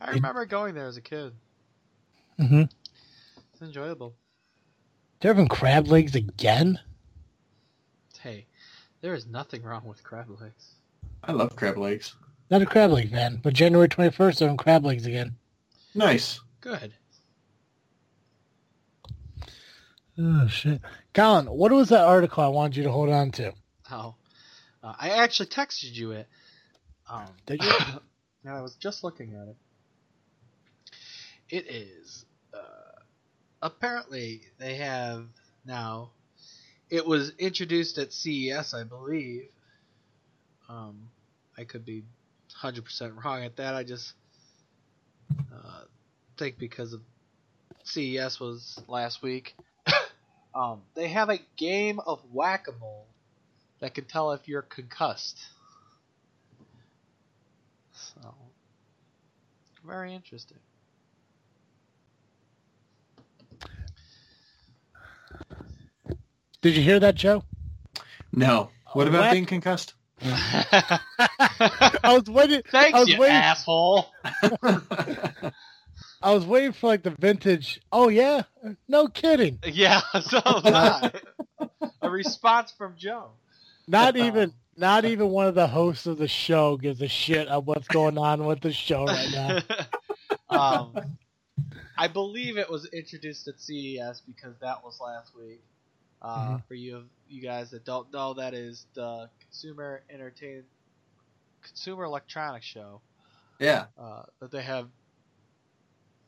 I 0.00 0.10
remember 0.10 0.44
going 0.46 0.74
there 0.74 0.86
as 0.86 0.96
a 0.96 1.00
kid. 1.00 1.32
Mm-hmm. 2.40 2.62
It's 3.52 3.62
enjoyable. 3.62 4.16
They're 5.22 5.32
having 5.32 5.46
crab 5.46 5.86
legs 5.86 6.16
again. 6.16 6.80
Hey, 8.20 8.46
there 9.02 9.14
is 9.14 9.24
nothing 9.24 9.62
wrong 9.62 9.84
with 9.84 10.02
crab 10.02 10.28
legs. 10.40 10.74
I 11.22 11.30
love 11.30 11.54
crab 11.54 11.78
legs. 11.78 12.16
Not 12.50 12.60
a 12.60 12.66
crab 12.66 12.90
leg 12.90 13.12
fan, 13.12 13.38
but 13.40 13.54
January 13.54 13.88
twenty 13.88 14.10
first 14.10 14.40
they're 14.40 14.48
having 14.48 14.56
crab 14.56 14.84
legs 14.84 15.06
again. 15.06 15.36
Nice. 15.94 16.40
Good. 16.60 16.92
Oh 20.18 20.48
shit, 20.48 20.80
Colin, 21.14 21.46
what 21.46 21.70
was 21.70 21.90
that 21.90 22.04
article 22.04 22.42
I 22.42 22.48
wanted 22.48 22.76
you 22.76 22.82
to 22.82 22.90
hold 22.90 23.08
on 23.08 23.30
to? 23.32 23.54
Oh, 23.92 24.16
uh, 24.82 24.94
I 24.98 25.10
actually 25.10 25.46
texted 25.46 25.94
you 25.94 26.10
it. 26.10 26.26
Um, 27.08 27.28
Did 27.46 27.62
you? 27.62 27.70
and 28.44 28.52
I 28.52 28.60
was 28.60 28.74
just 28.74 29.04
looking 29.04 29.34
at 29.34 29.46
it. 29.46 29.56
It 31.48 31.70
is. 31.70 32.24
Apparently, 33.62 34.42
they 34.58 34.74
have 34.74 35.26
now. 35.64 36.10
It 36.90 37.06
was 37.06 37.30
introduced 37.38 37.96
at 37.96 38.12
CES, 38.12 38.74
I 38.74 38.82
believe. 38.82 39.48
Um, 40.68 41.08
I 41.56 41.62
could 41.64 41.86
be 41.86 42.02
100% 42.60 43.24
wrong 43.24 43.44
at 43.44 43.56
that. 43.56 43.74
I 43.74 43.84
just 43.84 44.12
uh, 45.30 45.82
think 46.36 46.58
because 46.58 46.92
of 46.92 47.00
CES 47.84 48.40
was 48.40 48.80
last 48.88 49.22
week. 49.22 49.54
um, 50.54 50.82
they 50.94 51.08
have 51.08 51.30
a 51.30 51.38
game 51.56 52.00
of 52.00 52.20
whack 52.32 52.66
a 52.68 52.72
mole 52.72 53.06
that 53.80 53.94
can 53.94 54.04
tell 54.04 54.32
if 54.32 54.48
you're 54.48 54.62
concussed. 54.62 55.38
So, 57.92 58.34
very 59.86 60.14
interesting. 60.14 60.58
Did 66.62 66.76
you 66.76 66.82
hear 66.82 67.00
that, 67.00 67.14
Joe? 67.16 67.44
No. 68.32 68.70
What 68.92 69.08
about 69.08 69.22
What? 69.22 69.32
being 69.32 69.46
concussed? 69.46 69.94
I 70.22 71.00
was 72.04 72.24
waiting. 72.30 72.62
Thanks, 72.70 72.96
I 72.96 73.00
was 73.00 73.08
you 73.08 73.18
waiting. 73.18 73.36
asshole. 73.36 74.06
I 76.22 76.32
was 76.34 76.46
waiting 76.46 76.72
for 76.72 76.86
like 76.86 77.02
the 77.02 77.10
vintage. 77.10 77.80
Oh 77.90 78.08
yeah, 78.08 78.42
no 78.86 79.08
kidding. 79.08 79.58
Yeah, 79.64 80.00
so 80.20 80.40
was 80.46 80.64
I. 80.64 81.10
a 82.02 82.08
response 82.10 82.72
from 82.78 82.94
Joe. 82.96 83.30
Not 83.88 84.16
even, 84.16 84.52
not 84.76 85.04
even 85.04 85.30
one 85.30 85.48
of 85.48 85.56
the 85.56 85.66
hosts 85.66 86.06
of 86.06 86.18
the 86.18 86.28
show 86.28 86.76
gives 86.76 87.02
a 87.02 87.08
shit 87.08 87.48
of 87.48 87.66
what's 87.66 87.88
going 87.88 88.16
on 88.16 88.44
with 88.46 88.60
the 88.60 88.72
show 88.72 89.04
right 89.06 89.28
now. 89.32 89.58
um, 90.50 90.94
I 91.98 92.06
believe 92.06 92.56
it 92.58 92.70
was 92.70 92.86
introduced 92.92 93.48
at 93.48 93.60
CES 93.60 94.22
because 94.24 94.54
that 94.60 94.84
was 94.84 95.00
last 95.00 95.32
week. 95.36 95.62
Uh, 96.22 96.56
Mhm. 96.58 96.64
For 96.68 96.74
you, 96.74 97.08
you 97.28 97.42
guys 97.42 97.70
that 97.72 97.84
don't 97.84 98.12
know, 98.12 98.34
that 98.34 98.54
is 98.54 98.86
the 98.94 99.28
Consumer 99.40 100.02
Entertain, 100.08 100.62
Consumer 101.62 102.04
Electronics 102.04 102.64
Show 102.64 103.00
yeah. 103.58 103.86
uh, 103.98 104.22
that 104.38 104.52
they 104.52 104.62
have 104.62 104.88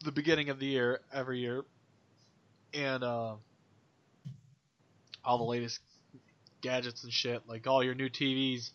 the 0.04 0.10
beginning 0.12 0.50
of 0.50 0.58
the 0.58 0.66
year 0.66 1.00
every 1.12 1.38
year, 1.38 1.64
and 2.74 3.04
uh, 3.04 3.36
all 5.24 5.38
the 5.38 5.44
latest 5.44 5.80
gadgets 6.60 7.04
and 7.04 7.12
shit, 7.12 7.46
like 7.46 7.66
all 7.66 7.82
your 7.84 7.94
new 7.94 8.08
TVs 8.08 8.70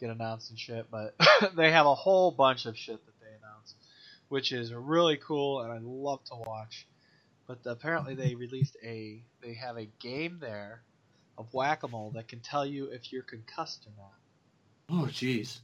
get 0.00 0.10
announced 0.10 0.50
and 0.50 0.58
shit. 0.58 0.90
But 0.90 1.14
they 1.56 1.70
have 1.70 1.86
a 1.86 1.94
whole 1.94 2.30
bunch 2.32 2.66
of 2.66 2.76
shit 2.76 3.04
that 3.06 3.20
they 3.20 3.28
announce, 3.28 3.74
which 4.28 4.50
is 4.52 4.72
really 4.74 5.18
cool, 5.18 5.60
and 5.60 5.72
I 5.72 5.78
love 5.80 6.24
to 6.24 6.34
watch. 6.34 6.86
But 7.48 7.60
apparently, 7.64 8.14
they 8.14 8.34
released 8.34 8.76
a 8.84 9.24
they 9.42 9.54
have 9.54 9.76
a 9.78 9.86
game 9.98 10.38
there 10.38 10.82
of 11.38 11.52
whack 11.54 11.82
a 11.82 11.88
mole 11.88 12.12
that 12.14 12.28
can 12.28 12.40
tell 12.40 12.66
you 12.66 12.86
if 12.86 13.10
you're 13.12 13.22
concussed 13.22 13.86
or 13.86 13.92
not 13.96 14.12
Oh, 14.90 15.06
jeez. 15.06 15.60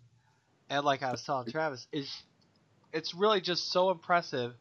and 0.70 0.84
like 0.84 1.02
I 1.02 1.10
was 1.10 1.22
telling 1.22 1.50
Travis, 1.50 1.86
it's 1.92 2.22
it's 2.92 3.14
really 3.14 3.40
just 3.40 3.70
so 3.70 3.90
impressive. 3.90 4.54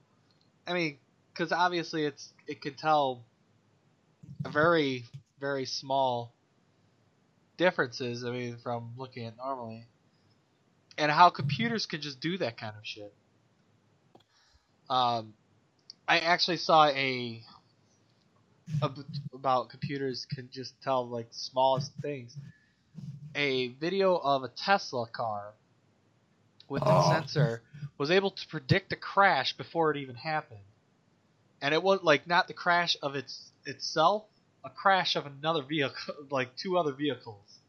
I 0.68 0.74
mean, 0.74 0.98
because 1.32 1.52
obviously 1.52 2.06
it's 2.06 2.34
it 2.46 2.62
can 2.62 2.74
tell 2.76 3.24
very 4.48 5.06
very 5.40 5.66
small 5.66 6.34
differences. 7.58 8.26
I 8.26 8.32
mean, 8.32 8.58
from 8.58 8.94
looking 8.98 9.28
at 9.28 9.38
normally, 9.38 9.86
and 10.98 11.10
how 11.10 11.30
computers 11.30 11.86
can 11.86 12.02
just 12.02 12.20
do 12.20 12.38
that 12.40 12.58
kind 12.58 12.74
of 12.78 12.86
shit. 12.86 13.14
Um, 14.90 15.34
I 16.08 16.20
actually 16.20 16.58
saw 16.58 16.88
a, 16.88 17.42
a 18.82 18.90
about 19.34 19.70
computers 19.70 20.26
can 20.26 20.50
just 20.52 20.74
tell 20.82 21.08
like 21.08 21.28
smallest 21.32 21.92
things. 22.02 22.36
A 23.36 23.70
video 23.70 24.16
of 24.18 24.44
a 24.44 24.50
Tesla 24.50 25.08
car 25.08 25.54
with 26.70 26.84
Oh. 26.86 26.98
its 26.98 27.08
sensor 27.08 27.62
was 27.98 28.12
able 28.12 28.32
to 28.32 28.48
predict 28.48 28.92
a 28.92 28.96
crash 28.96 29.56
before 29.56 29.92
it 29.92 29.98
even 29.98 30.16
happened, 30.16 30.60
and 31.62 31.74
it 31.74 31.82
was 31.82 32.02
like 32.04 32.28
not 32.28 32.48
the 32.48 32.54
crash 32.54 32.96
of 33.02 33.16
its 33.16 33.52
itself, 33.66 34.26
a 34.64 34.70
crash 34.70 35.16
of 35.16 35.26
another 35.26 35.64
vehicle, 35.64 36.16
like 36.32 36.56
two 36.56 36.78
other 36.78 36.92
vehicles. 36.92 37.60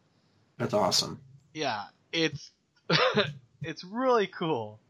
That's 0.59 0.75
awesome. 0.75 1.21
Yeah, 1.53 1.85
it's 2.13 2.51
it's 3.63 3.85
really 3.85 4.27
cool, 4.27 4.81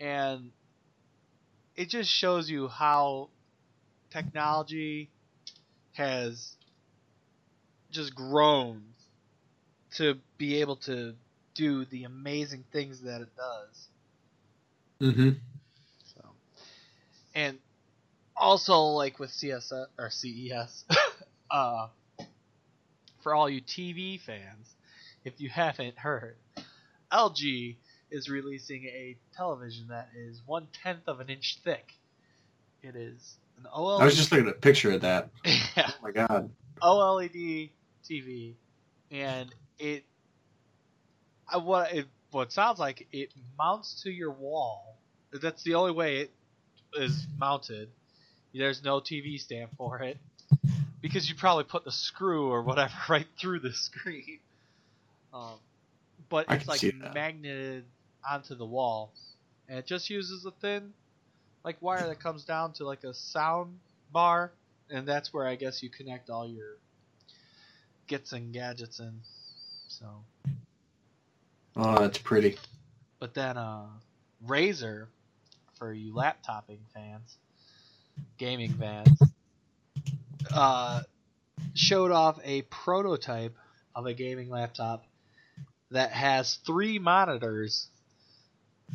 and 0.00 0.50
it 1.76 1.88
just 1.88 2.10
shows 2.10 2.48
you 2.48 2.68
how 2.68 3.28
technology 4.10 5.10
has 5.92 6.56
just 7.90 8.14
grown 8.14 8.82
to 9.92 10.16
be 10.38 10.60
able 10.60 10.76
to 10.76 11.14
do 11.54 11.84
the 11.86 12.04
amazing 12.04 12.64
things 12.72 13.02
that 13.02 13.20
it 13.20 13.28
does. 13.36 13.88
Mm-hmm. 15.00 15.30
So, 16.14 16.24
and 17.34 17.58
also 18.36 18.78
like 18.80 19.18
with 19.18 19.30
CSS 19.30 19.86
or 19.98 20.10
CES, 20.10 20.84
uh, 21.50 21.88
for 23.22 23.34
all 23.34 23.48
you 23.48 23.60
TV 23.60 24.20
fans, 24.20 24.74
if 25.24 25.40
you 25.40 25.48
haven't 25.48 25.98
heard, 25.98 26.36
LG 27.12 27.76
is 28.14 28.28
releasing 28.28 28.84
a 28.84 29.16
television 29.36 29.88
that 29.88 30.08
is 30.16 30.40
one 30.46 30.68
tenth 30.84 31.08
of 31.08 31.18
an 31.18 31.28
inch 31.28 31.58
thick. 31.64 31.92
It 32.80 32.94
is 32.94 33.36
an 33.58 33.66
OLED. 33.74 34.02
I 34.02 34.04
was 34.04 34.16
just 34.16 34.30
looking 34.30 34.46
at 34.46 34.54
a 34.54 34.58
picture 34.58 34.92
of 34.92 35.00
that. 35.00 35.30
yeah, 35.44 35.90
Oh 35.90 35.94
my 36.00 36.12
god. 36.12 36.48
OLED 36.80 37.70
TV, 38.08 38.54
and 39.10 39.52
it, 39.80 40.04
I, 41.52 41.56
what 41.56 41.92
it 41.92 42.06
what 42.30 42.52
sounds 42.52 42.78
like 42.78 43.06
it 43.12 43.30
mounts 43.58 44.02
to 44.04 44.10
your 44.10 44.30
wall. 44.30 44.96
That's 45.32 45.64
the 45.64 45.74
only 45.74 45.92
way 45.92 46.18
it 46.18 46.30
is 46.94 47.26
mounted. 47.36 47.88
There's 48.54 48.84
no 48.84 49.00
TV 49.00 49.40
stand 49.40 49.70
for 49.76 50.00
it 50.02 50.18
because 51.00 51.28
you 51.28 51.34
probably 51.34 51.64
put 51.64 51.84
the 51.84 51.90
screw 51.90 52.48
or 52.48 52.62
whatever 52.62 52.92
right 53.08 53.26
through 53.40 53.58
the 53.58 53.72
screen. 53.72 54.38
Um, 55.32 55.54
but 56.28 56.46
I 56.48 56.56
it's 56.56 56.68
like 56.68 56.94
magneted 57.12 57.84
onto 58.28 58.54
the 58.54 58.66
wall, 58.66 59.12
and 59.68 59.78
it 59.78 59.86
just 59.86 60.10
uses 60.10 60.44
a 60.44 60.50
thin, 60.50 60.92
like 61.64 61.80
wire 61.82 62.08
that 62.08 62.20
comes 62.20 62.44
down 62.44 62.72
to 62.74 62.84
like 62.84 63.04
a 63.04 63.14
sound 63.14 63.78
bar, 64.12 64.52
and 64.90 65.06
that's 65.06 65.32
where 65.32 65.46
I 65.46 65.56
guess 65.56 65.82
you 65.82 65.90
connect 65.90 66.30
all 66.30 66.46
your 66.48 66.78
gets 68.06 68.32
and 68.32 68.52
gadgets 68.52 68.98
in. 69.00 69.20
So, 69.88 70.24
Oh, 71.76 71.98
that's 72.00 72.18
pretty. 72.18 72.56
but 73.18 73.34
then 73.34 73.56
uh, 73.56 73.86
Razer, 74.46 75.08
for 75.78 75.92
you 75.92 76.14
laptoping 76.14 76.80
fans, 76.94 77.38
gaming 78.38 78.74
fans, 78.78 79.32
uh, 80.52 81.02
showed 81.74 82.10
off 82.12 82.38
a 82.44 82.62
prototype 82.62 83.56
of 83.94 84.06
a 84.06 84.14
gaming 84.14 84.48
laptop 84.50 85.04
that 85.90 86.12
has 86.12 86.56
three 86.66 86.98
monitors 86.98 87.88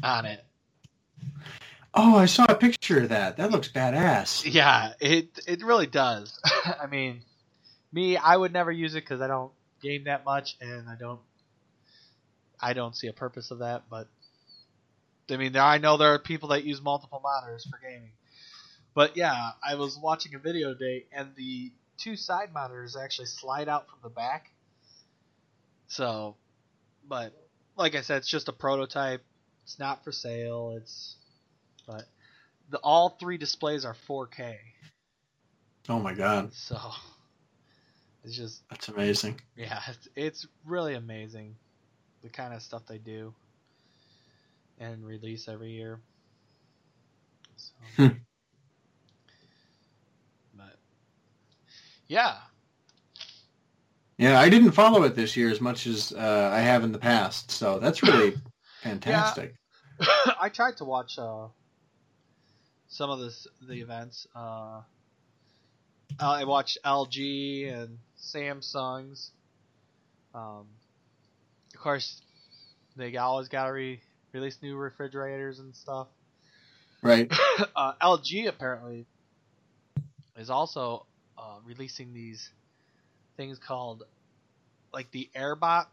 on 0.04 0.26
it. 0.26 0.44
Oh, 1.94 2.18
I 2.18 2.28
saw 2.28 2.46
a 2.48 2.56
picture 2.56 3.02
of 3.02 3.10
that. 3.10 3.38
That 3.38 3.52
looks 3.52 3.68
badass. 3.68 4.52
Yeah, 4.52 4.94
it 5.00 5.40
it 5.48 5.64
really 5.64 5.88
does. 5.88 6.40
I 6.82 6.88
mean, 6.88 7.22
me, 7.92 8.16
I 8.16 8.36
would 8.38 8.54
never 8.54 8.72
use 8.72 8.94
it 8.96 9.04
because 9.04 9.22
I 9.22 9.28
don't 9.28 9.52
game 9.82 10.04
that 10.06 10.24
much, 10.26 10.56
and 10.62 10.88
I 10.88 10.96
don't, 10.96 11.20
I 12.60 12.74
don't 12.74 12.96
see 12.96 13.08
a 13.08 13.14
purpose 13.14 13.52
of 13.52 13.60
that. 13.60 13.84
But 13.90 14.08
I 15.32 15.38
mean, 15.38 15.54
there, 15.54 15.64
I 15.64 15.80
know 15.80 15.98
there 15.98 16.14
are 16.14 16.20
people 16.20 16.50
that 16.50 16.64
use 16.64 16.82
multiple 16.82 17.22
monitors 17.24 17.66
for 17.66 17.80
gaming. 17.82 18.12
But 18.94 19.18
yeah, 19.18 19.52
I 19.68 19.76
was 19.76 19.98
watching 19.98 20.36
a 20.36 20.40
video 20.40 20.74
today, 20.74 21.06
and 21.12 21.30
the 21.36 21.72
two 21.98 22.16
side 22.16 22.54
monitors 22.54 22.96
actually 22.96 23.28
slide 23.28 23.68
out 23.68 23.88
from 23.90 24.00
the 24.04 24.10
back. 24.10 24.52
So, 25.88 26.36
but 27.08 27.34
like 27.78 27.96
I 27.96 28.02
said, 28.02 28.18
it's 28.18 28.28
just 28.28 28.48
a 28.48 28.54
prototype. 28.54 29.24
It's 29.70 29.78
not 29.78 30.04
for 30.04 30.12
sale. 30.12 30.74
It's, 30.78 31.18
but 31.86 32.06
the 32.72 32.80
all 32.80 33.10
three 33.20 33.38
displays 33.38 33.86
are 33.86 33.94
4K. 33.94 34.56
Oh 35.88 36.00
my 36.00 36.16
god. 36.16 36.52
So 36.52 36.76
it's 38.24 38.36
just 38.36 38.64
That's 38.72 38.88
amazing. 38.90 39.40
yeah, 39.56 39.80
it's, 39.88 40.10
it's 40.16 40.48
really 40.66 40.96
amazing 40.96 41.56
the 42.24 42.30
kind 42.30 42.52
of 42.52 42.64
stuff 42.64 42.88
they 42.88 42.98
do 42.98 43.32
and 44.80 45.06
release 45.06 45.48
every 45.48 45.70
year. 45.70 46.00
So, 47.56 47.72
Hmm. 47.98 48.08
but 50.58 50.80
yeah, 52.08 52.38
Yeah, 54.18 54.40
I 54.40 54.50
didn't 54.50 54.72
follow 54.72 55.04
it 55.04 55.14
this 55.14 55.38
year 55.38 55.52
as 55.52 55.62
much 55.62 55.86
as 55.86 56.12
uh, 56.12 56.50
I 56.52 56.60
have 56.62 56.84
in 56.84 56.92
the 56.92 56.98
past, 56.98 57.52
so 57.52 57.78
that's 57.78 58.02
really 58.02 58.34
fantastic. 58.82 59.59
I 60.40 60.50
tried 60.50 60.78
to 60.78 60.86
watch 60.86 61.18
uh, 61.18 61.48
some 62.88 63.10
of 63.10 63.20
this 63.20 63.48
the 63.68 63.82
events. 63.82 64.28
Uh, 64.36 64.82
I 66.20 66.46
watched 66.46 66.80
LG 66.86 67.74
and 67.74 67.98
Samsung's. 68.22 69.32
Um, 70.34 70.68
of 71.74 71.80
course, 71.82 72.22
they 72.96 73.16
always 73.18 73.48
got 73.48 73.66
to 73.66 73.72
re- 73.72 74.02
release 74.34 74.58
new 74.62 74.76
refrigerators 74.76 75.60
and 75.60 75.76
stuff. 75.76 76.08
Right. 77.02 77.32
uh, 77.76 77.94
LG 78.02 78.48
apparently 78.48 79.06
is 80.38 80.50
also 80.50 81.06
uh, 81.38 81.58
releasing 81.66 82.14
these 82.14 82.50
things 83.38 83.60
called 83.60 84.04
like 84.94 85.12
the 85.12 85.30
AirBot. 85.36 85.86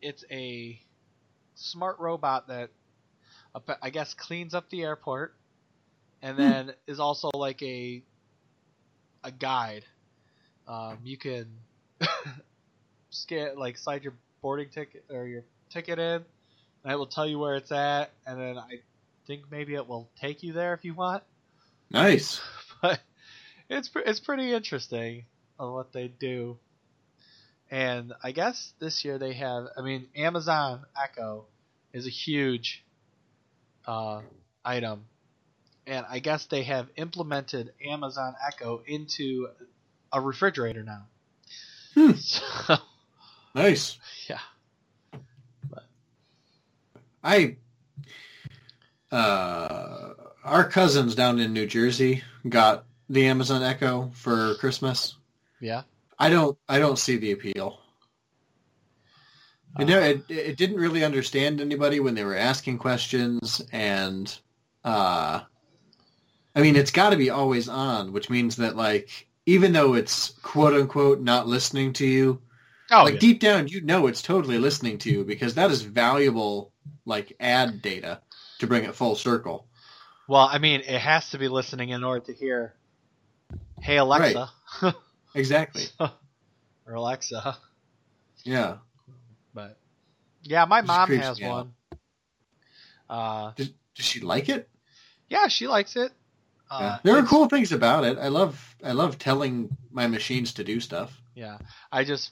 It's 0.00 0.24
a 0.30 0.80
smart 1.54 1.98
robot 1.98 2.48
that 2.48 2.70
I 3.82 3.90
guess 3.90 4.14
cleans 4.14 4.54
up 4.54 4.68
the 4.70 4.82
airport, 4.82 5.34
and 6.22 6.36
then 6.38 6.72
is 6.86 6.98
also 6.98 7.30
like 7.34 7.62
a 7.62 8.02
a 9.22 9.30
guide. 9.30 9.84
Um, 10.66 10.98
you 11.04 11.16
can 11.16 11.46
scan 13.10 13.56
like 13.56 13.78
slide 13.78 14.02
your 14.02 14.14
boarding 14.42 14.70
ticket 14.70 15.04
or 15.10 15.26
your 15.26 15.42
ticket 15.70 15.98
in, 15.98 16.24
and 16.82 16.92
it 16.92 16.96
will 16.96 17.06
tell 17.06 17.26
you 17.26 17.38
where 17.38 17.54
it's 17.54 17.70
at, 17.72 18.10
and 18.26 18.40
then 18.40 18.58
I 18.58 18.80
think 19.26 19.44
maybe 19.50 19.74
it 19.74 19.88
will 19.88 20.08
take 20.20 20.42
you 20.42 20.52
there 20.52 20.74
if 20.74 20.84
you 20.84 20.94
want. 20.94 21.22
Nice. 21.90 22.40
But 22.82 23.00
it's 23.70 23.88
it's 23.94 24.20
pretty 24.20 24.52
interesting 24.52 25.24
on 25.58 25.72
what 25.72 25.92
they 25.94 26.08
do. 26.08 26.58
And 27.70 28.12
I 28.22 28.32
guess 28.32 28.74
this 28.78 29.06
year 29.06 29.16
they 29.16 29.32
have. 29.32 29.68
I 29.78 29.80
mean, 29.80 30.08
Amazon 30.14 30.84
Echo 31.02 31.46
is 31.94 32.06
a 32.06 32.10
huge 32.10 32.83
uh, 33.86 34.22
item, 34.64 35.04
and 35.86 36.06
I 36.08 36.18
guess 36.18 36.46
they 36.46 36.62
have 36.64 36.88
implemented 36.96 37.72
Amazon 37.84 38.34
Echo 38.46 38.82
into 38.86 39.48
a 40.12 40.20
refrigerator 40.20 40.82
now. 40.82 41.06
Hmm. 41.94 42.12
So, 42.20 42.76
Nice. 43.54 43.98
yeah. 44.28 44.40
But. 45.70 45.84
I 47.22 47.56
uh 49.12 50.10
our 50.42 50.64
cousins 50.68 51.14
down 51.14 51.38
in 51.38 51.52
New 51.52 51.66
Jersey 51.66 52.24
got 52.48 52.84
the 53.08 53.26
Amazon 53.26 53.62
Echo 53.62 54.10
for 54.14 54.56
Christmas. 54.56 55.14
Yeah. 55.60 55.82
I 56.18 56.30
don't 56.30 56.58
I 56.68 56.80
don't 56.80 56.98
see 56.98 57.16
the 57.16 57.30
appeal. 57.32 57.78
You 59.78 59.84
know, 59.86 59.98
it 60.00 60.24
it 60.28 60.56
didn't 60.56 60.76
really 60.76 61.02
understand 61.04 61.60
anybody 61.60 61.98
when 62.00 62.14
they 62.14 62.24
were 62.24 62.36
asking 62.36 62.78
questions 62.78 63.60
and 63.72 64.36
uh 64.84 65.40
I 66.54 66.60
mean 66.62 66.76
it's 66.76 66.92
got 66.92 67.10
to 67.10 67.16
be 67.16 67.30
always 67.30 67.68
on, 67.68 68.12
which 68.12 68.30
means 68.30 68.56
that 68.56 68.76
like 68.76 69.26
even 69.46 69.72
though 69.72 69.94
it's 69.94 70.30
quote 70.42 70.74
unquote 70.74 71.20
not 71.20 71.46
listening 71.48 71.92
to 71.94 72.06
you, 72.06 72.40
Oh, 72.90 73.02
like 73.04 73.14
yeah. 73.14 73.20
deep 73.20 73.40
down 73.40 73.66
you 73.66 73.80
know 73.80 74.06
it's 74.06 74.22
totally 74.22 74.58
listening 74.58 74.98
to 74.98 75.10
you 75.10 75.24
because 75.24 75.54
that 75.54 75.70
is 75.70 75.82
valuable 75.82 76.70
like 77.06 77.34
ad 77.40 77.82
data 77.82 78.20
to 78.60 78.66
bring 78.66 78.84
it 78.84 78.94
full 78.94 79.16
circle. 79.16 79.66
well, 80.28 80.48
I 80.50 80.58
mean, 80.58 80.80
it 80.80 81.00
has 81.00 81.30
to 81.30 81.38
be 81.38 81.48
listening 81.48 81.88
in 81.90 82.04
order 82.04 82.24
to 82.26 82.32
hear, 82.32 82.74
"Hey 83.82 83.96
Alexa." 83.96 84.50
Exactly. 85.34 85.82
or 86.86 86.94
Alexa. 86.94 87.56
Yeah. 88.44 88.76
But 89.54 89.78
yeah, 90.42 90.64
my 90.64 90.80
mom 90.82 91.08
has 91.10 91.40
out. 91.40 91.48
one. 91.50 91.72
Uh, 93.08 93.52
Does, 93.56 93.70
does 93.94 94.06
she 94.06 94.20
like 94.20 94.48
it? 94.48 94.68
yeah, 95.28 95.48
she 95.48 95.66
likes 95.68 95.96
it. 95.96 96.12
Yeah. 96.70 96.76
Uh, 96.76 96.98
There 97.04 97.16
are 97.16 97.22
cool 97.22 97.46
things 97.46 97.72
about 97.72 98.04
it. 98.04 98.18
I 98.18 98.28
love 98.28 98.74
I 98.82 98.92
love 98.92 99.18
telling 99.18 99.76
my 99.90 100.06
machines 100.06 100.54
to 100.54 100.64
do 100.64 100.80
stuff. 100.80 101.20
Yeah, 101.34 101.58
I 101.92 102.04
just 102.04 102.30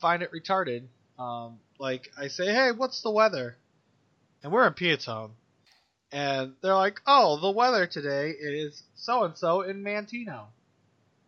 find 0.00 0.22
it 0.22 0.30
retarded. 0.32 0.84
Um, 1.18 1.58
like 1.78 2.12
I 2.16 2.28
say, 2.28 2.46
hey, 2.52 2.70
what's 2.72 3.02
the 3.02 3.10
weather? 3.10 3.56
And 4.42 4.52
we're 4.52 4.66
in 4.66 4.74
Peotone, 4.74 5.30
and 6.12 6.52
they're 6.62 6.74
like, 6.76 7.00
oh, 7.06 7.40
the 7.40 7.50
weather 7.50 7.86
today 7.86 8.30
is 8.30 8.82
so 8.94 9.24
and 9.24 9.36
so 9.36 9.62
in 9.62 9.82
Manteno. 9.82 10.44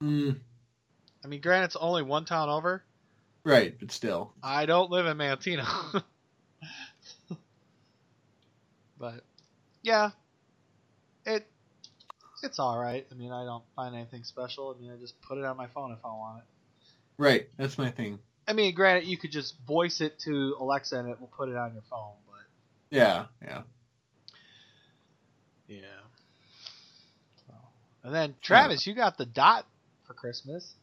Mm, 0.03 0.37
I 1.25 1.29
mean, 1.29 1.41
granted, 1.41 1.67
it's 1.67 1.77
only 1.77 2.03
one 2.03 2.25
town 2.25 2.49
over. 2.49 2.85
Right, 3.45 3.75
but 3.79 3.91
still. 3.91 4.33
I 4.43 4.67
don't 4.67 4.91
live 4.91 5.07
in 5.07 5.17
Manteno. 5.17 6.03
but 8.99 9.25
yeah, 9.83 10.11
it 11.25 11.47
it's 12.43 12.59
all 12.59 12.79
right. 12.79 13.07
I 13.11 13.15
mean, 13.15 13.33
I 13.33 13.45
don't 13.45 13.65
find 13.77 13.95
anything 13.95 14.25
special. 14.25 14.75
I 14.77 14.83
mean, 14.83 14.93
I 14.93 14.97
just 14.97 15.21
put 15.23 15.39
it 15.39 15.45
on 15.45 15.57
my 15.57 15.69
phone 15.69 15.93
if 15.93 16.05
I 16.05 16.09
want 16.09 16.39
it. 16.39 16.45
Right, 17.19 17.49
that's 17.57 17.79
my 17.79 17.91
thing. 17.91 18.19
I 18.49 18.53
mean, 18.53 18.75
granted, 18.75 19.07
you 19.07 19.17
could 19.17 19.31
just 19.31 19.55
voice 19.67 20.01
it 20.01 20.19
to 20.21 20.57
Alexa 20.59 20.99
and 20.99 21.09
it 21.09 21.21
will 21.21 21.29
put 21.29 21.49
it 21.49 21.57
on 21.57 21.73
your 21.73 21.83
phone, 21.89 22.15
but 22.27 22.97
Yeah, 22.97 23.27
yeah. 23.43 23.63
yeah. 25.69 25.79
So, 27.47 27.55
and 28.05 28.15
then 28.15 28.35
Travis, 28.43 28.87
you 28.87 28.95
got 28.95 29.19
the 29.19 29.27
dot 29.27 29.67
for 30.07 30.15
Christmas. 30.15 30.75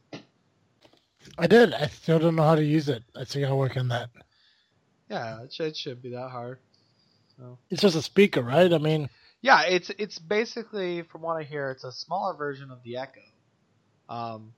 I 1.38 1.48
did. 1.48 1.74
I 1.74 1.88
still 1.88 2.20
don't 2.20 2.36
know 2.36 2.44
how 2.44 2.56
to 2.56 2.64
use 2.64 2.90
it. 2.90 3.04
I 3.16 3.24
still 3.24 3.42
gotta 3.42 3.56
work 3.56 3.78
on 3.78 3.88
that. 3.90 4.10
Yeah, 5.10 5.44
it 5.44 5.54
should, 5.54 5.68
it 5.68 5.78
should 5.78 6.02
be 6.02 6.12
that 6.12 6.30
hard. 6.30 6.60
So. 7.38 7.58
It's 7.70 7.82
just 7.82 7.96
a 7.96 8.02
speaker, 8.02 8.42
right? 8.42 8.72
I 8.74 8.78
mean, 8.78 9.10
Yeah, 9.42 9.62
it's 9.64 9.90
it's 9.98 10.20
basically, 10.20 11.04
from 11.04 11.22
what 11.22 11.38
I 11.38 11.44
hear, 11.44 11.72
it's 11.72 11.84
a 11.84 11.92
smaller 11.92 12.36
version 12.36 12.72
of 12.72 12.82
the 12.84 12.98
Echo. 12.98 13.22
Um, 14.10 14.54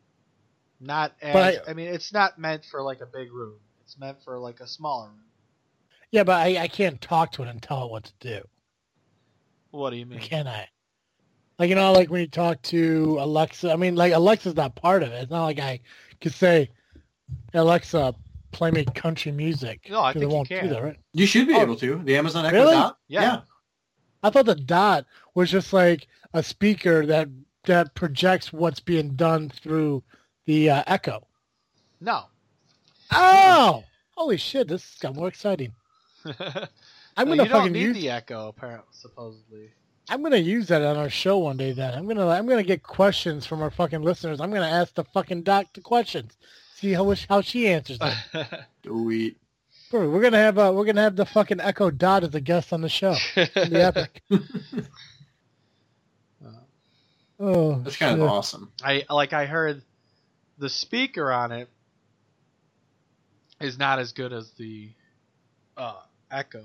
not 0.80 1.14
as 1.22 1.34
But 1.34 1.70
I, 1.70 1.74
mean, 1.74 1.88
it's 1.88 2.14
not 2.14 2.40
meant 2.40 2.64
for 2.66 2.82
like 2.82 3.02
a 3.02 3.06
big 3.06 3.32
room. 3.34 3.58
It's 3.84 3.98
meant 4.00 4.18
for 4.24 4.40
like 4.40 4.60
a 4.60 4.68
smaller 4.68 5.08
room. 5.08 5.24
yeah, 6.12 6.24
but 6.24 6.38
I, 6.38 6.64
I 6.64 6.68
can't 6.68 7.02
talk 7.02 7.34
to 7.34 7.44
it 7.44 7.50
and 7.50 7.62
tell 7.62 7.86
it 7.86 7.92
what 7.92 8.06
to 8.06 8.14
do. 8.20 8.42
What 9.72 9.90
do 9.92 9.98
you 9.98 10.06
mean? 10.06 10.20
Can 10.20 10.48
I? 10.48 10.68
Like 11.60 11.70
you 11.70 11.76
know, 11.76 11.92
like 11.92 12.10
when 12.10 12.22
you 12.22 12.28
talk 12.28 12.62
to 12.64 13.18
Alexa. 13.20 13.72
I 13.72 13.76
mean, 13.76 13.96
like 13.96 14.14
Alexa's 14.14 14.56
not 14.56 14.76
part 14.76 15.04
of 15.04 15.10
it. 15.12 15.24
It's 15.24 15.32
not 15.32 15.44
like 15.44 15.60
I 15.60 15.82
could 16.22 16.34
say, 16.34 16.70
Alexa, 17.54 18.16
play 18.52 18.72
me 18.72 18.86
country 18.96 19.32
music. 19.32 19.88
No, 19.90 20.00
I 20.02 20.14
'cause 20.14 20.22
think 20.22 20.24
it 20.24 20.30
you 20.30 20.36
won't 20.36 20.48
can. 20.48 20.64
do 20.64 20.70
that, 20.74 20.84
right? 20.84 20.98
You 21.14 21.26
should 21.26 21.48
be 21.48 21.54
Oh. 21.56 21.62
able 21.62 21.76
to. 21.76 22.02
The 22.04 22.16
Amazon 22.18 22.46
Echo 22.46 22.56
Really? 22.56 22.76
Dot. 22.76 22.98
Yeah. 23.10 23.22
yeah. 23.22 23.42
I 24.24 24.30
thought 24.30 24.46
the 24.46 24.56
dot 24.56 25.06
was 25.36 25.52
just 25.52 25.72
like 25.74 26.08
a 26.34 26.42
speaker 26.42 27.06
that 27.06 27.28
that 27.66 27.94
projects 27.94 28.54
what's 28.54 28.80
being 28.80 29.16
done 29.16 29.50
through 29.50 30.02
the 30.46 30.70
uh, 30.70 30.84
Echo. 30.88 31.28
No. 32.00 32.24
Oh, 33.12 33.84
holy 34.16 34.38
shit! 34.38 34.68
This 34.68 34.98
got 35.00 35.16
more 35.16 35.28
exciting. 35.28 35.74
I'm 36.26 37.28
gonna 37.28 37.44
you 37.44 37.50
don't 37.50 37.50
fucking 37.50 37.74
need 37.74 37.82
use. 37.82 37.96
the 37.98 38.10
Echo, 38.12 38.48
apparently, 38.48 38.88
supposedly. 38.92 39.72
I'm 40.10 40.24
gonna 40.24 40.38
use 40.38 40.68
that 40.68 40.82
on 40.82 40.98
our 40.98 41.10
show 41.10 41.38
one 41.38 41.58
day. 41.58 41.72
Then 41.72 41.94
I'm 41.94 42.08
gonna 42.08 42.28
I'm 42.28 42.48
gonna 42.48 42.64
get 42.64 42.84
questions 42.84 43.46
from 43.46 43.62
our 43.62 43.70
fucking 43.70 44.02
listeners. 44.02 44.42
I'm 44.42 44.52
gonna 44.52 44.68
ask 44.68 44.94
the 44.96 45.04
fucking 45.04 45.44
doc 45.44 45.68
the 45.74 45.82
questions. 45.82 46.36
See 46.76 46.94
how 46.94 47.14
how 47.28 47.42
she 47.42 47.68
answers 47.68 48.00
them. 48.00 48.16
Sweet. 48.86 49.38
Bro, 49.92 50.10
we're 50.10 50.22
gonna 50.22 50.38
have 50.38 50.58
uh, 50.58 50.72
we're 50.74 50.86
gonna 50.86 51.02
have 51.02 51.16
the 51.16 51.26
fucking 51.26 51.60
Echo 51.60 51.90
Dot 51.92 52.24
as 52.24 52.34
a 52.36 52.42
guest 52.42 52.74
on 52.74 52.82
the 52.82 52.90
show. 52.90 53.16
It'll 53.36 53.76
epic. 53.78 54.22
Oh, 57.40 57.80
That's 57.80 57.96
kind 57.96 58.18
shit. 58.18 58.20
of 58.26 58.30
awesome. 58.30 58.72
I 58.84 59.06
like. 59.10 59.34
I 59.34 59.46
heard 59.46 59.82
the 60.58 60.70
speaker 60.70 61.32
on 61.32 61.52
it 61.54 61.70
is 63.62 63.78
not 63.78 64.00
as 64.00 64.12
good 64.12 64.34
as 64.34 64.52
the 64.52 64.90
uh, 65.78 65.96
Echo, 66.30 66.64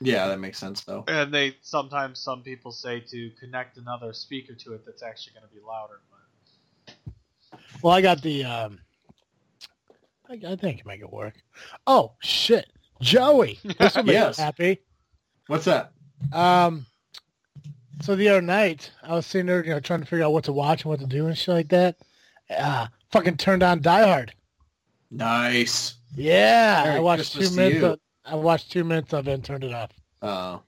Yeah, 0.00 0.26
that 0.28 0.40
makes 0.40 0.58
sense 0.58 0.82
though. 0.82 1.04
and 1.08 1.32
they 1.32 1.56
sometimes 1.62 2.18
some 2.18 2.42
people 2.42 2.72
say 2.72 3.00
to 3.00 3.30
connect 3.40 3.78
another 3.78 4.12
speaker 4.12 4.54
to 4.54 4.74
it 4.74 4.84
that's 4.84 5.02
actually 5.02 5.34
going 5.34 5.48
to 5.48 5.54
be 5.54 5.60
louder. 5.66 6.00
But 6.10 7.58
Well, 7.82 7.92
I 7.94 8.00
got 8.02 8.20
the. 8.22 8.44
Um, 8.44 8.80
I, 10.28 10.34
I 10.34 10.56
think 10.56 10.64
I 10.64 10.72
can 10.80 10.82
make 10.86 11.00
it 11.00 11.12
work. 11.12 11.34
Oh 11.86 12.12
shit, 12.20 12.66
Joey, 13.00 13.58
this 13.78 13.94
will 13.96 14.02
make 14.04 14.14
Yes. 14.14 14.38
happy. 14.38 14.80
What's 15.46 15.66
that? 15.66 15.92
Um, 16.32 16.86
so 18.00 18.16
the 18.16 18.28
other 18.30 18.40
night, 18.42 18.90
I 19.02 19.14
was 19.14 19.26
sitting 19.26 19.46
there, 19.46 19.62
you 19.64 19.70
know, 19.70 19.80
trying 19.80 20.00
to 20.00 20.06
figure 20.06 20.24
out 20.24 20.32
what 20.32 20.44
to 20.44 20.52
watch 20.52 20.82
and 20.84 20.90
what 20.90 21.00
to 21.00 21.06
do 21.06 21.26
and 21.26 21.36
shit 21.36 21.54
like 21.54 21.68
that. 21.68 21.96
Uh, 22.50 22.86
fucking 23.12 23.36
turned 23.36 23.62
on 23.62 23.80
Die 23.82 24.02
Hard. 24.06 24.34
Nice. 25.10 25.94
Yeah, 26.16 26.82
Merry 26.84 26.96
I 26.96 27.00
watched 27.00 27.34
Christmas 27.34 27.50
two 27.50 27.56
minutes. 27.56 27.84
Of, 27.84 27.98
I 28.24 28.34
watched 28.36 28.70
two 28.72 28.84
minutes 28.84 29.12
of 29.12 29.28
it 29.28 29.32
and 29.32 29.44
turned 29.44 29.64
it 29.64 29.72
off. 29.72 29.90
Oh, 30.22 30.62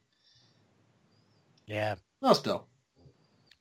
Yeah, 1.67 1.97
well, 2.21 2.35
still. 2.35 2.69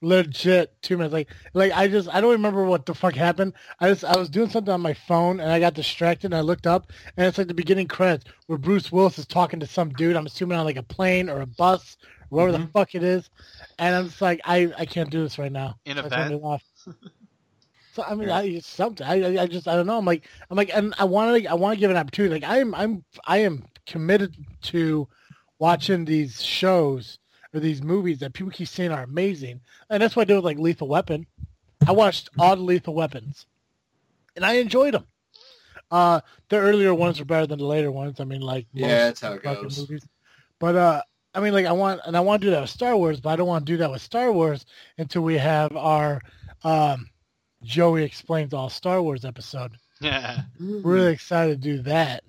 legit 0.02 0.80
two 0.82 0.98
minutes. 0.98 1.14
Like, 1.14 1.30
like 1.54 1.72
I 1.74 1.88
just 1.88 2.10
I 2.14 2.22
don't 2.22 2.32
remember 2.32 2.64
what 2.66 2.86
the 2.86 2.94
fuck 2.94 3.16
happened. 3.16 3.54
I 3.80 3.90
just 3.90 4.04
I 4.04 4.18
was 4.18 4.30
doing 4.30 4.50
something 4.50 4.74
on 4.74 4.82
my 4.82 4.94
phone 4.94 5.40
and 5.40 5.52
I 5.52 5.60
got 5.60 5.74
distracted 5.74 6.28
and 6.28 6.36
I 6.36 6.42
looked 6.42 6.68
up 6.68 6.92
and 7.18 7.26
it's 7.26 7.38
like 7.38 7.48
the 7.48 7.54
beginning 7.54 7.88
credits 7.88 8.26
where 8.48 8.58
Bruce 8.58 8.92
Willis 8.92 9.18
is 9.18 9.26
talking 9.26 9.60
to 9.60 9.68
some 9.68 9.90
dude. 9.92 10.16
I'm 10.16 10.26
assuming 10.28 10.58
on 10.58 10.66
like 10.66 10.78
a 10.78 10.84
plane 10.84 11.30
or 11.30 11.42
a 11.42 11.48
bus, 11.48 11.98
or 12.30 12.38
whatever 12.46 12.52
the 12.54 12.66
Mhm. 12.66 12.72
fuck 12.74 12.96
it 12.96 13.04
is. 13.04 13.30
And 13.80 13.96
I'm 13.96 14.06
just 14.08 14.22
like 14.22 14.42
I 14.46 14.72
I 14.78 14.86
can't 14.86 15.10
do 15.10 15.24
this 15.24 15.40
right 15.40 15.52
now. 15.52 15.80
In 15.86 15.98
So 15.98 16.04
a 16.04 16.06
I 16.08 16.10
turned 16.10 16.34
off. 16.44 16.64
So 17.94 18.04
I 18.04 18.16
mean, 18.16 18.30
Yeah. 18.30 18.38
I 18.38 18.44
it's 18.44 18.68
something. 18.68 19.06
I, 19.08 19.22
I 19.40 19.44
I 19.44 19.48
just 19.48 19.68
I 19.68 19.76
don't 19.76 19.88
know. 19.88 19.98
I'm 19.98 20.06
like 20.06 20.28
I'm 20.50 20.58
like, 20.58 20.70
and 20.74 20.94
I 21.00 21.06
want 21.06 21.42
to 21.44 21.50
I 21.50 21.54
want 21.56 21.76
to 21.76 21.80
give 21.80 21.92
an 21.92 21.98
opportunity. 21.98 22.34
Like 22.36 22.50
I 22.50 22.60
am 22.60 22.76
I'm 22.76 23.06
I 23.26 23.40
am 23.40 23.66
committed 23.86 24.36
to 24.64 25.08
watching 25.60 26.06
these 26.06 26.44
shows 26.44 27.20
or 27.54 27.60
these 27.60 27.82
movies 27.82 28.20
that 28.20 28.34
people 28.34 28.52
keep 28.52 28.68
saying 28.68 28.92
are 28.92 29.04
amazing, 29.04 29.62
and 29.90 30.02
that's 30.02 30.16
what 30.16 30.24
I 30.24 30.26
did 30.26 30.36
with 30.36 30.46
like 30.46 30.58
Lethal 30.60 30.88
Weapon. 30.88 31.26
I 31.88 31.92
watched 31.92 32.30
all 32.40 32.56
the 32.56 32.62
Lethal 32.64 32.94
Weapons, 32.94 33.46
and 34.36 34.46
I 34.46 34.54
enjoyed 34.56 34.94
them. 34.94 35.06
Uh, 35.92 36.20
the 36.50 36.58
earlier 36.58 36.94
ones 36.94 37.20
are 37.22 37.26
better 37.26 37.46
than 37.46 37.60
the 37.60 37.66
later 37.66 37.92
ones. 37.92 38.20
I 38.20 38.24
mean, 38.24 38.42
like 38.42 38.66
Yeah, 38.74 38.88
most 38.88 38.92
that's 38.98 39.22
how 39.22 39.34
it 39.34 39.44
goes. 39.44 39.80
movies. 39.80 40.06
But 40.60 40.76
uh, 40.76 41.02
I 41.34 41.40
mean, 41.42 41.54
like 41.54 41.66
I 41.68 41.72
want 41.74 42.02
and 42.06 42.18
I 42.18 42.22
want 42.22 42.42
to 42.42 42.48
do 42.48 42.52
that 42.52 42.62
with 42.62 42.70
Star 42.70 42.98
Wars, 42.98 43.20
but 43.22 43.30
I 43.30 43.36
don't 43.36 43.48
want 43.48 43.66
to 43.66 43.72
do 43.74 43.78
that 43.78 43.92
with 43.92 44.02
Star 44.02 44.32
Wars 44.32 44.66
until 44.98 45.22
we 45.22 45.38
have 45.38 45.76
our 45.78 46.22
um, 46.64 47.08
Joey 47.64 48.04
explains 48.04 48.54
all 48.54 48.70
Star 48.70 49.02
Wars 49.02 49.26
episode. 49.26 49.74
yeah. 50.02 50.42
Really 50.60 51.14
excited 51.14 51.62
to 51.62 51.70
do 51.78 51.82
that. 51.84 52.24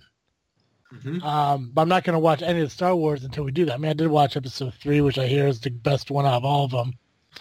Mhm. 0.94 1.22
Um, 1.22 1.70
but 1.74 1.82
I'm 1.82 1.88
not 1.88 2.04
going 2.04 2.14
to 2.14 2.20
watch 2.20 2.42
any 2.42 2.60
of 2.60 2.66
the 2.66 2.70
Star 2.70 2.94
Wars 2.94 3.24
until 3.24 3.44
we 3.44 3.50
do 3.52 3.64
that. 3.66 3.74
I 3.74 3.76
mean, 3.76 3.90
I 3.90 3.94
did 3.94 4.08
watch 4.08 4.36
episode 4.36 4.72
three, 4.74 5.00
which 5.00 5.18
I 5.18 5.26
hear 5.26 5.46
is 5.48 5.60
the 5.60 5.70
best 5.70 6.10
one 6.10 6.24
out 6.26 6.34
of 6.34 6.44
all 6.44 6.64
of 6.64 6.70
them. 6.70 6.92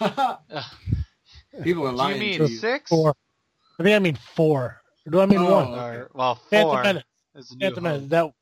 People 1.62 1.86
are 1.86 1.90
do 1.90 1.92
you 1.92 1.96
lying 1.96 2.18
mean 2.18 2.38
to 2.38 2.48
you. 2.48 2.56
six? 2.58 2.90
Four. 2.90 3.14
I 3.78 3.82
think 3.82 3.94
I 3.94 3.98
mean 3.98 4.18
four. 4.34 4.80
Or 5.06 5.10
do 5.10 5.20
I 5.20 5.26
mean 5.26 5.38
Oh, 5.38 5.52
one? 5.52 5.68
okay. 5.68 5.96
Or, 5.98 6.10
well, 6.14 6.34
Phantom 6.50 6.82
Menace. 6.82 7.04
is 7.34 7.52
new 7.52 7.66
Phantom 7.66 7.82
Menace. 7.84 8.08
That. 8.08 8.32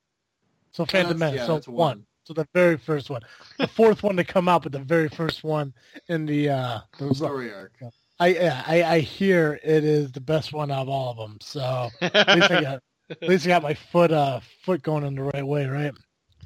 So 0.73 0.85
Phantom 0.87 1.19
that's- 1.19 1.33
Menace. 1.33 1.41
yeah, 1.43 1.47
so 1.47 1.55
that's 1.55 1.69
one. 1.69 1.77
one. 1.77 2.07
So 2.25 2.33
the 2.33 2.49
very 2.55 2.79
first 2.79 3.11
one. 3.11 3.21
The 3.59 3.67
fourth 3.77 4.03
one 4.03 4.17
to 4.17 4.25
come 4.25 4.49
out, 4.49 4.63
but 4.63 4.73
the 4.73 4.79
very 4.79 5.09
first 5.11 5.45
one 5.45 5.75
in 6.09 6.25
the 6.27 6.49
uh, 6.49 6.81
the, 6.99 7.15
Story 7.15 7.53
arc. 7.53 7.73
I, 8.19 8.37
I 8.67 8.83
I 8.95 8.99
hear 9.01 9.61
it 9.63 9.85
is 9.85 10.11
the 10.13 10.21
best 10.21 10.53
one 10.53 10.71
out 10.71 10.83
of 10.83 10.89
all 10.89 11.11
of 11.11 11.17
them. 11.19 11.39
So 11.43 11.91
at 12.01 12.29
least 12.35 12.51
I 12.51 12.63
got 12.63 12.83
at 13.11 13.29
least 13.29 13.47
I 13.47 13.49
got 13.49 13.63
my 13.63 13.75
foot 13.75 14.11
uh 14.11 14.41
foot 14.63 14.83
going 14.83 15.05
in 15.05 15.15
the 15.15 15.23
right 15.23 15.47
way, 15.47 15.67
right? 15.67 15.93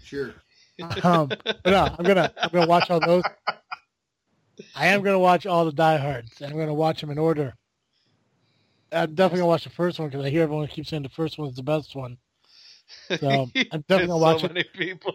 Sure. 0.02 0.34
Um, 1.02 1.28
but 1.28 1.66
no, 1.66 1.94
I'm 1.98 2.04
gonna 2.04 2.32
I'm 2.40 2.50
gonna 2.50 2.66
watch 2.66 2.90
all 2.90 3.00
those. 3.00 3.24
I 4.74 4.86
am 4.88 5.02
gonna 5.02 5.18
watch 5.18 5.46
all 5.46 5.64
the 5.64 5.72
Die 5.72 5.96
Hards, 5.96 6.40
and 6.40 6.52
I'm 6.52 6.58
gonna 6.58 6.74
watch 6.74 7.00
them 7.00 7.10
in 7.10 7.18
order. 7.18 7.54
I'm 8.92 9.14
definitely 9.14 9.40
gonna 9.40 9.48
watch 9.48 9.64
the 9.64 9.70
first 9.70 9.98
one 9.98 10.08
because 10.08 10.24
I 10.24 10.30
hear 10.30 10.42
everyone 10.42 10.66
keeps 10.68 10.90
saying 10.90 11.02
the 11.02 11.08
first 11.08 11.38
one 11.38 11.48
is 11.48 11.56
the 11.56 11.62
best 11.62 11.94
one. 11.94 12.16
So 13.18 13.28
I'm 13.28 13.50
definitely 13.54 14.06
gonna 14.06 14.18
watch 14.18 14.40
so 14.40 14.46
it. 14.46 14.54
many 14.54 14.64
people. 14.72 15.14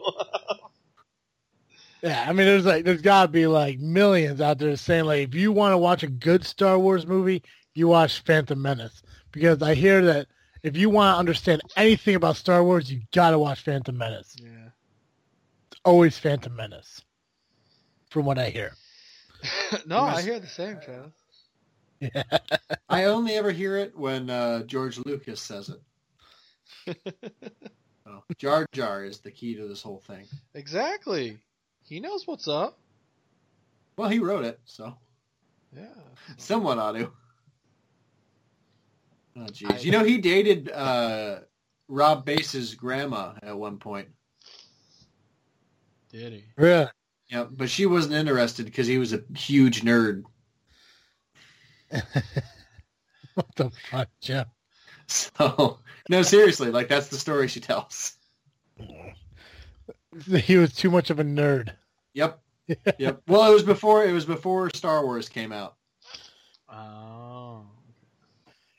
Yeah, 2.04 2.26
I 2.28 2.34
mean, 2.34 2.46
there's 2.46 2.66
like 2.66 2.84
there's 2.84 3.02
gotta 3.02 3.30
be 3.30 3.48
like 3.48 3.80
millions 3.80 4.42
out 4.42 4.60
there 4.60 4.76
saying 4.76 5.06
like 5.06 5.30
if 5.30 5.36
you 5.36 5.54
want 5.54 5.72
to 5.72 5.78
watch 5.78 6.04
a 6.04 6.08
good 6.08 6.46
Star 6.46 6.78
Wars 6.78 7.08
movie, 7.08 7.42
you 7.74 7.88
watch 7.88 8.20
Phantom 8.20 8.62
Menace 8.62 9.02
because 9.32 9.62
I 9.62 9.74
hear 9.74 10.04
that 10.06 10.28
if 10.64 10.76
you 10.78 10.90
want 10.90 11.14
to 11.16 11.20
understand 11.20 11.62
anything 11.76 12.16
about 12.16 12.36
Star 12.38 12.64
Wars, 12.64 12.92
you 12.92 13.02
gotta 13.14 13.38
watch 13.38 13.62
Phantom 13.62 13.98
Menace. 13.98 14.36
yeah. 14.42 14.70
It's 15.72 15.82
always 15.86 16.18
Phantom 16.18 16.56
Menace, 16.56 17.02
from 18.10 18.26
what 18.26 18.38
I 18.40 18.50
hear. 18.50 18.74
no, 19.86 20.00
I 20.02 20.22
hear 20.22 20.40
the 20.40 20.48
same, 20.48 20.80
Travis. 20.84 21.12
Yeah. 22.00 22.24
I 22.90 23.06
only 23.06 23.34
ever 23.36 23.52
hear 23.52 23.78
it 23.78 23.98
when 23.98 24.30
uh, 24.30 24.64
George 24.64 24.98
Lucas 25.06 25.42
says 25.42 25.70
it. 26.88 26.98
So, 28.06 28.22
Jar 28.38 28.66
Jar 28.74 29.06
is 29.06 29.20
the 29.20 29.32
key 29.32 29.56
to 29.56 29.66
this 29.66 29.82
whole 29.82 30.00
thing. 30.06 30.26
exactly. 30.54 31.38
He 31.86 32.02
knows 32.02 32.28
what's 32.28 32.50
up. 32.50 32.78
Well, 33.98 34.10
he 34.10 34.20
wrote 34.20 34.44
it, 34.44 34.60
so 34.66 34.98
Yeah. 35.74 35.86
someone 36.36 36.80
ought 36.80 36.92
to. 36.94 37.14
Oh, 39.36 39.46
jeez. 39.46 39.84
You 39.84 39.92
know, 39.92 40.04
he 40.04 40.20
dated 40.20 40.72
uh, 40.72 41.40
Rob 41.88 42.26
Bass's 42.26 42.76
grandma 42.76 43.34
at 43.42 43.58
one 43.58 43.78
point. 43.78 44.10
Did 46.12 46.34
he? 46.34 46.44
Really? 46.56 46.88
Yeah, 47.30 47.46
but 47.50 47.70
she 47.70 47.86
wasn't 47.88 48.14
interested 48.14 48.66
because 48.66 48.86
he 48.86 49.00
was 49.00 49.14
a 49.14 49.24
huge 49.36 49.82
nerd. 49.82 50.24
what 51.90 53.56
the 53.56 53.72
fuck, 53.90 54.10
Jeff? 54.22 54.48
So, 55.08 55.80
no, 56.10 56.22
seriously, 56.22 56.72
like 56.72 56.88
that's 56.88 57.08
the 57.08 57.18
story 57.18 57.48
she 57.48 57.60
tells. 57.60 58.14
He 60.44 60.58
was 60.58 60.76
too 60.76 60.92
much 60.92 61.10
of 61.10 61.20
a 61.20 61.24
nerd. 61.24 61.72
Yep. 62.14 62.40
Yep. 63.00 63.24
Well, 63.28 63.50
it 63.50 63.54
was 63.54 63.64
before 63.64 64.06
it 64.06 64.14
was 64.14 64.26
before 64.26 64.70
Star 64.74 65.04
Wars 65.04 65.28
came 65.28 65.52
out. 65.52 65.76
Oh. 66.70 67.66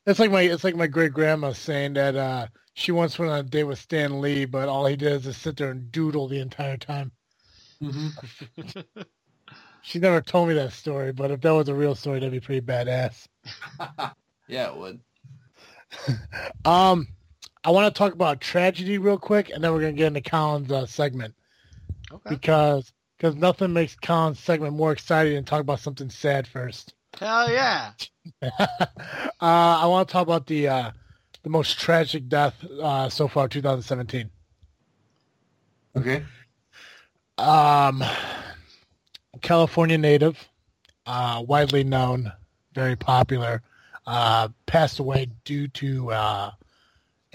It's 0.06 0.18
like 0.20 0.30
my 0.30 0.42
it's 0.42 0.64
like 0.64 0.76
my 0.76 0.86
great 0.86 1.12
grandma 1.12 1.52
saying 1.52 1.94
that 1.94 2.16
uh, 2.16 2.48
she 2.74 2.92
once 2.92 3.18
went 3.18 3.32
on 3.32 3.40
a 3.40 3.42
date 3.44 3.64
with 3.64 3.78
Stan 3.78 4.20
Lee, 4.20 4.44
but 4.46 4.68
all 4.68 4.86
he 4.86 4.96
did 4.96 5.12
is 5.12 5.24
just 5.24 5.42
sit 5.42 5.56
there 5.56 5.70
and 5.70 5.90
doodle 5.92 6.28
the 6.28 6.40
entire 6.40 6.76
time. 6.76 7.12
Mm-hmm. 7.82 8.80
She 9.82 9.98
never 10.00 10.20
told 10.20 10.48
me 10.48 10.54
that 10.54 10.72
story, 10.72 11.12
but 11.12 11.30
if 11.30 11.40
that 11.42 11.50
was 11.52 11.68
a 11.68 11.74
real 11.74 11.94
story, 11.94 12.18
that'd 12.20 12.32
be 12.32 12.40
pretty 12.40 12.66
badass. 12.66 13.26
yeah, 14.48 14.68
it 14.70 14.76
would. 14.76 15.00
Um, 16.64 17.08
I 17.64 17.70
want 17.70 17.94
to 17.94 17.98
talk 17.98 18.12
about 18.14 18.40
tragedy 18.40 18.98
real 18.98 19.18
quick, 19.18 19.50
and 19.50 19.62
then 19.64 19.72
we're 19.72 19.80
gonna 19.80 19.92
get 19.92 20.08
into 20.08 20.22
Colin's 20.22 20.72
uh, 20.72 20.86
segment 20.86 21.34
Okay. 22.12 22.30
because 22.30 22.92
because 23.18 23.36
nothing 23.36 23.72
makes 23.72 23.96
Colin's 23.96 24.40
segment 24.40 24.74
more 24.74 24.92
exciting 24.92 25.34
than 25.34 25.44
talk 25.44 25.60
about 25.60 25.80
something 25.80 26.10
sad 26.10 26.46
first. 26.48 26.94
Hell 27.18 27.50
yeah. 27.50 27.92
uh, 28.42 28.58
I 29.40 29.86
want 29.86 30.08
to 30.08 30.12
talk 30.12 30.22
about 30.26 30.46
the 30.46 30.68
uh, 30.68 30.90
the 31.42 31.50
most 31.50 31.78
tragic 31.78 32.28
death 32.28 32.62
uh, 32.82 33.08
so 33.08 33.28
far, 33.28 33.48
2017. 33.48 34.30
Okay. 35.96 36.24
Um, 37.38 38.02
California 39.42 39.98
native, 39.98 40.48
uh, 41.06 41.42
widely 41.46 41.84
known, 41.84 42.32
very 42.74 42.96
popular, 42.96 43.62
uh, 44.06 44.48
passed 44.66 44.98
away 44.98 45.28
due 45.44 45.68
to 45.68 46.10
uh, 46.12 46.50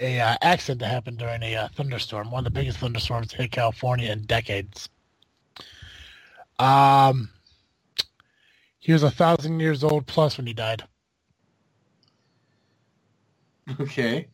a 0.00 0.20
uh, 0.20 0.36
accident 0.42 0.80
that 0.80 0.88
happened 0.88 1.18
during 1.18 1.42
a 1.42 1.56
uh, 1.56 1.68
thunderstorm, 1.68 2.30
one 2.30 2.40
of 2.40 2.44
the 2.44 2.58
biggest 2.58 2.78
thunderstorms 2.78 3.28
to 3.28 3.36
hit 3.36 3.52
California 3.52 4.10
in 4.10 4.22
decades. 4.22 4.88
Um, 6.58 7.30
he 8.90 8.92
was 8.92 9.04
a 9.04 9.10
thousand 9.12 9.60
years 9.60 9.84
old 9.84 10.04
plus 10.08 10.36
when 10.36 10.48
he 10.48 10.52
died. 10.52 10.82
Okay. 13.78 14.26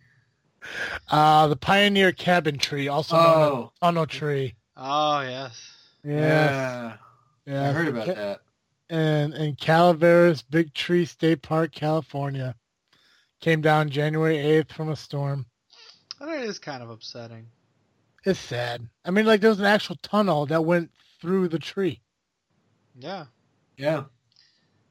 Uh, 1.11 1.47
the 1.49 1.57
pioneer 1.57 2.11
cabin 2.11 2.57
tree, 2.57 2.89
also 2.89 3.17
known 3.17 3.27
as 3.27 3.49
Oh, 3.53 3.73
tunnel 3.83 4.07
tree. 4.07 4.55
Oh 4.75 5.21
yes. 5.21 5.61
Yes. 6.03 6.17
yeah. 6.17 6.97
Yeah, 7.45 7.69
I 7.69 7.73
heard 7.73 7.89
about 7.89 8.07
that. 8.07 8.41
and 8.89 9.35
in 9.35 9.57
Calaveras 9.57 10.41
Big 10.41 10.73
Tree 10.73 11.05
State 11.05 11.43
Park, 11.43 11.73
California. 11.73 12.55
Came 13.43 13.61
down 13.61 13.91
January 13.91 14.39
8th 14.39 14.73
from 14.73 14.89
a 14.89 14.97
storm. 14.97 15.45
That 16.19 16.41
is 16.45 16.59
kind 16.59 16.83
of 16.83 16.89
upsetting. 16.89 17.47
It's 18.25 18.41
sad. 18.41 18.89
I 19.05 19.11
mean, 19.11 19.27
like, 19.27 19.43
there 19.43 19.51
was 19.51 19.61
an 19.61 19.67
actual 19.67 19.97
tunnel 19.97 20.47
that 20.47 20.65
went 20.65 20.91
through 21.21 21.49
the 21.49 21.59
tree. 21.59 22.01
Yeah. 22.99 23.27
Yeah. 23.77 24.05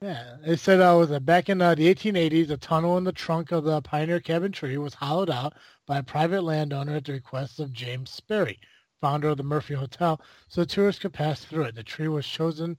Yeah, 0.06 0.36
they 0.46 0.56
said 0.56 0.82
uh, 0.82 0.96
was 1.00 1.20
back 1.22 1.50
in 1.50 1.60
uh, 1.64 1.74
the 1.74 1.92
1880s, 1.92 2.52
a 2.52 2.58
tunnel 2.58 3.00
in 3.00 3.06
the 3.06 3.12
trunk 3.12 3.52
of 3.52 3.64
the 3.64 3.82
pioneer 3.82 4.20
cabin 4.20 4.52
tree 4.52 4.78
was 4.78 4.94
hollowed 4.94 5.32
out 5.32 5.54
by 5.88 5.98
a 5.98 6.04
private 6.04 6.44
landowner 6.44 6.98
at 6.98 7.06
the 7.06 7.14
request 7.14 7.60
of 7.60 7.74
James 7.74 8.12
Sperry, 8.12 8.60
founder 9.02 9.30
of 9.30 9.38
the 9.38 9.44
Murphy 9.44 9.74
Hotel, 9.74 10.22
so 10.48 10.64
tourists 10.64 11.02
could 11.02 11.14
pass 11.14 11.44
through 11.44 11.64
it. 11.64 11.74
The 11.74 11.82
tree 11.82 12.08
was 12.08 12.28
chosen 12.28 12.78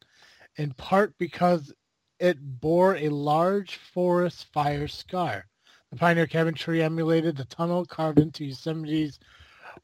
in 0.55 0.73
part 0.75 1.19
because 1.19 1.73
it 2.21 2.61
bore 2.61 2.95
a 2.95 3.09
large 3.09 3.75
forest 3.75 4.47
fire 4.53 4.87
scar. 4.87 5.49
The 5.91 5.97
pioneer 5.97 6.29
cabin 6.29 6.55
tree 6.55 6.81
emulated 6.81 7.37
the 7.37 7.47
tunnel 7.47 7.85
carved 7.87 8.21
into 8.21 8.45
Yosemite's 8.45 9.19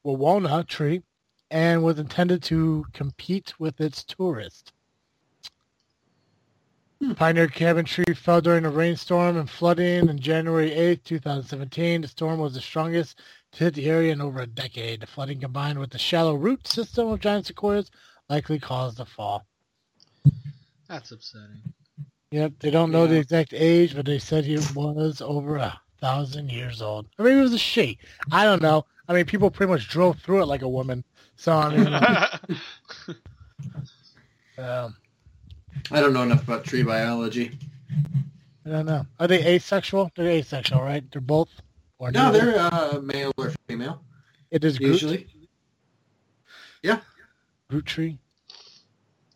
Wawona 0.06 0.64
tree 0.68 1.02
and 1.50 1.82
was 1.82 1.98
intended 1.98 2.40
to 2.44 2.86
compete 2.92 3.58
with 3.58 3.80
its 3.80 4.04
tourists. 4.04 4.70
Pioneer 7.16 7.48
cabin 7.48 7.84
tree 7.84 8.14
fell 8.14 8.40
during 8.40 8.64
a 8.64 8.70
rainstorm 8.70 9.36
and 9.36 9.50
flooding 9.50 10.08
on 10.08 10.18
January 10.18 10.72
8, 10.72 11.04
2017. 11.04 12.02
The 12.02 12.08
storm 12.08 12.38
was 12.38 12.54
the 12.54 12.60
strongest 12.60 13.18
to 13.52 13.64
hit 13.64 13.74
the 13.74 13.90
area 13.90 14.12
in 14.12 14.20
over 14.20 14.40
a 14.40 14.46
decade. 14.46 15.00
The 15.00 15.06
flooding 15.08 15.40
combined 15.40 15.80
with 15.80 15.90
the 15.90 15.98
shallow 15.98 16.34
root 16.34 16.68
system 16.68 17.08
of 17.08 17.18
giant 17.18 17.46
sequoias 17.46 17.90
likely 18.28 18.60
caused 18.60 18.98
the 18.98 19.04
fall. 19.04 19.46
That's 20.88 21.10
upsetting. 21.10 21.62
Yep, 22.30 22.52
they 22.60 22.70
don't 22.70 22.92
know 22.92 23.08
the 23.08 23.16
exact 23.16 23.52
age, 23.52 23.96
but 23.96 24.06
they 24.06 24.20
said 24.20 24.44
he 24.44 24.54
was 24.54 25.20
over 25.20 25.56
a 25.56 25.80
thousand 26.00 26.52
years 26.52 26.80
old. 26.80 27.06
Or 27.18 27.24
maybe 27.24 27.40
it 27.40 27.42
was 27.42 27.52
a 27.52 27.58
she. 27.58 27.98
I 28.30 28.44
don't 28.44 28.62
know. 28.62 28.86
I 29.08 29.12
mean, 29.12 29.24
people 29.24 29.50
pretty 29.50 29.72
much 29.72 29.88
drove 29.88 30.20
through 30.20 30.42
it 30.42 30.46
like 30.46 30.62
a 30.62 30.68
woman. 30.68 31.04
So, 31.34 31.52
I 31.52 31.76
mean, 31.76 31.92
um, 34.58 34.96
I 35.90 36.00
don't 36.00 36.12
know 36.12 36.22
enough 36.22 36.42
about 36.42 36.64
tree 36.64 36.82
biology. 36.82 37.58
I 38.64 38.70
don't 38.70 38.86
know. 38.86 39.06
Are 39.18 39.26
they 39.26 39.44
asexual? 39.44 40.10
They're 40.16 40.28
asexual, 40.28 40.82
right? 40.82 41.04
They're 41.10 41.20
both? 41.20 41.48
Or 41.98 42.10
No, 42.10 42.32
they're 42.32 42.58
uh, 42.58 43.00
male 43.02 43.32
or 43.36 43.52
female 43.68 44.02
It 44.50 44.64
is 44.64 44.78
Groot, 44.78 44.92
usually. 44.92 45.26
Yeah. 46.82 47.00
Groot 47.68 47.86
tree. 47.86 48.18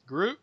Groot. 0.07 0.39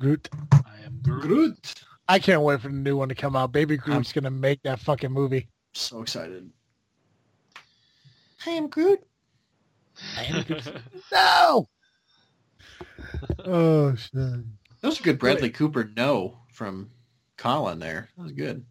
Groot. 0.00 0.28
I 0.52 0.58
am 0.84 1.00
Groot. 1.02 1.22
Groot. 1.22 1.74
I 2.08 2.18
can't 2.18 2.42
wait 2.42 2.60
for 2.60 2.68
the 2.68 2.74
new 2.74 2.96
one 2.96 3.08
to 3.08 3.14
come 3.14 3.36
out. 3.36 3.52
Baby 3.52 3.76
Groot's 3.76 4.12
gonna 4.12 4.30
make 4.30 4.62
that 4.62 4.78
fucking 4.80 5.12
movie. 5.12 5.48
So 5.74 6.00
excited. 6.00 6.50
I 8.46 8.50
am 8.50 8.68
Groot. 8.68 9.04
I 10.16 10.24
am 10.24 10.42
Groot. 10.44 10.72
No. 11.12 11.68
oh 13.44 13.94
shit. 13.96 14.44
That 14.88 14.92
was 14.92 15.00
a 15.00 15.02
good 15.02 15.18
Bradley 15.18 15.50
Cooper 15.50 15.90
no 15.98 16.38
from 16.50 16.88
Colin 17.36 17.78
there. 17.78 18.08
That 18.16 18.22
was 18.22 18.32
good. 18.32 18.64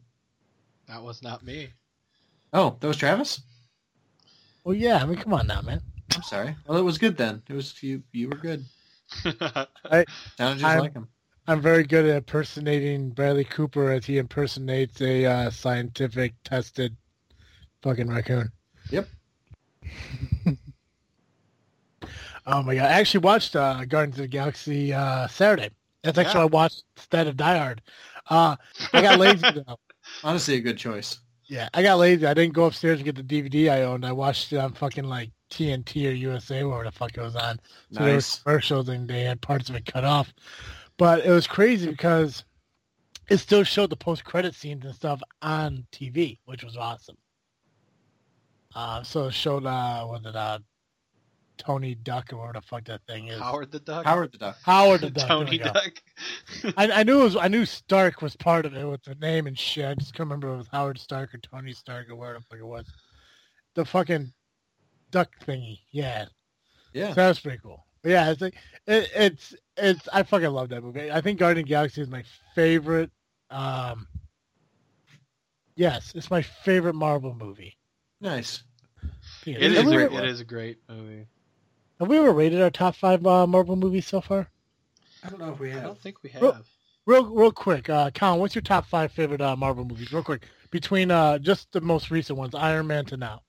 that 0.88 1.04
was 1.04 1.22
not 1.22 1.44
me. 1.44 1.70
Oh, 2.52 2.76
that 2.80 2.88
was 2.88 2.98
Travis? 2.98 3.42
Well, 4.64 4.74
yeah. 4.74 4.98
I 4.98 5.06
mean, 5.06 5.20
come 5.20 5.36
on 5.36 5.46
now, 5.46 5.62
man. 5.62 5.80
I'm 6.16 6.24
sorry. 6.24 6.56
Well, 6.66 6.80
it 6.80 6.82
was 6.82 6.98
good 6.98 7.18
then. 7.18 7.44
It 7.48 7.54
was 7.54 7.84
you. 7.84 8.02
You 8.14 8.30
were 8.30 8.38
good. 8.38 8.66
Sounded 9.22 10.08
just 10.40 10.64
I'm- 10.64 10.80
like 10.80 10.94
him. 10.94 11.08
I'm 11.48 11.62
very 11.62 11.84
good 11.84 12.06
at 12.06 12.18
impersonating 12.18 13.12
Bradley 13.12 13.44
Cooper 13.44 13.92
as 13.92 14.04
he 14.04 14.18
impersonates 14.18 15.00
a 15.02 15.24
uh, 15.24 15.52
scientific 15.52 16.34
tested 16.44 16.98
fucking 17.84 18.10
raccoon. 18.10 18.52
Yep. 18.90 19.08
oh 22.48 22.64
my 22.64 22.74
god! 22.74 22.86
I 22.86 23.00
actually 23.00 23.20
watched 23.20 23.56
uh, 23.56 23.86
Guardians 23.86 24.18
of 24.18 24.24
the 24.24 24.28
Galaxy 24.28 24.92
uh, 24.92 25.28
Saturday. 25.28 25.70
That's 26.04 26.18
actually 26.18 26.40
Yeah. 26.40 26.44
I 26.44 26.46
watched 26.46 26.84
instead 26.96 27.28
of 27.28 27.38
Die 27.38 27.58
Hard. 27.58 27.82
Uh, 28.30 28.56
I 28.94 29.02
got 29.02 29.20
lazy 29.20 29.46
though. 29.52 29.80
Honestly, 30.24 30.56
a 30.56 30.60
good 30.62 30.78
choice. 30.78 31.20
Yeah, 31.46 31.70
I 31.74 31.82
got 31.82 31.98
lazy. 31.98 32.26
I 32.26 32.34
didn't 32.34 32.54
go 32.54 32.66
upstairs 32.66 33.00
and 33.00 33.06
get 33.06 33.16
the 33.16 33.24
DVD 33.24 33.70
I 33.72 33.84
owned. 33.84 34.06
I 34.06 34.12
watched 34.12 34.52
it 34.52 34.58
on 34.58 34.74
fucking 34.74 35.06
like 35.06 35.32
TNT 35.50 36.10
or 36.10 36.14
USA, 36.14 36.64
wherever 36.64 36.84
the 36.84 36.92
fuck 36.92 37.16
it 37.16 37.22
was 37.22 37.36
on. 37.38 37.60
So 37.92 38.04
there 38.04 38.08
were 38.08 38.14
Nice. 38.16 38.40
commercials 38.40 38.90
and 38.90 39.08
they 39.08 39.24
had 39.24 39.42
parts 39.42 39.70
of 39.70 39.76
it 39.76 39.86
cut 39.86 40.04
off. 40.04 40.34
But 40.98 41.26
it 41.26 41.32
was 41.32 41.48
crazy 41.48 41.90
because 41.90 42.44
it 43.30 43.38
still 43.38 43.64
showed 43.64 43.90
the 43.92 43.96
post 43.96 44.24
credit 44.26 44.56
scenes 44.56 44.84
and 44.84 44.94
stuff 44.96 45.22
on 45.42 45.86
TV, 45.94 46.40
which 46.46 46.64
was 46.64 46.76
awesome. 46.76 47.18
Uh, 48.76 49.04
so 49.04 49.28
it 49.28 49.34
showed 49.34 49.66
uh 49.66 50.06
was 50.08 50.26
it 50.26 50.36
uh 50.36 50.60
Tony 51.58 51.96
Duck 51.96 52.32
or 52.34 52.38
whatever 52.38 52.54
the 52.60 52.62
fuck 52.68 52.86
that 52.86 53.02
thing 53.08 53.28
is. 53.28 53.40
Howard 53.40 53.72
the 53.72 53.80
Duck. 53.80 54.06
Howard 54.06 54.32
the 54.32 54.38
Duck. 54.38 54.58
Howard 54.64 55.02
the 55.02 55.10
Duck. 55.10 55.28
Tony. 55.28 55.58
Duck. 55.58 55.94
I, 56.78 56.92
I 56.92 57.04
knew 57.04 57.22
it 57.22 57.24
was 57.26 57.36
I 57.36 57.48
knew 57.48 57.66
Stark 57.66 58.22
was 58.22 58.36
part 58.36 58.66
of 58.66 58.74
it 58.76 58.86
with 58.86 59.04
the 59.04 59.16
name 59.16 59.48
and 59.48 59.58
shit. 59.58 59.86
I 59.86 59.96
just 59.96 60.14
couldn't 60.14 60.28
remember 60.30 60.48
if 60.50 60.54
it 60.54 60.58
was 60.58 60.68
Howard 60.70 61.00
Stark 61.00 61.34
or 61.34 61.38
Tony 61.40 61.74
Stark 61.74 62.10
or 62.10 62.16
where 62.16 62.34
the 62.34 62.42
fuck 62.42 62.60
it 62.60 62.66
was. 62.66 62.86
The 63.76 63.86
fucking 63.86 64.32
duck 65.12 65.30
thingy. 65.46 65.80
Yeah. 65.92 66.26
Yeah. 66.94 67.10
So 67.10 67.16
that 67.16 67.28
was 67.30 67.40
pretty 67.40 67.60
cool. 67.62 67.86
But 68.04 68.12
yeah, 68.12 68.32
it's 68.32 68.42
like 68.42 68.56
it, 68.86 69.10
it's 69.16 69.56
it's 69.76 70.08
I 70.14 70.24
fucking 70.24 70.50
love 70.50 70.70
that 70.70 70.84
movie. 70.84 71.12
I 71.12 71.22
think 71.22 71.40
Guardian 71.40 71.64
of 71.64 71.68
the 71.68 71.70
Galaxy 71.70 72.02
is 72.02 72.08
my 72.10 72.24
favorite 72.56 73.12
um 73.50 74.08
Yes, 75.76 76.14
it's 76.16 76.32
my 76.32 76.42
favorite 76.42 76.96
Marvel 76.96 77.36
movie. 77.36 77.78
Nice. 78.20 78.64
Period. 79.44 79.62
It 79.64 79.78
Have 79.78 79.88
A, 79.88 79.92
ever- 80.06 80.24
it 80.24 80.30
is 80.30 80.40
a 80.40 80.46
great 80.46 80.80
movie. 80.90 81.28
Have 82.00 82.08
we 82.10 82.18
ever 82.18 82.32
rated 82.32 82.62
our 82.62 82.70
top 82.70 82.96
five 82.96 83.26
uh, 83.26 83.48
Marvel 83.48 83.76
movies 83.76 84.06
so 84.06 84.22
far? 84.22 84.50
I 85.24 85.30
don't 85.30 85.40
know 85.40 85.52
if 85.52 85.60
we 85.60 85.72
have. 85.72 85.82
I 85.84 85.86
don't 85.86 86.00
think 86.02 86.24
we 86.24 86.30
have. 86.32 86.42
Well- 86.42 86.64
Real, 87.06 87.24
real 87.34 87.54
quick, 87.54 87.90
uh, 87.90 88.12
Colin, 88.12 88.42
what's 88.42 88.54
your 88.54 88.62
top 88.64 88.86
five 88.86 89.14
favorite 89.14 89.40
uh, 89.40 89.56
Marvel 89.56 89.86
movies? 89.86 90.12
Real 90.12 90.22
quick, 90.24 90.44
between 90.72 91.10
uh, 91.10 91.38
just 91.40 91.72
the 91.72 91.80
most 91.80 92.12
recent 92.12 92.38
ones, 92.38 92.54
Iron 92.54 92.86
Man 92.86 93.06
to 93.06 93.16
now. 93.16 93.44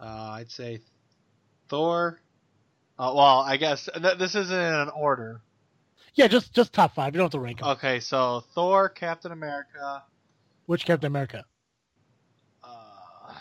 Uh, 0.00 0.32
I'd 0.32 0.50
say 0.50 0.80
Thor. 1.68 2.20
Uh, 2.98 3.12
well, 3.14 3.38
I 3.38 3.56
guess 3.56 3.88
th- 3.94 4.18
this 4.18 4.34
isn't 4.34 4.52
in 4.52 4.74
an 4.74 4.88
order. 4.96 5.42
Yeah, 6.16 6.26
just 6.26 6.52
just 6.52 6.72
top 6.72 6.96
five. 6.96 7.14
You 7.14 7.18
don't 7.18 7.26
have 7.26 7.30
to 7.32 7.38
rank 7.38 7.60
them. 7.60 7.68
Okay, 7.68 8.00
so 8.00 8.42
Thor, 8.52 8.88
Captain 8.88 9.30
America, 9.30 10.02
Which 10.66 10.84
Captain 10.84 11.06
America? 11.06 11.44
uh, 12.64 13.32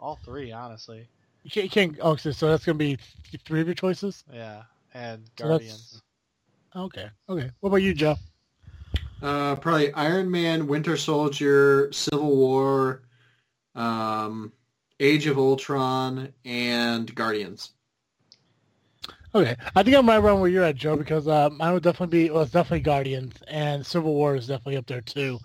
all 0.00 0.18
three, 0.24 0.50
honestly. 0.50 1.06
You 1.46 1.50
can't. 1.50 1.64
You 1.64 1.70
can't 1.70 1.98
oh, 2.02 2.16
so 2.16 2.32
so 2.32 2.48
that's 2.48 2.64
gonna 2.64 2.76
be 2.76 2.98
three 3.44 3.60
of 3.60 3.68
your 3.68 3.74
choices. 3.74 4.24
Yeah, 4.32 4.62
and 4.94 5.22
So 5.38 5.46
Guardians. 5.46 6.02
Okay. 6.74 7.08
Okay. 7.28 7.50
What 7.60 7.68
about 7.68 7.76
you, 7.76 7.94
Joe? 7.94 8.16
Uh, 9.22 9.54
probably 9.54 9.92
Iron 9.92 10.28
Man, 10.28 10.66
Winter 10.66 10.96
Soldier, 10.96 11.92
Civil 11.92 12.34
War, 12.34 13.02
um, 13.76 14.52
Age 14.98 15.28
of 15.28 15.38
Ultron, 15.38 16.32
and 16.44 17.14
Guardians. 17.14 17.70
Okay, 19.32 19.54
I 19.76 19.84
think 19.84 19.96
I'm 19.96 20.08
right 20.08 20.16
around 20.16 20.40
where 20.40 20.50
you're 20.50 20.64
at, 20.64 20.74
Joe, 20.74 20.96
because 20.96 21.28
uh, 21.28 21.48
mine 21.50 21.74
would 21.74 21.84
definitely 21.84 22.24
be 22.24 22.30
well, 22.30 22.42
it's 22.42 22.50
definitely 22.50 22.80
Guardians, 22.80 23.34
and 23.46 23.86
Civil 23.86 24.14
War 24.14 24.34
is 24.34 24.48
definitely 24.48 24.78
up 24.78 24.86
there 24.86 25.00
too. 25.00 25.38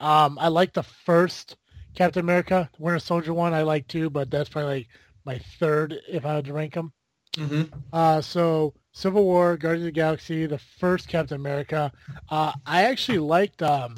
Um, 0.00 0.38
I 0.40 0.48
like 0.48 0.72
the 0.72 0.82
first 0.82 1.56
Captain 1.94 2.20
America, 2.20 2.70
Winter 2.78 3.00
Soldier 3.00 3.34
one. 3.34 3.52
I 3.52 3.62
like 3.64 3.86
too, 3.86 4.08
but 4.08 4.30
that's 4.30 4.48
probably 4.48 4.78
like 4.78 4.88
my 5.24 5.38
third 5.58 5.98
if 6.08 6.24
I 6.24 6.34
had 6.34 6.44
to 6.46 6.52
rank 6.52 6.74
them. 6.74 6.92
Mm-hmm. 7.36 7.74
Uh, 7.92 8.20
so 8.20 8.74
Civil 8.92 9.24
War, 9.24 9.56
Guardians 9.56 9.84
of 9.84 9.86
the 9.86 9.92
Galaxy, 9.92 10.46
the 10.46 10.58
first 10.58 11.08
Captain 11.08 11.36
America. 11.36 11.90
Uh, 12.28 12.52
I 12.66 12.84
actually 12.84 13.18
liked 13.18 13.62
um, 13.62 13.96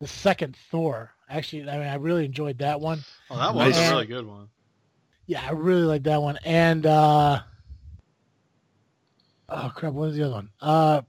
the 0.00 0.06
second 0.06 0.56
Thor. 0.70 1.10
Actually, 1.28 1.68
I 1.68 1.78
mean, 1.78 1.88
I 1.88 1.94
really 1.96 2.24
enjoyed 2.24 2.58
that 2.58 2.80
one. 2.80 3.02
Oh, 3.30 3.36
that 3.38 3.54
was 3.54 3.74
Nice. 3.76 3.88
a 3.88 3.92
really 3.92 4.06
good 4.06 4.26
one. 4.26 4.48
Yeah, 5.26 5.42
I 5.48 5.52
really 5.52 5.82
like 5.84 6.02
that 6.02 6.20
one. 6.20 6.38
And 6.44 6.84
uh 6.84 7.40
oh 9.48 9.72
crap, 9.74 9.92
what 9.92 10.08
was 10.08 10.16
the 10.16 10.24
other 10.24 10.34
one? 10.34 10.50
Uh 10.60 11.02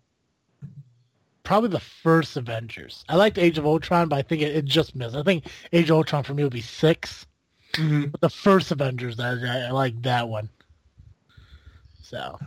probably 1.43 1.69
the 1.69 1.79
first 1.79 2.37
Avengers. 2.37 3.03
I 3.09 3.15
liked 3.15 3.37
Age 3.37 3.57
of 3.57 3.65
Ultron, 3.65 4.07
but 4.07 4.17
I 4.17 4.21
think 4.21 4.41
it, 4.41 4.55
it 4.55 4.65
just 4.65 4.95
missed. 4.95 5.15
I 5.15 5.23
think 5.23 5.47
Age 5.73 5.89
of 5.89 5.97
Ultron 5.97 6.23
for 6.23 6.33
me 6.33 6.43
would 6.43 6.53
be 6.53 6.61
six. 6.61 7.25
Mm-hmm. 7.73 8.11
The 8.19 8.29
first 8.29 8.71
Avengers, 8.71 9.19
I, 9.19 9.31
I, 9.31 9.59
I 9.67 9.71
like 9.71 9.99
that 10.03 10.27
one. 10.29 10.49
So 12.01 12.37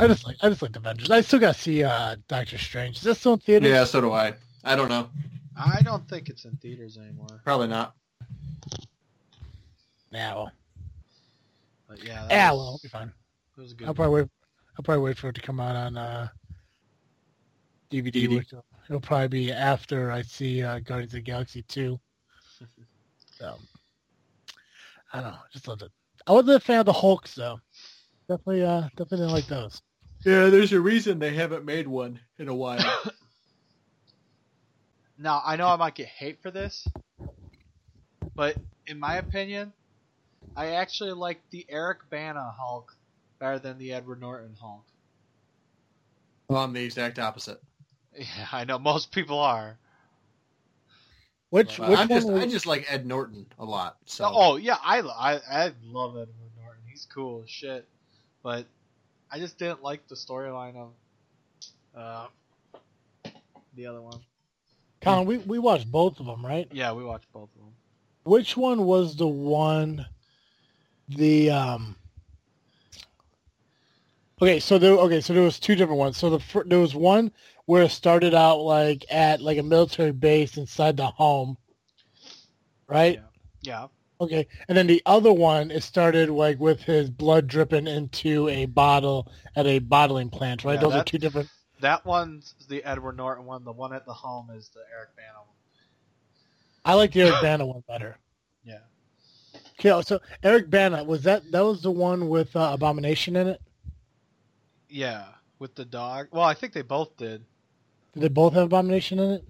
I 0.00 0.08
just 0.08 0.26
like 0.26 0.36
I 0.42 0.48
just 0.48 0.62
like 0.62 0.72
the 0.72 0.80
Avengers. 0.80 1.10
I 1.10 1.20
still 1.20 1.38
gotta 1.38 1.58
see 1.58 1.84
uh 1.84 2.16
Doctor 2.26 2.58
Strange. 2.58 2.96
Is 2.96 3.02
that 3.02 3.14
still 3.16 3.34
in 3.34 3.38
theaters? 3.40 3.68
Yeah, 3.70 3.84
so 3.84 4.00
do 4.00 4.12
I. 4.12 4.34
I 4.64 4.74
don't 4.74 4.88
know. 4.88 5.08
I 5.56 5.80
don't 5.82 6.08
think 6.08 6.28
it's 6.28 6.44
in 6.44 6.56
theaters 6.56 6.98
anymore. 6.98 7.40
Probably 7.44 7.68
not. 7.68 7.94
Yeah, 10.10 10.34
well, 10.34 10.52
But 11.88 12.02
yeah, 12.02 12.26
yeah, 12.30 12.50
was, 12.52 12.58
well, 12.58 12.66
it'll 12.68 12.80
be 12.82 12.88
fine. 12.88 13.12
it 13.56 13.60
was 13.60 13.72
a 13.72 13.74
good. 13.74 13.88
I'll 13.88 13.94
probably 13.94 14.22
wait. 14.22 14.30
I'll 14.78 14.82
probably 14.84 15.04
wait 15.04 15.18
for 15.18 15.28
it 15.28 15.34
to 15.34 15.40
come 15.40 15.60
out 15.60 15.76
on 15.76 15.96
uh, 15.96 16.28
DVD. 17.90 18.10
DVD. 18.12 18.36
Which 18.38 18.52
will, 18.52 18.64
it'll 18.88 19.00
probably 19.00 19.28
be 19.28 19.52
after 19.52 20.10
I 20.10 20.22
see 20.22 20.62
uh, 20.62 20.80
Guardians 20.80 21.12
of 21.12 21.18
the 21.18 21.22
Galaxy 21.22 21.62
two. 21.62 22.00
So 23.36 23.56
I 25.14 25.20
don't 25.20 25.30
know. 25.32 25.38
Just 25.52 25.68
loved 25.68 25.82
it. 25.82 25.92
I 26.26 26.32
wasn't 26.32 26.56
a 26.56 26.60
fan 26.60 26.80
of 26.80 26.86
the 26.86 26.92
Hulks 26.92 27.34
though. 27.34 27.60
Definitely, 28.28 28.64
uh, 28.64 28.82
definitely 28.96 29.18
didn't 29.18 29.32
like 29.32 29.46
those. 29.46 29.80
Yeah, 30.24 30.46
there's 30.48 30.72
a 30.72 30.80
reason 30.80 31.18
they 31.18 31.34
haven't 31.34 31.64
made 31.64 31.86
one 31.86 32.18
in 32.38 32.48
a 32.48 32.54
while. 32.54 32.84
Now 35.16 35.40
I 35.46 35.54
know 35.54 35.68
I 35.68 35.76
might 35.76 35.94
get 35.94 36.08
hate 36.08 36.42
for 36.42 36.50
this, 36.50 36.88
but 38.34 38.56
in 38.88 38.98
my 38.98 39.14
opinion, 39.18 39.72
I 40.56 40.72
actually 40.72 41.12
like 41.12 41.40
the 41.50 41.64
Eric 41.68 42.10
Bana 42.10 42.50
Hulk 42.50 42.96
better 43.38 43.60
than 43.60 43.78
the 43.78 43.92
Edward 43.92 44.20
Norton 44.20 44.56
Hulk. 44.60 44.84
well, 46.48 46.64
I'm 46.64 46.72
the 46.72 46.82
exact 46.84 47.18
opposite. 47.20 47.60
Yeah, 48.16 48.46
I 48.52 48.64
know 48.64 48.78
most 48.78 49.12
people 49.12 49.38
are. 49.38 49.78
Which, 51.54 51.78
Well, 51.78 51.90
which 51.90 52.00
I'm 52.00 52.08
just, 52.08 52.26
was- 52.28 52.42
I 52.42 52.46
just 52.48 52.66
like 52.66 52.84
Ed 52.92 53.06
Norton 53.06 53.46
a 53.60 53.64
lot. 53.64 53.98
So 54.06 54.28
Oh 54.28 54.56
yeah, 54.56 54.76
I, 54.82 55.02
I 55.02 55.34
I 55.48 55.72
love 55.84 56.16
Edward 56.16 56.50
Norton. 56.60 56.82
He's 56.90 57.06
cool 57.06 57.42
as 57.44 57.48
shit, 57.48 57.86
but 58.42 58.66
I 59.30 59.38
just 59.38 59.56
didn't 59.56 59.80
like 59.80 60.08
the 60.08 60.16
storyline 60.16 60.74
of 60.74 60.90
uh, 61.96 62.26
the 63.76 63.86
other 63.86 64.02
one. 64.02 64.18
Colin, 65.00 65.26
we, 65.26 65.36
we 65.36 65.60
watched 65.60 65.88
both 65.92 66.18
of 66.18 66.26
them, 66.26 66.44
right? 66.44 66.66
Yeah, 66.72 66.92
we 66.92 67.04
watched 67.04 67.32
both 67.32 67.50
of 67.54 67.62
them. 67.62 67.72
Which 68.24 68.56
one 68.56 68.84
was 68.84 69.14
the 69.14 69.28
one? 69.28 70.04
The 71.08 71.52
um. 71.52 71.94
Okay, 74.42 74.58
so 74.58 74.76
there. 74.76 74.94
Okay, 74.94 75.20
so 75.20 75.32
there 75.32 75.44
was 75.44 75.60
two 75.60 75.76
different 75.76 76.00
ones. 76.00 76.16
So 76.16 76.30
the 76.30 76.64
there 76.66 76.80
was 76.80 76.96
one 76.96 77.30
where 77.66 77.82
it 77.82 77.90
started 77.90 78.34
out 78.34 78.58
like 78.60 79.04
at 79.10 79.40
like 79.40 79.58
a 79.58 79.62
military 79.62 80.12
base 80.12 80.56
inside 80.56 80.96
the 80.96 81.06
home, 81.06 81.56
right? 82.88 83.20
Yeah, 83.62 83.86
Okay, 84.20 84.46
and 84.68 84.76
then 84.78 84.86
the 84.86 85.02
other 85.06 85.32
one 85.32 85.70
it 85.70 85.82
started 85.82 86.30
like 86.30 86.58
with 86.60 86.82
his 86.82 87.10
blood 87.10 87.46
dripping 87.46 87.86
into 87.86 88.48
a 88.48 88.66
bottle 88.66 89.30
at 89.56 89.66
a 89.66 89.78
bottling 89.80 90.30
plant, 90.30 90.64
right? 90.64 90.74
Yeah, 90.74 90.80
Those 90.80 90.94
are 90.94 91.04
two 91.04 91.18
different. 91.18 91.48
that 91.80 92.04
one's 92.06 92.54
the 92.68 92.84
Edward 92.84 93.16
Norton 93.16 93.44
one. 93.44 93.64
The 93.64 93.72
one 93.72 93.92
at 93.92 94.06
the 94.06 94.12
home 94.12 94.50
is 94.50 94.68
the 94.68 94.80
Eric 94.94 95.10
Bana 95.16 95.38
one. 95.38 95.56
I 96.84 96.94
like 96.94 97.12
the 97.12 97.22
Eric 97.22 97.36
Bana 97.42 97.66
one 97.66 97.82
better. 97.88 98.18
Yeah. 98.64 98.78
Okay, 99.80 100.02
so 100.06 100.20
Eric 100.42 100.70
Bana 100.70 101.02
was 101.02 101.22
that 101.22 101.50
that 101.50 101.64
was 101.64 101.82
the 101.82 101.90
one 101.90 102.28
with 102.28 102.54
uh, 102.54 102.70
Abomination 102.74 103.36
in 103.36 103.48
it? 103.48 103.60
Yeah, 104.88 105.24
with 105.58 105.74
the 105.74 105.84
dog. 105.84 106.28
Well, 106.30 106.44
I 106.44 106.54
think 106.54 106.72
they 106.72 106.82
both 106.82 107.16
did. 107.16 107.44
Did 108.14 108.22
they 108.22 108.28
both 108.28 108.54
have 108.54 108.64
Abomination 108.64 109.18
in 109.18 109.30
it? 109.32 109.44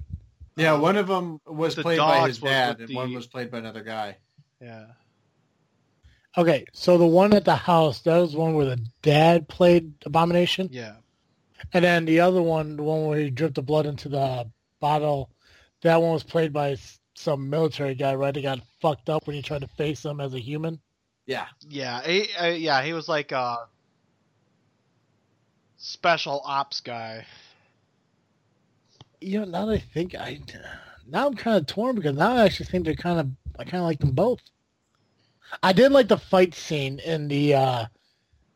yeah, 0.56 0.72
one 0.72 0.96
of 0.96 1.06
them 1.06 1.40
was 1.46 1.74
The 1.74 1.82
played 1.82 1.98
by 1.98 2.26
his 2.28 2.38
dad, 2.38 2.78
with 2.78 2.88
and 2.88 2.96
one 2.96 3.12
was 3.14 3.26
played 3.26 3.50
by 3.50 3.58
another 3.58 3.82
guy. 3.82 4.16
Yeah. 4.60 4.86
Okay, 6.36 6.64
so 6.72 6.98
the 6.98 7.06
one 7.06 7.32
at 7.32 7.44
the 7.44 7.54
house, 7.56 8.00
that 8.02 8.16
was 8.18 8.34
one 8.34 8.54
where 8.54 8.66
the 8.66 8.84
dad 9.02 9.48
played 9.48 9.92
Abomination, 10.04 10.68
Yeah. 10.72 10.96
and 11.72 11.84
then 11.84 12.04
the 12.06 12.20
other 12.20 12.42
one, 12.42 12.76
the 12.76 12.82
one 12.82 13.06
where 13.06 13.18
he 13.18 13.30
dripped 13.30 13.54
the 13.54 13.62
blood 13.62 13.86
into 13.86 14.08
the 14.08 14.50
bottle, 14.80 15.30
that 15.82 16.00
one 16.00 16.12
was 16.12 16.22
played 16.24 16.52
by 16.52 16.76
some 17.14 17.48
military 17.50 17.94
guy, 17.94 18.14
right? 18.14 18.34
He 18.34 18.42
got 18.42 18.60
fucked 18.80 19.08
up 19.08 19.26
when 19.26 19.36
he 19.36 19.42
tried 19.42 19.60
to 19.60 19.68
face 19.68 20.04
him 20.04 20.20
as 20.20 20.34
a 20.34 20.40
human. 20.40 20.80
Yeah, 21.26 21.46
Yeah. 21.68 22.02
He, 22.02 22.28
uh, 22.34 22.46
yeah. 22.48 22.82
He 22.82 22.92
was 22.92 23.08
like 23.08 23.30
a 23.32 23.68
special 25.76 26.42
ops 26.44 26.80
guy. 26.80 27.24
You 29.24 29.40
know, 29.40 29.46
now 29.46 29.66
that 29.66 29.72
I 29.72 29.78
think, 29.78 30.14
I 30.14 30.38
now 31.06 31.26
I'm 31.26 31.34
kind 31.34 31.56
of 31.56 31.66
torn 31.66 31.96
because 31.96 32.16
now 32.16 32.36
I 32.36 32.44
actually 32.44 32.66
think 32.66 32.84
they're 32.84 32.94
kind 32.94 33.20
of, 33.20 33.30
I 33.58 33.64
kind 33.64 33.76
of 33.80 33.84
like 33.84 33.98
them 33.98 34.12
both. 34.12 34.40
I 35.62 35.72
did 35.72 35.92
like 35.92 36.08
the 36.08 36.18
fight 36.18 36.54
scene 36.54 36.98
in 36.98 37.28
the 37.28 37.54
uh 37.54 37.86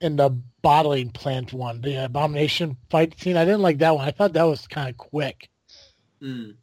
in 0.00 0.16
the 0.16 0.30
bottling 0.62 1.10
plant 1.10 1.52
one, 1.52 1.80
the 1.80 2.04
abomination 2.04 2.76
fight 2.90 3.18
scene. 3.18 3.36
I 3.36 3.44
didn't 3.44 3.62
like 3.62 3.78
that 3.78 3.94
one. 3.94 4.06
I 4.06 4.10
thought 4.10 4.34
that 4.34 4.44
was 4.44 4.66
kind 4.66 4.90
of 4.90 4.96
quick. 4.96 5.48
Mm. 6.22 6.56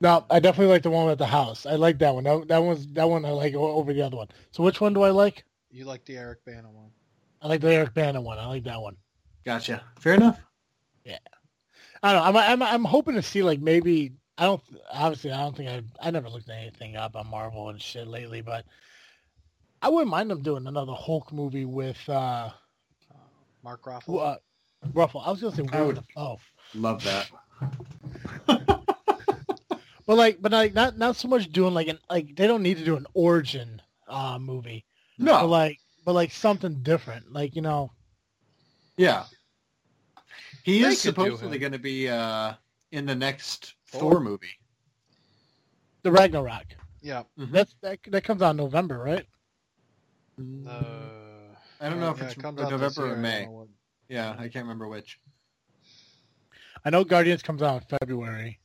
No, 0.00 0.26
I 0.30 0.38
definitely 0.38 0.72
like 0.72 0.82
the 0.82 0.90
one 0.90 1.08
at 1.08 1.18
the 1.18 1.26
house. 1.26 1.66
I 1.66 1.74
like 1.74 1.98
that 1.98 2.14
one. 2.14 2.24
That, 2.24 2.48
that 2.48 2.62
one's 2.62 2.86
that 2.88 3.08
one 3.08 3.24
I 3.24 3.30
like 3.30 3.54
over 3.54 3.92
the 3.92 4.02
other 4.02 4.16
one. 4.16 4.28
So 4.52 4.62
which 4.62 4.80
one 4.80 4.92
do 4.92 5.02
I 5.02 5.10
like? 5.10 5.44
You 5.70 5.86
like 5.86 6.04
the 6.04 6.16
Eric 6.16 6.44
Bana 6.44 6.70
one? 6.70 6.90
I 7.42 7.48
like 7.48 7.60
the 7.60 7.72
Eric 7.72 7.94
Bana 7.94 8.20
one. 8.20 8.38
I 8.38 8.46
like 8.46 8.64
that 8.64 8.80
one. 8.80 8.96
gotcha. 9.44 9.82
Fair 9.98 10.14
enough. 10.14 10.38
I 12.04 12.12
don't 12.12 12.22
know. 12.34 12.40
I'm 12.40 12.62
I'm 12.62 12.62
I'm 12.62 12.84
hoping 12.84 13.14
to 13.14 13.22
see 13.22 13.42
like 13.42 13.60
maybe 13.60 14.12
I 14.36 14.44
don't 14.44 14.62
obviously 14.92 15.32
I 15.32 15.38
don't 15.40 15.56
think 15.56 15.70
I 15.70 15.82
I 16.06 16.10
never 16.10 16.28
looked 16.28 16.50
anything 16.50 16.96
up 16.96 17.16
on 17.16 17.26
Marvel 17.28 17.70
and 17.70 17.80
shit 17.80 18.06
lately, 18.06 18.42
but 18.42 18.66
I 19.80 19.88
wouldn't 19.88 20.10
mind 20.10 20.30
them 20.30 20.42
doing 20.42 20.66
another 20.66 20.92
Hulk 20.92 21.32
movie 21.32 21.64
with 21.64 21.98
uh, 22.08 22.50
Uh, 23.10 23.16
Mark 23.62 23.82
Ruffalo. 23.84 24.20
uh 24.20 24.36
Ruffalo. 24.92 25.26
I 25.26 25.30
was 25.30 25.40
gonna 25.40 25.56
say 25.56 25.62
I 25.72 25.76
Willem 25.80 25.86
would- 25.96 26.04
Dafoe. 26.14 26.38
Love 26.74 27.02
that. 27.04 27.30
but 30.06 30.16
like 30.16 30.42
but 30.42 30.52
like 30.52 30.74
not 30.74 30.98
not 30.98 31.16
so 31.16 31.28
much 31.28 31.50
doing 31.52 31.72
like 31.72 31.88
an 31.88 31.98
like 32.10 32.36
they 32.36 32.46
don't 32.46 32.62
need 32.62 32.76
to 32.78 32.84
do 32.84 32.96
an 32.96 33.06
origin 33.14 33.80
uh 34.08 34.38
movie, 34.38 34.84
but 35.18 35.24
No, 35.24 35.46
like 35.46 35.78
but 36.04 36.12
like 36.12 36.32
something 36.32 36.82
different, 36.82 37.32
like 37.32 37.56
you 37.56 37.62
know. 37.62 37.90
yeah. 38.98 39.24
He 40.64 40.80
They 40.80 40.88
is 40.88 41.00
supposedly 41.00 41.58
going 41.58 41.72
to 41.72 41.78
be 41.78 42.08
uh, 42.08 42.54
in 42.90 43.04
the 43.04 43.14
next 43.14 43.74
Thor? 43.86 44.12
Thor 44.12 44.20
movie. 44.20 44.58
the 46.02 46.10
Ragnarok. 46.10 46.64
Yeah. 47.02 47.24
That's 47.36 47.74
that, 47.82 47.98
that 48.08 48.24
comes 48.24 48.40
out 48.40 48.52
in 48.52 48.56
November, 48.56 48.98
right? 48.98 49.26
Uh, 50.66 50.72
I 51.82 51.88
don't 51.90 52.00
know 52.00 52.10
if 52.12 52.18
yeah, 52.18 52.24
it's 52.24 52.32
it 52.32 52.40
comes 52.40 52.58
out 52.62 52.70
November 52.70 53.02
or 53.02 53.06
year, 53.08 53.12
I 53.12 53.14
don't 53.14 53.22
May. 53.22 53.44
know 53.44 53.50
what- 53.50 53.68
Yeah, 54.08 54.30
I 54.38 54.48
can't 54.48 54.64
remember 54.64 54.88
which. 54.88 55.20
I 56.82 56.88
know 56.90 57.04
Guardians 57.04 57.42
comes 57.42 57.60
out 57.60 57.82
in 57.82 57.98
February. 58.00 58.58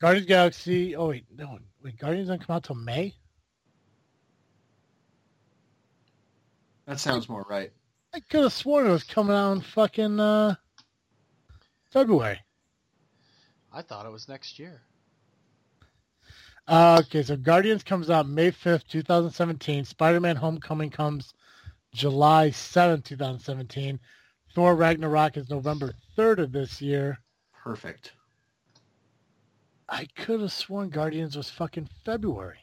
Guardians 0.00 0.26
Galaxy. 0.26 0.96
Oh 0.96 1.08
wait, 1.08 1.26
no, 1.36 1.58
wait. 1.84 1.98
Guardians 1.98 2.28
doesn't 2.28 2.46
come 2.46 2.56
out 2.56 2.64
till 2.64 2.76
May. 2.76 3.14
That 6.86 6.98
sounds 6.98 7.28
more 7.28 7.44
right. 7.50 7.72
I 8.14 8.20
could 8.20 8.42
have 8.42 8.52
sworn 8.52 8.86
it 8.86 8.90
was 8.90 9.04
coming 9.04 9.36
out 9.36 9.52
in 9.52 9.60
fucking 9.60 10.18
uh, 10.18 10.54
February. 11.90 12.40
I 13.72 13.82
thought 13.82 14.06
it 14.06 14.12
was 14.12 14.28
next 14.28 14.58
year. 14.58 14.82
Uh, 16.66 17.00
okay, 17.00 17.22
so 17.22 17.36
Guardians 17.36 17.82
comes 17.82 18.10
out 18.10 18.28
May 18.28 18.50
5th, 18.50 18.86
2017. 18.88 19.84
Spider-Man 19.84 20.36
Homecoming 20.36 20.90
comes 20.90 21.32
July 21.94 22.50
7th, 22.50 23.04
2017. 23.04 23.98
Thor 24.54 24.74
Ragnarok 24.74 25.36
is 25.36 25.48
November 25.48 25.94
3rd 26.16 26.38
of 26.38 26.52
this 26.52 26.82
year. 26.82 27.18
Perfect. 27.52 28.12
I 29.88 30.06
could 30.16 30.40
have 30.40 30.52
sworn 30.52 30.90
Guardians 30.90 31.36
was 31.36 31.48
fucking 31.48 31.88
February. 32.04 32.58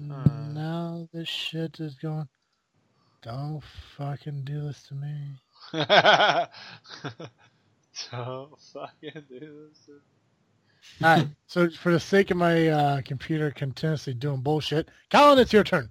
Uh. 0.00 0.28
Now 0.52 1.08
this 1.12 1.28
shit 1.28 1.80
is 1.80 1.94
going. 1.94 2.28
Don't 3.22 3.62
fucking 3.96 4.42
do 4.44 4.62
this 4.62 4.82
to 4.84 4.94
me. 4.94 5.38
Don't 8.12 8.60
fucking 8.72 9.24
do 9.28 9.68
this. 9.68 9.90
All 11.02 11.16
right. 11.16 11.28
So 11.46 11.68
for 11.70 11.92
the 11.92 12.00
sake 12.00 12.30
of 12.30 12.36
my 12.36 12.68
uh, 12.68 13.00
computer 13.02 13.50
continuously 13.50 14.14
doing 14.14 14.40
bullshit, 14.40 14.88
Colin, 15.10 15.38
it's 15.38 15.52
your 15.52 15.64
turn. 15.64 15.90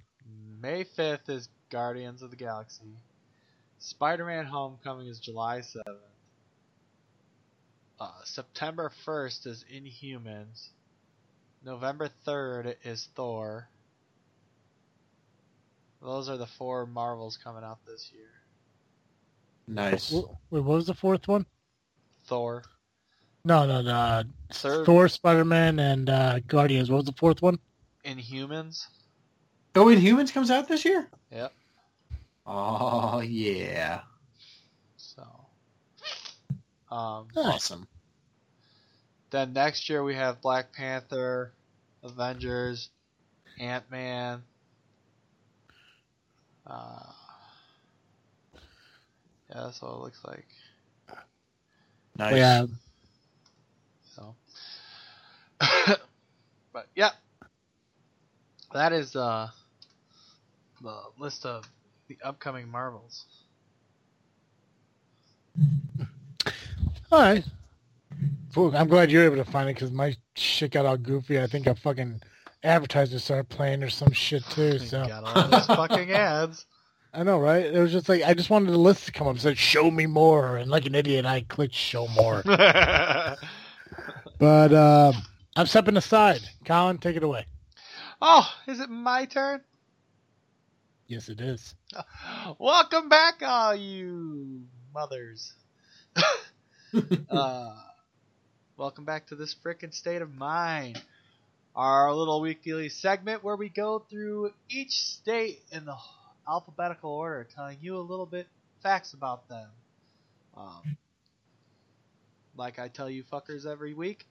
May 0.62 0.84
5th 0.84 1.28
is 1.28 1.48
Guardians 1.70 2.22
of 2.22 2.30
the 2.30 2.36
Galaxy. 2.36 2.96
Spider-Man 3.78 4.46
Homecoming 4.46 5.08
is 5.08 5.20
July 5.20 5.58
7th. 5.58 5.98
Uh, 8.00 8.10
September 8.24 8.90
1st 9.06 9.46
is 9.46 9.64
Inhumans. 9.72 10.68
November 11.64 12.08
3rd 12.26 12.76
is 12.84 13.08
Thor. 13.14 13.68
Those 16.06 16.28
are 16.28 16.36
the 16.36 16.46
four 16.46 16.86
Marvels 16.86 17.36
coming 17.36 17.64
out 17.64 17.84
this 17.84 18.12
year. 18.14 18.28
Nice. 19.66 20.12
Wait, 20.12 20.24
what 20.50 20.64
was 20.64 20.86
the 20.86 20.94
fourth 20.94 21.26
one? 21.26 21.44
Thor. 22.26 22.62
No, 23.44 23.66
no, 23.66 23.82
no. 23.82 23.90
uh, 23.90 24.22
Third, 24.52 24.86
Thor, 24.86 25.08
Spider-Man, 25.08 25.80
and 25.80 26.08
uh, 26.08 26.38
Guardians. 26.46 26.88
What 26.92 26.98
was 26.98 27.06
the 27.06 27.12
fourth 27.12 27.42
one? 27.42 27.58
Inhumans. 28.04 28.86
Oh, 29.74 29.86
Inhumans 29.86 30.32
comes 30.32 30.48
out 30.48 30.68
this 30.68 30.84
year? 30.84 31.08
Yep. 31.32 31.52
Oh, 32.46 33.18
yeah. 33.18 34.02
So. 34.96 35.26
Um, 36.88 37.26
Nice. 37.34 37.46
Awesome. 37.46 37.88
Then 39.30 39.52
next 39.52 39.88
year 39.88 40.04
we 40.04 40.14
have 40.14 40.40
Black 40.40 40.72
Panther, 40.72 41.52
Avengers, 42.04 42.90
Ant 43.58 43.90
Man. 43.90 44.44
Uh, 46.66 47.02
yeah, 49.48 49.62
that's 49.64 49.80
what 49.80 49.92
it 49.92 49.98
looks 50.00 50.24
like. 50.26 50.46
Nice. 52.18 52.36
Yeah. 52.36 52.66
So, 54.14 54.34
but 56.72 56.86
yeah, 56.94 57.10
that 58.72 58.92
is 58.92 59.14
uh, 59.14 59.48
the 60.82 60.96
list 61.18 61.44
of 61.46 61.68
the 62.08 62.16
upcoming 62.24 62.68
Marvels. 62.68 63.26
All 67.12 67.20
right. 67.20 67.44
Cool. 68.54 68.74
I'm 68.76 68.88
glad 68.88 69.10
you're 69.10 69.24
able 69.24 69.36
to 69.36 69.44
find 69.44 69.68
it 69.68 69.74
because 69.74 69.90
my 69.90 70.16
shit 70.34 70.72
got 70.72 70.86
all 70.86 70.96
goofy. 70.96 71.40
I 71.40 71.46
think 71.46 71.66
I 71.66 71.74
fucking 71.74 72.20
advertiser 72.66 73.18
started 73.18 73.48
playing 73.48 73.82
or 73.82 73.88
some 73.88 74.12
shit 74.12 74.44
too. 74.50 74.78
So 74.86 75.06
Got 75.06 75.24
all 75.24 75.48
those 75.48 75.66
fucking 75.66 76.10
ads. 76.10 76.66
I 77.14 77.22
know, 77.22 77.38
right? 77.38 77.64
It 77.64 77.80
was 77.80 77.92
just 77.92 78.08
like 78.08 78.22
I 78.22 78.34
just 78.34 78.50
wanted 78.50 78.72
the 78.72 78.78
list 78.78 79.06
to 79.06 79.12
come 79.12 79.26
up 79.26 79.32
and 79.32 79.40
said 79.40 79.56
"Show 79.56 79.90
me 79.90 80.04
more," 80.06 80.58
and 80.58 80.70
like 80.70 80.84
an 80.84 80.94
idiot, 80.94 81.24
I 81.24 81.40
clicked 81.42 81.74
"Show 81.74 82.08
more." 82.08 82.42
but 82.44 83.38
um, 84.74 85.14
I'm 85.56 85.66
stepping 85.66 85.96
aside. 85.96 86.42
Colin, 86.66 86.98
take 86.98 87.16
it 87.16 87.22
away. 87.22 87.46
oh, 88.20 88.46
is 88.66 88.80
it 88.80 88.90
my 88.90 89.24
turn? 89.24 89.62
Yes, 91.06 91.28
it 91.28 91.40
is. 91.40 91.74
Welcome 92.58 93.08
back, 93.08 93.42
all 93.42 93.74
you 93.74 94.64
mothers. 94.92 95.54
uh, 97.30 97.74
welcome 98.76 99.04
back 99.04 99.26
to 99.28 99.36
this 99.36 99.54
frickin' 99.54 99.94
state 99.94 100.20
of 100.20 100.34
mind. 100.34 101.00
Our 101.76 102.10
little 102.14 102.40
weekly 102.40 102.88
segment 102.88 103.44
where 103.44 103.54
we 103.54 103.68
go 103.68 103.98
through 103.98 104.52
each 104.70 104.92
state 104.92 105.60
in 105.70 105.84
the 105.84 105.96
alphabetical 106.48 107.10
order, 107.12 107.46
telling 107.54 107.76
you 107.82 107.98
a 107.98 108.00
little 108.00 108.24
bit 108.24 108.46
facts 108.82 109.12
about 109.12 109.46
them. 109.50 109.68
Um, 110.56 110.96
like 112.56 112.78
I 112.78 112.88
tell 112.88 113.10
you 113.10 113.24
fuckers 113.24 113.66
every 113.66 113.92
week, 113.92 114.24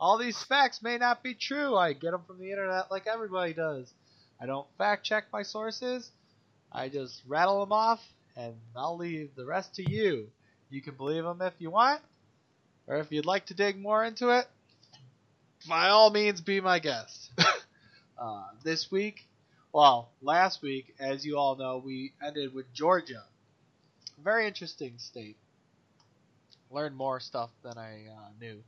all 0.00 0.16
these 0.16 0.42
facts 0.42 0.82
may 0.82 0.96
not 0.96 1.22
be 1.22 1.34
true. 1.34 1.76
I 1.76 1.92
get 1.92 2.12
them 2.12 2.22
from 2.26 2.38
the 2.38 2.50
internet 2.50 2.90
like 2.90 3.06
everybody 3.06 3.52
does. 3.52 3.92
I 4.40 4.46
don't 4.46 4.66
fact 4.78 5.04
check 5.04 5.24
my 5.30 5.42
sources. 5.42 6.10
I 6.72 6.88
just 6.88 7.20
rattle 7.26 7.60
them 7.60 7.72
off, 7.72 8.00
and 8.38 8.54
I'll 8.74 8.96
leave 8.96 9.34
the 9.36 9.44
rest 9.44 9.74
to 9.74 9.82
you. 9.82 10.28
You 10.70 10.80
can 10.80 10.94
believe 10.94 11.24
them 11.24 11.42
if 11.42 11.52
you 11.58 11.70
want, 11.70 12.00
or 12.86 12.96
if 12.96 13.12
you'd 13.12 13.26
like 13.26 13.44
to 13.46 13.54
dig 13.54 13.78
more 13.78 14.02
into 14.02 14.30
it, 14.30 14.46
by 15.68 15.88
all 15.88 16.10
means, 16.10 16.40
be 16.40 16.60
my 16.60 16.78
guest. 16.78 17.30
uh, 18.18 18.44
this 18.62 18.90
week, 18.90 19.26
well, 19.72 20.10
last 20.22 20.62
week, 20.62 20.94
as 20.98 21.24
you 21.24 21.36
all 21.36 21.56
know, 21.56 21.82
we 21.84 22.12
ended 22.24 22.54
with 22.54 22.72
Georgia. 22.72 23.22
Very 24.22 24.46
interesting 24.46 24.94
state. 24.98 25.36
Learned 26.70 26.96
more 26.96 27.20
stuff 27.20 27.50
than 27.62 27.76
I 27.78 28.04
uh, 28.10 28.28
knew. 28.40 28.62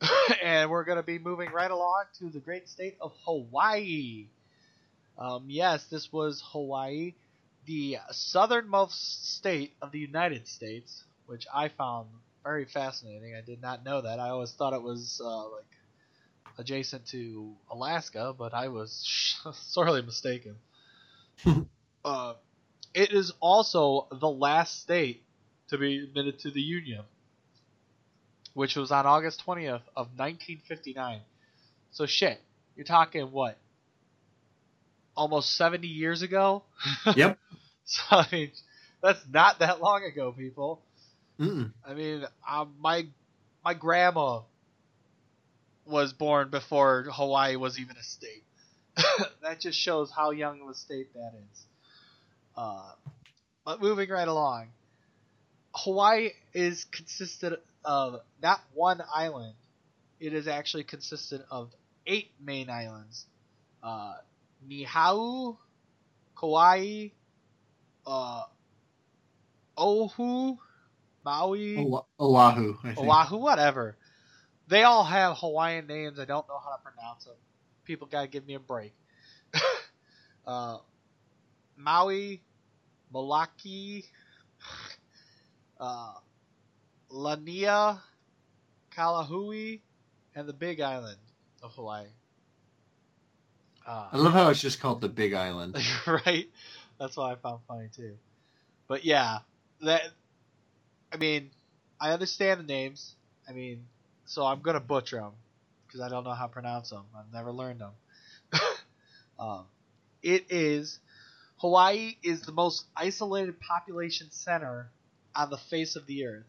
and 0.42 0.70
we're 0.70 0.84
going 0.84 0.96
to 0.96 1.02
be 1.02 1.18
moving 1.18 1.50
right 1.50 1.70
along 1.70 2.04
to 2.18 2.28
the 2.28 2.40
great 2.40 2.68
state 2.68 2.96
of 3.00 3.12
Hawaii. 3.24 4.26
Um, 5.18 5.44
yes, 5.48 5.84
this 5.90 6.12
was 6.12 6.42
Hawaii, 6.52 7.14
the 7.64 7.98
southernmost 8.10 9.36
state 9.36 9.72
of 9.80 9.92
the 9.92 9.98
United 9.98 10.46
States, 10.46 11.04
which 11.26 11.46
I 11.52 11.68
found 11.68 12.08
very 12.46 12.64
fascinating. 12.64 13.34
I 13.34 13.40
did 13.40 13.60
not 13.60 13.84
know 13.84 14.02
that. 14.02 14.20
I 14.20 14.28
always 14.28 14.52
thought 14.52 14.72
it 14.72 14.82
was 14.82 15.20
uh, 15.22 15.48
like 15.50 15.64
adjacent 16.58 17.04
to 17.08 17.52
Alaska, 17.68 18.32
but 18.38 18.54
I 18.54 18.68
was 18.68 19.36
sorely 19.52 20.00
mistaken. 20.02 20.54
uh, 22.04 22.34
it 22.94 23.12
is 23.12 23.32
also 23.40 24.06
the 24.12 24.28
last 24.28 24.80
state 24.80 25.24
to 25.70 25.78
be 25.78 26.04
admitted 26.04 26.38
to 26.40 26.52
the 26.52 26.60
Union, 26.60 27.02
which 28.54 28.76
was 28.76 28.92
on 28.92 29.06
August 29.06 29.42
20th 29.44 29.82
of 29.96 30.06
1959. 30.16 31.22
So 31.90 32.06
shit, 32.06 32.40
you're 32.76 32.86
talking 32.86 33.32
what? 33.32 33.58
Almost 35.16 35.56
70 35.56 35.88
years 35.88 36.22
ago? 36.22 36.62
Yep. 37.16 37.38
so 37.86 38.02
I 38.10 38.26
mean, 38.30 38.52
that's 39.02 39.20
not 39.28 39.58
that 39.58 39.80
long 39.80 40.04
ago, 40.04 40.30
people. 40.30 40.80
Mm-mm. 41.40 41.72
I 41.84 41.94
mean, 41.94 42.24
um, 42.48 42.74
my 42.80 43.06
my 43.64 43.74
grandma 43.74 44.42
was 45.84 46.12
born 46.12 46.50
before 46.50 47.04
Hawaii 47.10 47.56
was 47.56 47.78
even 47.78 47.96
a 47.96 48.02
state. 48.02 48.44
that 49.42 49.60
just 49.60 49.78
shows 49.78 50.10
how 50.10 50.30
young 50.30 50.60
of 50.62 50.68
a 50.70 50.74
state 50.74 51.12
that 51.14 51.32
is. 51.52 51.64
Uh, 52.56 52.92
but 53.64 53.80
moving 53.82 54.08
right 54.10 54.28
along, 54.28 54.68
Hawaii 55.74 56.30
is 56.54 56.84
consisted 56.84 57.58
of 57.84 58.20
not 58.42 58.60
one 58.74 59.02
island. 59.14 59.54
It 60.20 60.32
is 60.34 60.48
actually 60.48 60.84
consisted 60.84 61.42
of 61.50 61.70
eight 62.06 62.30
main 62.40 62.70
islands: 62.70 63.26
uh, 63.82 64.14
Niihau, 64.68 65.58
Kauai, 66.38 67.08
uh, 68.06 68.44
Oahu, 69.78 70.56
Maui, 71.26 71.76
Ola- 71.76 72.04
Oahu. 72.20 72.78
I 72.84 72.94
think. 72.94 72.98
Oahu, 72.98 73.36
whatever. 73.38 73.96
They 74.68 74.84
all 74.84 75.02
have 75.02 75.36
Hawaiian 75.38 75.88
names. 75.88 76.20
I 76.20 76.24
don't 76.24 76.46
know 76.48 76.58
how 76.64 76.70
to 76.76 76.82
pronounce 76.82 77.24
them. 77.24 77.34
People 77.84 78.06
gotta 78.06 78.28
give 78.28 78.46
me 78.46 78.54
a 78.54 78.60
break. 78.60 78.94
uh, 80.46 80.78
Maui, 81.76 82.42
Malaki, 83.12 84.04
uh, 85.80 86.12
Lania, 87.10 87.98
Kalahui, 88.96 89.80
and 90.36 90.48
the 90.48 90.52
Big 90.52 90.80
Island 90.80 91.18
of 91.60 91.72
Hawaii. 91.72 92.06
I 93.84 94.08
Uh, 94.12 94.18
love 94.18 94.32
how 94.32 94.50
it's 94.50 94.60
just 94.60 94.78
called 94.80 95.00
the 95.00 95.08
Big 95.08 95.34
Island. 95.34 95.76
right? 96.06 96.48
That's 97.00 97.16
what 97.16 97.32
I 97.32 97.34
found 97.34 97.62
funny 97.66 97.88
too. 97.94 98.16
But 98.86 99.04
yeah, 99.04 99.38
that. 99.82 100.02
I 101.12 101.16
mean, 101.16 101.50
I 102.00 102.12
understand 102.12 102.60
the 102.60 102.64
names. 102.64 103.14
I 103.48 103.52
mean, 103.52 103.86
so 104.24 104.44
I'm 104.44 104.60
gonna 104.60 104.80
butcher 104.80 105.16
them 105.16 105.32
because 105.86 106.00
I 106.00 106.08
don't 106.08 106.24
know 106.24 106.32
how 106.32 106.46
to 106.46 106.52
pronounce 106.52 106.90
them. 106.90 107.04
I've 107.16 107.32
never 107.32 107.52
learned 107.52 107.80
them. 107.80 107.92
um, 109.38 109.66
it 110.22 110.46
is 110.50 110.98
Hawaii 111.58 112.16
is 112.22 112.42
the 112.42 112.52
most 112.52 112.84
isolated 112.94 113.58
population 113.60 114.30
center 114.30 114.90
on 115.34 115.48
the 115.50 115.56
face 115.56 115.96
of 115.96 116.06
the 116.06 116.26
earth. 116.26 116.44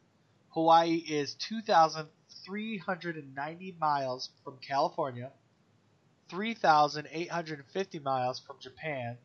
Hawaii 0.49 0.95
is 0.95 1.36
2,390 1.36 3.76
miles 3.80 4.30
from 4.43 4.58
California, 4.58 5.32
3,850 6.30 7.99
miles 7.99 8.39
from 8.39 8.60
Japan, 8.60 9.18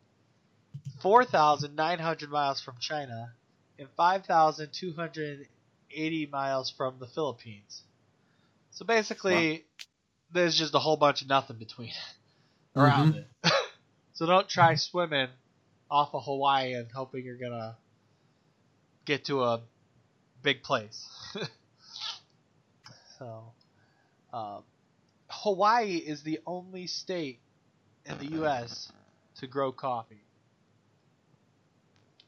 4,900 1.01 2.31
miles 2.31 2.61
from 2.61 2.77
China, 2.79 3.33
and 3.83 3.91
5,280 3.97 6.27
miles 6.27 6.71
from 6.71 6.99
the 6.99 7.07
Philippines. 7.07 7.83
So 8.71 8.87
basically, 8.87 9.67
there's 10.33 10.57
just 10.57 10.75
a 10.75 10.79
whole 10.79 10.97
bunch 10.97 11.21
of 11.23 11.29
nothing 11.29 11.59
between 11.59 11.93
around 12.77 13.17
it. 13.17 13.27
so 14.15 14.27
don't 14.27 14.49
try 14.49 14.77
swimming 14.77 15.29
off 15.91 16.15
of 16.15 16.25
Hawaii 16.25 16.75
and 16.75 16.91
hoping 16.91 17.25
you're 17.25 17.37
gonna 17.37 17.77
get 19.05 19.25
to 19.27 19.43
a 19.43 19.61
big 20.43 20.63
place. 20.63 21.07
so, 23.19 23.53
um, 24.33 24.63
Hawaii 25.29 25.97
is 25.97 26.23
the 26.23 26.41
only 26.47 26.87
state 26.87 27.41
in 28.07 28.17
the 28.19 28.37
U.S. 28.37 28.91
to 29.37 29.47
grow 29.47 29.73
coffee. 29.73 30.25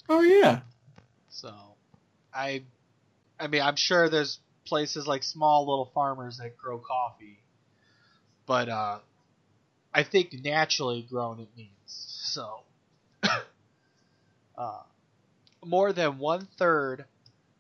Oh 0.09 0.21
yeah. 0.21 0.61
So, 1.35 1.53
I, 2.33 2.63
I 3.41 3.49
mean, 3.49 3.61
I'm 3.61 3.75
sure 3.75 4.09
there's 4.09 4.39
places 4.67 5.07
like 5.07 5.25
small 5.25 5.69
little 5.69 5.91
farmers 5.93 6.39
that 6.39 6.57
grow 6.57 6.79
coffee, 6.79 7.41
but 8.47 8.69
uh, 8.69 8.99
I 9.93 10.05
think 10.05 10.33
naturally 10.45 11.03
grown 11.03 11.41
it 11.41 11.49
means 11.57 11.71
so. 11.87 12.61
uh, 14.59 14.83
more 15.65 15.93
than 15.93 16.19
one 16.19 16.47
third 16.57 17.05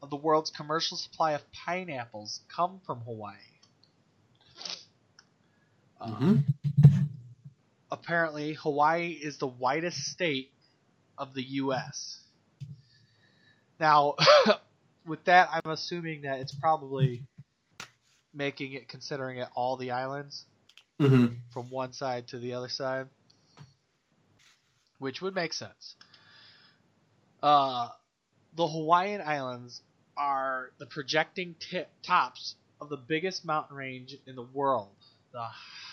of 0.00 0.08
the 0.08 0.16
world's 0.16 0.50
commercial 0.50 0.96
supply 0.96 1.32
of 1.32 1.42
pineapples 1.52 2.40
come 2.54 2.80
from 2.86 3.00
Hawaii. 3.00 3.34
Uh, 6.00 6.06
hmm 6.10 6.36
apparently 7.90 8.54
Hawaii 8.54 9.10
is 9.10 9.38
the 9.38 9.46
whitest 9.46 9.98
state 9.98 10.50
of 11.16 11.32
the 11.32 11.42
U.S. 11.42 12.23
Now, 13.80 14.14
with 15.06 15.24
that, 15.24 15.48
I'm 15.52 15.70
assuming 15.70 16.22
that 16.22 16.40
it's 16.40 16.54
probably 16.54 17.24
making 18.32 18.72
it, 18.72 18.88
considering 18.88 19.38
it 19.38 19.48
all 19.54 19.76
the 19.76 19.92
islands 19.92 20.44
hmm 21.00 21.26
from 21.52 21.70
one 21.70 21.92
side 21.92 22.28
to 22.28 22.38
the 22.38 22.54
other 22.54 22.68
side, 22.68 23.06
which 24.98 25.20
would 25.22 25.34
make 25.34 25.52
sense. 25.52 25.96
Uh, 27.42 27.88
the 28.56 28.66
Hawaiian 28.66 29.20
Islands 29.20 29.82
are 30.16 30.70
the 30.78 30.86
projecting 30.86 31.54
tip 31.58 31.90
tops 32.02 32.56
of 32.80 32.88
the 32.88 32.96
biggest 32.96 33.44
mountain 33.44 33.76
range 33.76 34.16
in 34.26 34.36
the 34.36 34.42
world, 34.42 34.94
the 35.32 35.46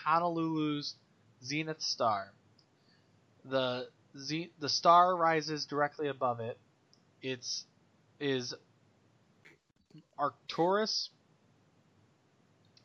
Honolulu's 0.06 0.96
zenith 1.44 1.82
star. 1.82 2.32
The 3.46 3.90
ze- 4.18 4.52
the 4.60 4.70
star 4.70 5.16
rises 5.16 5.66
directly 5.66 6.08
above 6.08 6.40
it. 6.40 6.58
It's 7.22 7.66
is 8.22 8.54
Arcturus, 10.18 11.10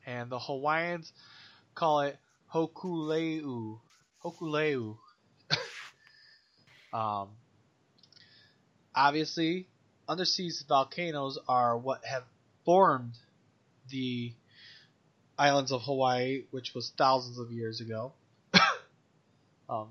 and 0.07 0.30
the 0.30 0.39
Hawaiians 0.39 1.12
call 1.74 2.01
it 2.01 2.18
Hokulea. 2.53 3.78
Hokulea. 4.24 4.97
um, 6.93 7.28
obviously, 8.95 9.68
undersea 10.09 10.51
volcanoes 10.66 11.39
are 11.49 11.76
what 11.76 12.05
have 12.05 12.24
formed 12.64 13.14
the 13.91 14.32
islands 15.39 15.70
of 15.70 15.82
Hawaii, 15.82 16.45
which 16.51 16.74
was 16.74 16.93
thousands 16.97 17.39
of 17.39 17.53
years 17.53 17.80
ago. 17.80 18.12
um, 19.68 19.89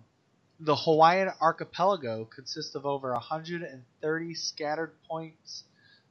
the 0.60 0.76
Hawaiian 0.76 1.30
archipelago 1.42 2.26
consists 2.26 2.76
of 2.76 2.86
over 2.86 3.12
130 3.12 4.34
scattered 4.36 4.94
points 5.08 5.64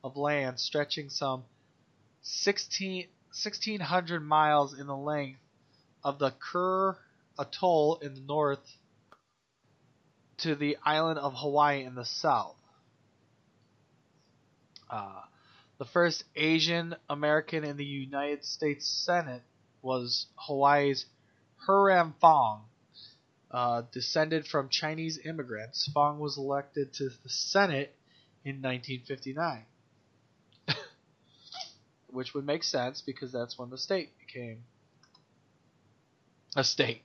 of 0.03 0.17
land 0.17 0.61
stretching 0.61 1.09
some 1.09 1.45
16, 2.23 3.07
1,600 3.29 4.21
miles 4.21 4.79
in 4.79 4.87
the 4.87 4.97
length 4.97 5.41
of 6.03 6.19
the 6.19 6.33
Kure 6.51 6.99
Atoll 7.39 7.99
in 8.03 8.15
the 8.15 8.21
north 8.21 8.77
to 10.39 10.55
the 10.55 10.77
island 10.85 11.19
of 11.19 11.35
Hawaii 11.35 11.85
in 11.85 11.95
the 11.95 12.05
south. 12.05 12.57
Uh, 14.91 15.23
the 15.79 15.85
first 15.87 16.25
Asian 16.37 16.95
American 17.09 17.65
in 17.65 17.77
the 17.77 17.85
United 17.85 18.45
States 18.45 18.87
Senate 18.87 19.43
was 19.83 20.27
Hawaii's 20.37 21.07
Hiram 21.67 22.15
Fong. 22.21 22.65
Uh, 23.55 23.83
descended 23.93 24.45
from 24.49 24.69
Chinese 24.69 25.17
immigrants, 25.25 25.89
Fong 25.95 26.19
was 26.19 26.37
elected 26.37 26.93
to 26.93 27.09
the 27.09 27.29
Senate 27.29 27.95
in 28.45 28.57
1959. 28.57 29.65
Which 32.09 32.35
would 32.35 32.45
make 32.45 32.65
sense 32.65 33.01
because 33.01 33.31
that's 33.31 33.57
when 33.57 33.71
the 33.71 33.79
state 33.79 34.11
became 34.19 34.65
a 36.57 36.65
state. 36.65 37.03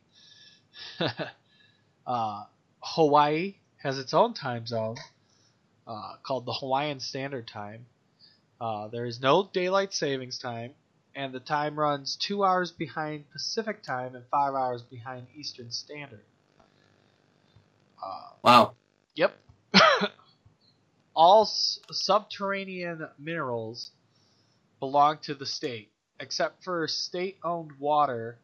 uh, 2.07 2.43
Hawaii 2.81 3.57
has 3.83 3.99
its 3.99 4.15
own 4.15 4.33
time 4.33 4.65
zone 4.65 4.97
uh, 5.85 6.13
called 6.23 6.47
the 6.47 6.53
Hawaiian 6.53 6.99
Standard 6.99 7.47
Time. 7.47 7.85
Uh, 8.59 8.87
there 8.87 9.05
is 9.05 9.21
no 9.21 9.47
daylight 9.53 9.93
savings 9.93 10.39
time, 10.39 10.73
and 11.13 11.31
the 11.31 11.39
time 11.39 11.77
runs 11.77 12.15
two 12.15 12.43
hours 12.43 12.71
behind 12.71 13.29
Pacific 13.29 13.83
time 13.83 14.15
and 14.15 14.25
five 14.31 14.55
hours 14.55 14.81
behind 14.81 15.27
Eastern 15.35 15.69
Standard. 15.69 16.23
Uh, 18.03 18.29
Wow. 18.43 18.75
Yep. 19.15 19.37
All 21.15 21.43
s- 21.43 21.79
subterranean 21.91 23.07
minerals 23.17 23.91
belong 24.79 25.17
to 25.23 25.35
the 25.35 25.45
state, 25.45 25.91
except 26.19 26.63
for 26.63 26.87
state 26.87 27.37
owned 27.43 27.73
water, 27.79 28.37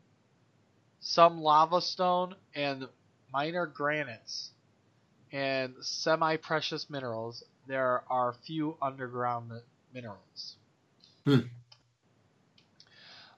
some 0.99 1.41
lava 1.41 1.81
stone, 1.81 2.35
and 2.53 2.87
minor 3.31 3.65
granites, 3.65 4.51
and 5.31 5.75
semi 5.81 6.35
precious 6.37 6.89
minerals. 6.89 7.43
There 7.67 8.03
are 8.09 8.33
few 8.45 8.77
underground 8.81 9.49
mi- 9.49 9.59
minerals. 9.93 10.55
Hmm. 11.25 11.39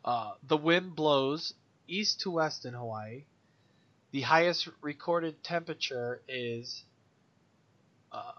Uh, 0.03 0.33
the 0.43 0.57
wind 0.57 0.95
blows 0.95 1.53
east 1.87 2.21
to 2.21 2.31
west 2.31 2.65
in 2.65 2.73
Hawaii. 2.73 3.25
The 4.11 4.21
highest 4.21 4.69
recorded 4.81 5.43
temperature 5.43 6.21
is 6.27 6.83
uh, 8.11 8.31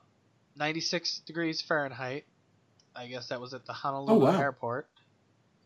96 0.56 1.20
degrees 1.26 1.60
Fahrenheit. 1.60 2.24
I 2.96 3.06
guess 3.06 3.28
that 3.28 3.40
was 3.40 3.54
at 3.54 3.66
the 3.66 3.72
Honolulu 3.72 4.12
Oh, 4.12 4.32
wow. 4.32 4.40
airport. 4.40 4.88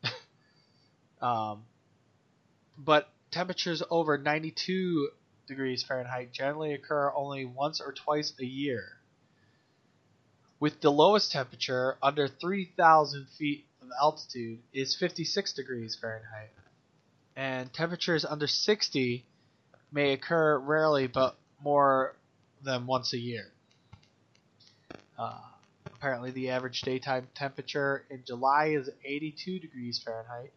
um, 1.23 1.63
but 2.77 3.09
temperatures 3.31 3.83
over 3.91 4.19
92 4.19 5.09
degrees 5.47 5.83
Fahrenheit 5.83 6.33
generally 6.33 6.75
occur 6.75 7.13
only 7.15 7.45
once 7.45 7.81
or 7.81 7.93
twice 7.93 8.33
a 8.41 8.45
year. 8.45 8.85
With 10.61 10.81
the 10.81 10.91
lowest 10.91 11.33
temperature 11.33 11.97
under 12.03 12.29
3,000 12.29 13.27
feet 13.39 13.67
of 13.81 13.89
altitude 14.01 14.61
is 14.73 14.95
56 14.95 15.53
degrees 15.55 15.97
Fahrenheit. 16.01 16.51
And 17.35 17.73
temperatures 17.73 18.25
under 18.25 18.47
60 18.47 19.25
may 19.93 20.13
occur 20.13 20.59
rarely 20.59 21.07
but 21.07 21.37
more 21.63 22.17
than 22.63 22.87
once 22.87 23.13
a 23.13 23.19
year. 23.19 23.53
Uh, 25.19 25.39
apparently, 25.87 26.31
the 26.31 26.51
average 26.51 26.81
daytime 26.83 27.29
temperature 27.35 28.05
in 28.11 28.23
July 28.27 28.69
is 28.69 28.89
82 29.05 29.59
degrees 29.61 30.03
Fahrenheit, 30.05 30.53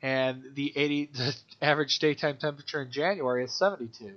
and 0.00 0.42
the 0.54 0.72
80 0.76 1.10
the 1.14 1.34
average 1.60 1.98
daytime 1.98 2.36
temperature 2.38 2.82
in 2.82 2.90
January 2.90 3.44
is 3.44 3.52
72. 3.52 4.14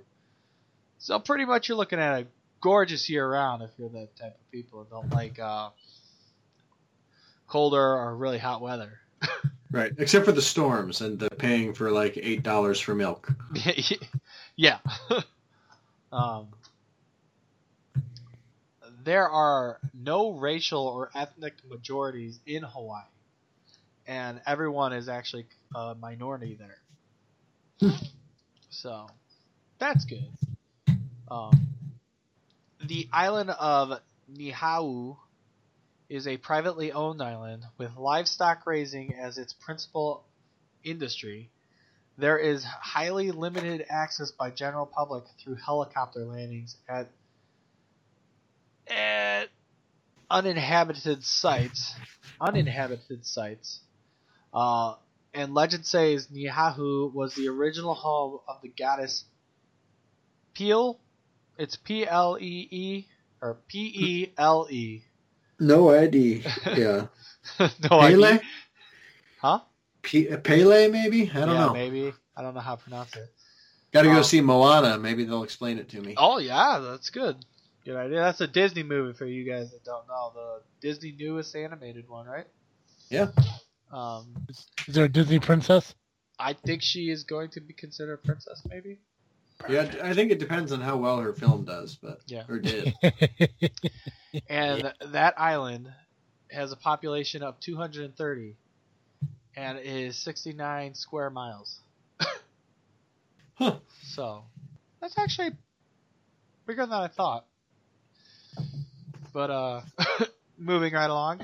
So 0.98 1.18
pretty 1.18 1.44
much 1.44 1.68
you're 1.68 1.78
looking 1.78 2.00
at 2.00 2.22
a 2.22 2.26
gorgeous 2.60 3.08
year 3.08 3.28
round 3.28 3.62
if 3.62 3.70
you're 3.78 3.88
that 3.90 4.16
type 4.16 4.34
of 4.34 4.50
people 4.50 4.80
and 4.80 4.90
don't 4.90 5.12
like 5.12 5.38
uh, 5.38 5.70
colder 7.46 7.80
or 7.80 8.16
really 8.16 8.38
hot 8.38 8.60
weather. 8.60 8.98
Right, 9.70 9.92
except 9.98 10.24
for 10.24 10.32
the 10.32 10.40
storms 10.40 11.02
and 11.02 11.18
the 11.18 11.28
paying 11.28 11.74
for 11.74 11.90
like 11.90 12.16
eight 12.16 12.42
dollars 12.42 12.80
for 12.80 12.94
milk. 12.94 13.30
yeah. 14.58 14.78
um, 16.12 16.48
there 19.04 19.28
are 19.28 19.78
no 19.94 20.32
racial 20.32 20.86
or 20.86 21.10
ethnic 21.14 21.54
majorities 21.66 22.40
in 22.44 22.64
Hawaii, 22.64 23.04
and 24.06 24.40
everyone 24.46 24.92
is 24.92 25.08
actually 25.08 25.46
a 25.74 25.94
minority 25.94 26.58
there. 26.58 27.92
so 28.68 29.06
that's 29.78 30.04
good. 30.04 30.28
Um, 31.30 31.68
the 32.84 33.08
island 33.12 33.50
of 33.50 34.00
Niihau 34.30 35.16
is 36.08 36.26
a 36.26 36.36
privately 36.36 36.90
owned 36.90 37.22
island 37.22 37.62
with 37.76 37.96
livestock 37.96 38.66
raising 38.66 39.14
as 39.14 39.38
its 39.38 39.52
principal 39.52 40.24
industry. 40.82 41.48
There 42.18 42.36
is 42.36 42.64
highly 42.64 43.30
limited 43.30 43.86
access 43.88 44.32
by 44.32 44.50
general 44.50 44.86
public 44.86 45.22
through 45.42 45.54
helicopter 45.54 46.24
landings 46.24 46.76
at 46.88 47.08
at 48.88 49.48
uninhabited 50.28 51.24
sites, 51.24 51.94
uninhabited 52.40 53.24
sites. 53.24 53.80
Uh, 54.52 54.94
and 55.32 55.54
legend 55.54 55.86
says 55.86 56.26
Niihau 56.26 57.12
was 57.12 57.34
the 57.34 57.48
original 57.48 57.94
home 57.94 58.40
of 58.48 58.62
the 58.62 58.68
goddess 58.68 59.24
Pele. 60.56 60.94
It's 61.56 61.76
P 61.76 62.04
L 62.06 62.36
E 62.40 62.68
E 62.70 63.06
or 63.40 63.58
P 63.68 63.78
E 63.94 64.32
L 64.36 64.66
E. 64.68 65.04
No 65.60 65.90
idea. 65.90 66.52
Yeah. 66.66 67.06
no 67.90 68.00
idea. 68.00 68.40
Huh? 69.40 69.60
P- 70.08 70.24
Pele, 70.38 70.88
maybe? 70.88 71.30
I 71.30 71.40
don't 71.40 71.50
yeah, 71.50 71.66
know. 71.66 71.72
maybe. 71.74 72.14
I 72.34 72.40
don't 72.42 72.54
know 72.54 72.60
how 72.60 72.76
to 72.76 72.82
pronounce 72.82 73.14
it. 73.14 73.30
Got 73.92 74.02
to 74.02 74.08
go 74.08 74.18
Oh. 74.20 74.22
see 74.22 74.40
Moana. 74.40 74.98
Maybe 74.98 75.24
they'll 75.24 75.42
explain 75.42 75.78
it 75.78 75.88
to 75.90 76.00
me. 76.00 76.14
Oh 76.16 76.38
yeah, 76.38 76.78
that's 76.78 77.10
good. 77.10 77.36
Good 77.84 77.96
idea. 77.96 78.20
That's 78.20 78.40
a 78.40 78.46
Disney 78.46 78.82
movie 78.82 79.12
for 79.16 79.26
you 79.26 79.44
guys 79.44 79.70
that 79.72 79.84
don't 79.84 80.06
know. 80.08 80.32
The 80.34 80.60
Disney 80.80 81.14
newest 81.18 81.54
animated 81.54 82.08
one, 82.08 82.26
right? 82.26 82.46
Yeah. 83.10 83.28
Um, 83.92 84.46
Is 84.86 84.94
there 84.94 85.04
a 85.04 85.08
Disney 85.08 85.38
princess? 85.40 85.94
I 86.38 86.52
think 86.54 86.82
she 86.82 87.10
is 87.10 87.24
going 87.24 87.50
to 87.50 87.60
be 87.60 87.72
considered 87.74 88.14
a 88.14 88.26
princess, 88.26 88.62
maybe. 88.68 88.98
Yeah, 89.68 89.90
I 90.02 90.14
think 90.14 90.30
it 90.30 90.38
depends 90.38 90.70
on 90.72 90.80
how 90.80 90.96
well 90.96 91.18
her 91.18 91.32
film 91.32 91.64
does, 91.64 91.96
but 91.96 92.20
Yeah. 92.26 92.44
or 92.48 92.58
did. 92.60 92.94
And 94.48 94.92
that 95.06 95.34
island 95.40 95.90
has 96.50 96.70
a 96.72 96.76
population 96.76 97.42
of 97.42 97.58
230 97.60 98.56
and 99.58 99.80
is 99.82 100.16
69 100.18 100.94
square 100.94 101.30
miles. 101.30 101.80
Huh. 103.58 103.78
So, 104.14 104.44
that's 105.00 105.18
actually 105.18 105.50
bigger 106.66 106.82
than 106.86 106.92
I 106.92 107.08
thought. 107.08 107.46
But 109.32 109.50
uh 109.50 109.80
moving 110.58 110.94
right 110.94 111.10
along. 111.10 111.42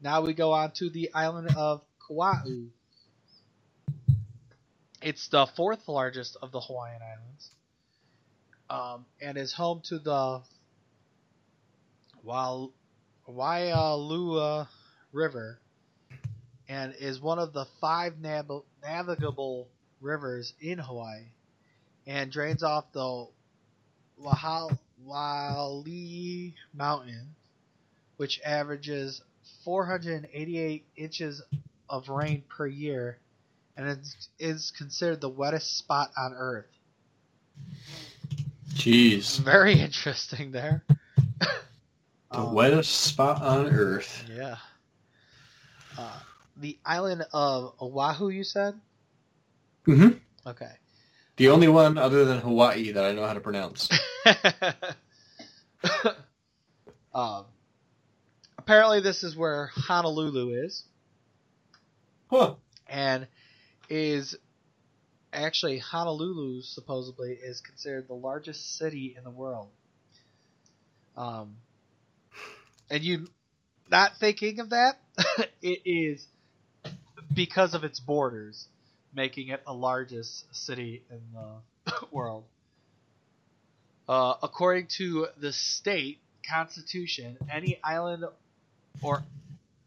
Now 0.00 0.22
we 0.22 0.34
go 0.34 0.52
on 0.52 0.72
to 0.78 0.90
the 0.90 1.10
island 1.14 1.50
of 1.56 1.82
Kauai. 2.06 2.42
It's 5.02 5.28
the 5.28 5.46
fourth 5.56 5.88
largest 5.88 6.36
of 6.42 6.52
the 6.52 6.60
Hawaiian 6.60 7.02
Islands. 7.02 7.50
Um, 8.70 9.06
and 9.20 9.38
is 9.38 9.52
home 9.52 9.82
to 9.88 9.98
the 9.98 10.42
Wailua 13.28 14.68
River 15.12 15.60
and 16.68 16.94
is 16.98 17.20
one 17.20 17.38
of 17.38 17.52
the 17.52 17.64
five 17.80 18.18
nav- 18.20 18.62
navigable 18.82 19.68
rivers 20.00 20.52
in 20.60 20.78
Hawaii 20.78 21.24
and 22.06 22.30
drains 22.30 22.62
off 22.62 22.92
the 22.92 23.26
Wahal- 24.22 24.78
Wali 25.04 26.54
Mountain, 26.74 27.34
which 28.16 28.40
averages 28.44 29.22
488 29.64 30.86
inches 30.96 31.42
of 31.88 32.08
rain 32.08 32.42
per 32.48 32.66
year 32.66 33.18
and 33.76 33.88
is, 33.88 34.28
is 34.38 34.70
considered 34.76 35.20
the 35.20 35.28
wettest 35.28 35.76
spot 35.78 36.10
on 36.18 36.34
Earth. 36.34 36.66
Jeez. 38.74 39.38
Very 39.40 39.80
interesting 39.80 40.52
there. 40.52 40.84
The 40.90 42.38
Um, 42.40 42.54
wettest 42.54 42.90
spot 43.00 43.40
on 43.42 43.66
earth. 43.68 44.24
Yeah. 44.30 44.56
Uh, 45.96 46.20
the 46.58 46.78
island 46.84 47.24
of 47.32 47.74
Oahu, 47.80 48.28
you 48.28 48.44
said? 48.44 48.74
hmm 49.84 50.08
Okay. 50.46 50.72
The 51.36 51.48
only 51.50 51.68
one 51.68 51.98
other 51.98 52.24
than 52.24 52.38
Hawaii 52.40 52.92
that 52.92 53.04
I 53.04 53.12
know 53.12 53.24
how 53.26 53.34
to 53.34 53.40
pronounce. 53.40 53.88
um, 57.14 57.44
apparently, 58.58 59.00
this 59.00 59.22
is 59.22 59.36
where 59.36 59.70
Honolulu 59.74 60.64
is, 60.64 60.82
Huh. 62.30 62.54
and 62.88 63.26
is 63.88 64.36
actually 65.32 65.78
Honolulu 65.78 66.62
supposedly 66.62 67.32
is 67.32 67.60
considered 67.60 68.08
the 68.08 68.14
largest 68.14 68.76
city 68.76 69.14
in 69.16 69.24
the 69.24 69.30
world. 69.30 69.68
Um, 71.16 71.56
and 72.90 73.02
you 73.02 73.28
not 73.90 74.16
thinking 74.18 74.60
of 74.60 74.70
that, 74.70 74.98
it 75.62 75.82
is 75.84 76.26
because 77.34 77.74
of 77.74 77.84
its 77.84 78.00
borders, 78.00 78.66
making 79.14 79.48
it 79.48 79.64
the 79.64 79.72
largest 79.72 80.44
city 80.54 81.02
in 81.10 81.20
the 81.32 82.06
world. 82.10 82.44
Uh, 84.08 84.34
according 84.42 84.86
to 84.96 85.26
the 85.38 85.52
state 85.52 86.18
constitution, 86.48 87.36
any 87.52 87.78
island 87.84 88.24
or 89.02 89.22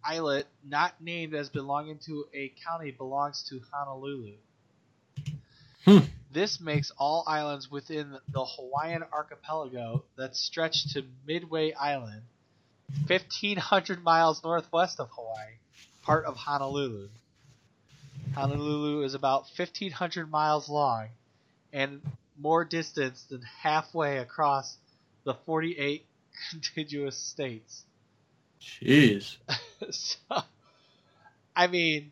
islet 0.03 0.47
not 0.67 0.93
named 1.01 1.33
as 1.33 1.49
belonging 1.49 1.99
to 2.05 2.25
a 2.33 2.51
county 2.67 2.91
belongs 2.91 3.43
to 3.49 3.59
Honolulu. 3.71 4.33
Hmm. 5.85 5.97
This 6.31 6.61
makes 6.61 6.91
all 6.97 7.23
islands 7.27 7.69
within 7.69 8.17
the 8.31 8.45
Hawaiian 8.45 9.03
archipelago 9.11 10.03
that 10.17 10.36
stretch 10.36 10.93
to 10.93 11.03
Midway 11.28 11.74
Island, 11.74 12.21
1,500 13.07 14.03
miles 14.03 14.43
northwest 14.43 14.99
of 14.99 15.09
Hawaii, 15.11 15.55
part 16.03 16.25
of 16.25 16.36
Honolulu. 16.36 17.09
Honolulu 18.33 19.03
is 19.03 19.13
about 19.13 19.43
1,500 19.58 20.29
miles 20.29 20.70
long 20.70 21.09
and 21.74 22.01
more 22.39 22.66
distance 22.66 23.25
than 23.29 23.41
halfway 23.41 24.17
across 24.17 24.78
the 25.24 25.33
48 25.33 26.05
contiguous 26.51 27.17
states. 27.17 27.83
Jeez. 28.62 29.37
so, 29.91 30.17
I 31.55 31.67
mean, 31.67 32.12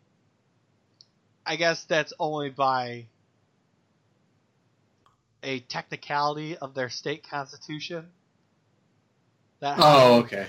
I 1.46 1.56
guess 1.56 1.84
that's 1.84 2.12
only 2.18 2.50
by 2.50 3.06
a 5.42 5.60
technicality 5.60 6.56
of 6.56 6.74
their 6.74 6.90
state 6.90 7.26
constitution. 7.28 8.06
That 9.60 9.78
Oh, 9.80 10.20
okay. 10.20 10.48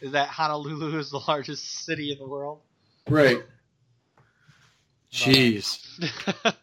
is 0.00 0.12
that 0.12 0.28
Honolulu 0.28 0.98
is 0.98 1.10
the 1.10 1.20
largest 1.26 1.64
city 1.84 2.12
in 2.12 2.18
the 2.18 2.26
world. 2.26 2.60
Right. 3.08 3.42
Jeez. 5.12 5.78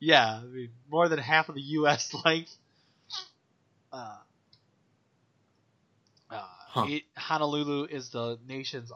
yeah, 0.00 0.40
I 0.42 0.44
mean, 0.46 0.70
more 0.90 1.08
than 1.08 1.18
half 1.18 1.48
of 1.48 1.54
the 1.54 1.60
U.S. 1.60 2.14
length. 2.24 2.56
Uh, 3.92 4.16
uh, 6.30 6.42
Huh. 6.72 6.86
it, 6.88 7.02
Honolulu 7.16 7.86
is 7.86 8.10
the 8.10 8.38
nation's 8.46 8.92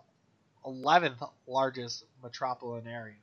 11th 0.64 1.28
largest 1.48 2.04
metropolitan 2.22 2.88
area, 2.88 3.16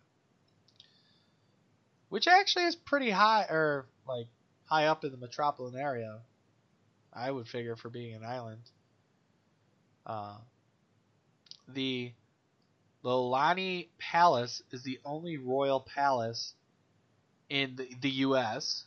which 2.10 2.28
actually 2.28 2.66
is 2.66 2.76
pretty 2.76 3.10
high, 3.10 3.44
or 3.50 3.86
like 4.06 4.28
high 4.66 4.88
up 4.88 5.06
in 5.06 5.12
the 5.12 5.18
metropolitan 5.18 5.80
area. 5.80 6.20
I 7.14 7.32
would 7.32 7.48
figure 7.48 7.78
for 7.78 7.90
being 7.90 8.14
an 8.14 8.26
island. 8.26 8.62
Uh, 10.06 10.36
the 11.70 12.12
the 13.04 13.16
Lani 13.16 13.90
Palace 13.98 14.62
is 14.72 14.84
the 14.84 15.00
only 15.04 15.38
royal 15.38 15.80
palace 15.80 16.54
in 17.50 17.76
the, 17.76 17.90
the 18.02 18.10
U.S. 18.10 18.86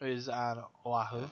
is 0.00 0.28
on 0.28 0.64
Oahu, 0.84 1.26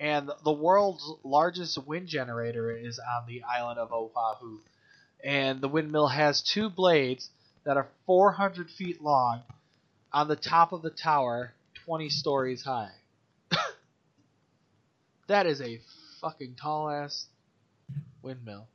and 0.00 0.30
the 0.42 0.52
world's 0.52 1.12
largest 1.22 1.78
wind 1.86 2.08
generator 2.08 2.70
is 2.70 2.98
on 2.98 3.26
the 3.26 3.42
island 3.42 3.78
of 3.78 3.92
Oahu, 3.92 4.58
and 5.22 5.60
the 5.60 5.68
windmill 5.68 6.08
has 6.08 6.42
two 6.42 6.70
blades 6.70 7.30
that 7.64 7.76
are 7.76 7.88
400 8.06 8.70
feet 8.70 9.02
long 9.02 9.42
on 10.12 10.28
the 10.28 10.36
top 10.36 10.72
of 10.72 10.80
the 10.82 10.90
tower, 10.90 11.52
20 11.84 12.08
stories 12.08 12.62
high. 12.62 12.92
that 15.26 15.46
is 15.46 15.60
a 15.60 15.80
fucking 16.20 16.54
tall 16.54 16.88
ass 16.88 17.26
windmill. 18.22 18.66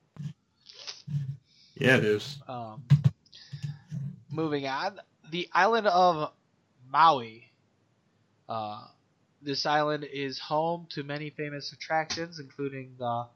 Yeah, 1.76 1.98
it 1.98 2.06
is. 2.06 2.38
Um, 2.48 2.84
moving 4.30 4.68
on, 4.68 5.00
the 5.32 5.50
island 5.54 5.88
of 5.88 6.32
Maui. 6.90 7.52
Uh, 8.48 8.86
this 9.42 9.66
island 9.66 10.06
is 10.12 10.40
home 10.40 10.88
to 10.92 11.04
many 11.04 11.30
famous 11.32 11.74
attractions, 11.74 12.40
including 12.40 12.96
the 12.98 13.28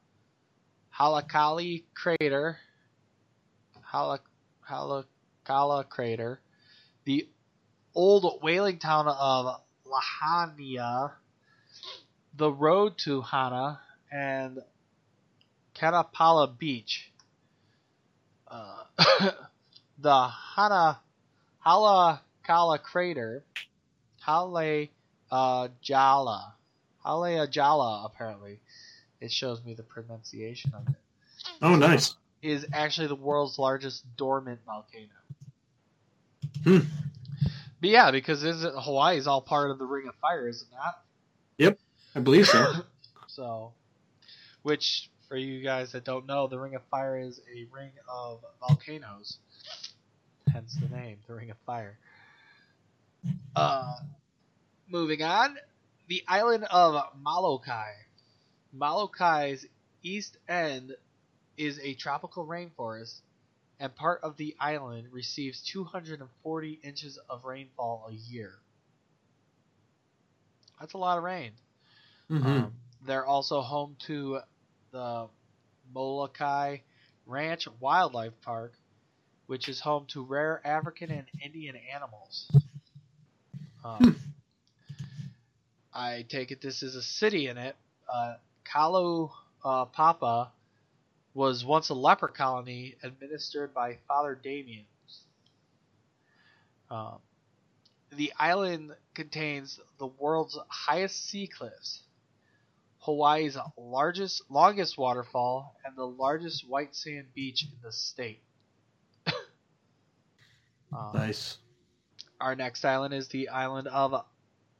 Halakali 0.98 1.84
crater, 1.94 2.58
Halak 3.92 4.22
Halakala 4.70 5.88
crater, 5.90 6.40
the 7.06 7.28
old 7.96 8.42
whaling 8.42 8.80
town 8.80 9.08
of 9.08 9.62
Lahaina, 9.86 11.14
the 12.36 12.52
road 12.52 12.98
to 13.00 13.22
Hana, 13.22 13.80
and 14.12 14.60
Kanapala 15.76 16.58
Beach. 16.58 17.07
Uh, 18.50 18.84
the 20.00 20.28
Hana 20.56 21.00
Halakala 21.66 22.82
crater, 22.82 23.44
Hale 24.26 24.88
uh, 25.32 25.68
Jala, 25.82 26.54
Hale 27.04 27.48
Jala 27.48 28.06
apparently, 28.06 28.60
it 29.20 29.32
shows 29.32 29.64
me 29.64 29.74
the 29.74 29.84
pronunciation 29.84 30.74
of 30.74 30.88
it, 30.88 30.96
Oh, 31.62 31.76
nice. 31.76 32.16
is 32.42 32.66
actually 32.72 33.08
the 33.08 33.16
world's 33.16 33.60
largest 33.60 34.06
dormant 34.16 34.60
volcano. 34.66 35.08
Hmm. 36.64 36.80
But 37.80 37.90
yeah, 37.90 38.12
because 38.12 38.44
isn't 38.44 38.74
Hawaii 38.84 39.18
is 39.18 39.28
all 39.28 39.42
part 39.42 39.70
of 39.72 39.78
the 39.78 39.86
Ring 39.86 40.08
of 40.08 40.16
Fire, 40.16 40.48
is 40.48 40.62
it 40.64 40.68
not? 40.74 41.02
Yep, 41.58 41.80
I 42.16 42.20
believe 42.20 42.48
so. 42.48 42.72
So, 43.30 43.74
which 44.64 45.12
for 45.28 45.38
you 45.38 45.62
guys 45.64 45.92
that 45.92 46.04
don't 46.06 46.26
know, 46.26 46.48
the 46.48 46.60
Ring 46.60 46.76
of 46.76 46.84
Fire 46.90 47.18
is 47.18 47.40
a 47.54 47.66
ring 47.72 47.94
of 48.08 48.44
volcanoes. 48.60 49.40
Hence 50.52 50.78
the 50.78 50.90
name, 50.90 51.20
the 51.28 51.34
Ring 51.36 51.50
of 51.52 51.58
Fire. 51.66 52.00
Uh, 53.56 53.98
moving 54.88 55.22
on, 55.24 55.58
the 56.08 56.24
island 56.28 56.66
of 56.66 57.16
Molokai. 57.16 57.94
Molokai's 58.72 59.66
east 60.02 60.38
end 60.48 60.96
is 61.58 61.80
a 61.80 61.94
tropical 61.96 62.46
rainforest, 62.46 63.22
and 63.80 63.96
part 63.96 64.22
of 64.24 64.38
the 64.38 64.56
island 64.60 65.12
receives 65.12 65.62
240 65.62 66.74
inches 66.84 67.18
of 67.30 67.46
rainfall 67.46 68.08
a 68.10 68.14
year. 68.14 68.60
That's 70.80 70.94
a 70.94 70.98
lot 70.98 71.18
of 71.18 71.24
rain. 71.24 71.54
hmm 72.30 72.60
Um, 72.60 72.80
they're 73.02 73.26
also 73.26 73.62
home 73.62 73.96
to 74.08 74.42
the 74.92 75.28
Molokai 75.94 76.78
Ranch 77.26 77.68
Wildlife 77.80 78.34
Park, 78.42 78.74
which 79.48 79.70
is 79.70 79.80
home 79.80 80.06
to 80.10 80.24
rare 80.24 80.62
African 80.66 81.12
and 81.12 81.28
Indian 81.44 81.76
animals. 81.94 82.50
Um, 83.84 84.16
I 85.94 86.26
take 86.30 86.52
it 86.52 86.62
this 86.62 86.84
is 86.84 86.96
a 86.96 87.02
city 87.02 87.48
in 87.48 87.58
it. 87.58 87.76
Uh, 88.14 88.36
Kalu 88.72 89.32
uh, 89.64 89.86
Papa 89.86 90.52
was 91.34 91.64
once 91.64 91.90
a 91.90 91.94
leper 91.94 92.28
colony 92.28 92.96
administered 93.04 93.74
by 93.74 93.98
Father 94.08 94.36
Damien. 94.42 94.86
Um, 96.90 97.20
the 98.16 98.32
island 98.40 98.94
contains 99.14 99.80
the 100.00 100.08
world's 100.08 100.58
highest 100.70 101.30
sea 101.30 101.48
cliffs, 101.48 102.02
Hawaii's 103.08 103.58
largest, 103.78 104.42
longest 104.50 104.98
waterfall, 104.98 105.78
and 105.86 105.96
the 105.96 106.06
largest 106.06 106.68
white 106.68 106.94
sand 106.94 107.28
beach 107.34 107.64
in 107.64 107.72
the 107.82 107.92
state. 107.92 108.44
Um, 110.90 111.12
Nice. 111.14 111.58
Our 112.40 112.56
next 112.56 112.86
island 112.86 113.14
is 113.14 113.28
the 113.28 113.50
island 113.50 113.90
of 113.90 114.24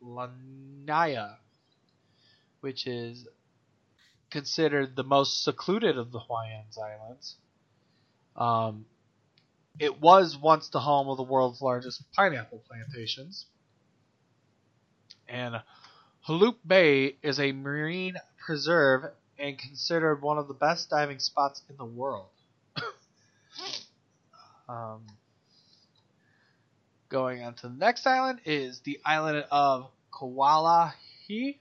Lanaya, 0.02 1.36
which 2.62 2.88
is 2.88 3.28
considered 4.30 4.96
the 4.96 5.04
most 5.04 5.44
secluded 5.44 5.98
of 5.98 6.14
the 6.14 6.20
Hawaiian 6.20 6.64
islands. 6.82 7.36
Um, 8.38 8.86
it 9.80 10.00
was 10.00 10.38
once 10.38 10.70
the 10.70 10.80
home 10.80 11.10
of 11.10 11.18
the 11.18 11.24
world's 11.24 11.62
largest 11.62 12.10
pineapple 12.14 12.64
plantations. 12.70 13.48
And 15.28 15.56
Halup 16.28 16.58
Bay 16.68 17.16
is 17.24 17.40
a 17.40 17.54
marine 17.54 18.16
preserve 18.38 19.06
and 19.40 19.58
considered 19.58 20.22
one 20.22 20.38
of 20.38 20.50
the 20.50 20.54
best 20.54 20.90
diving 20.90 21.20
spots 21.20 21.62
in 21.70 21.78
the 21.78 21.86
world. 21.86 22.28
um, 24.70 25.08
going 27.08 27.44
on 27.44 27.54
to 27.54 27.70
the 27.70 27.76
next 27.76 28.06
island 28.06 28.42
is 28.44 28.82
the 28.82 29.00
island 29.06 29.46
of 29.52 29.90
Kawalahi 30.12 31.60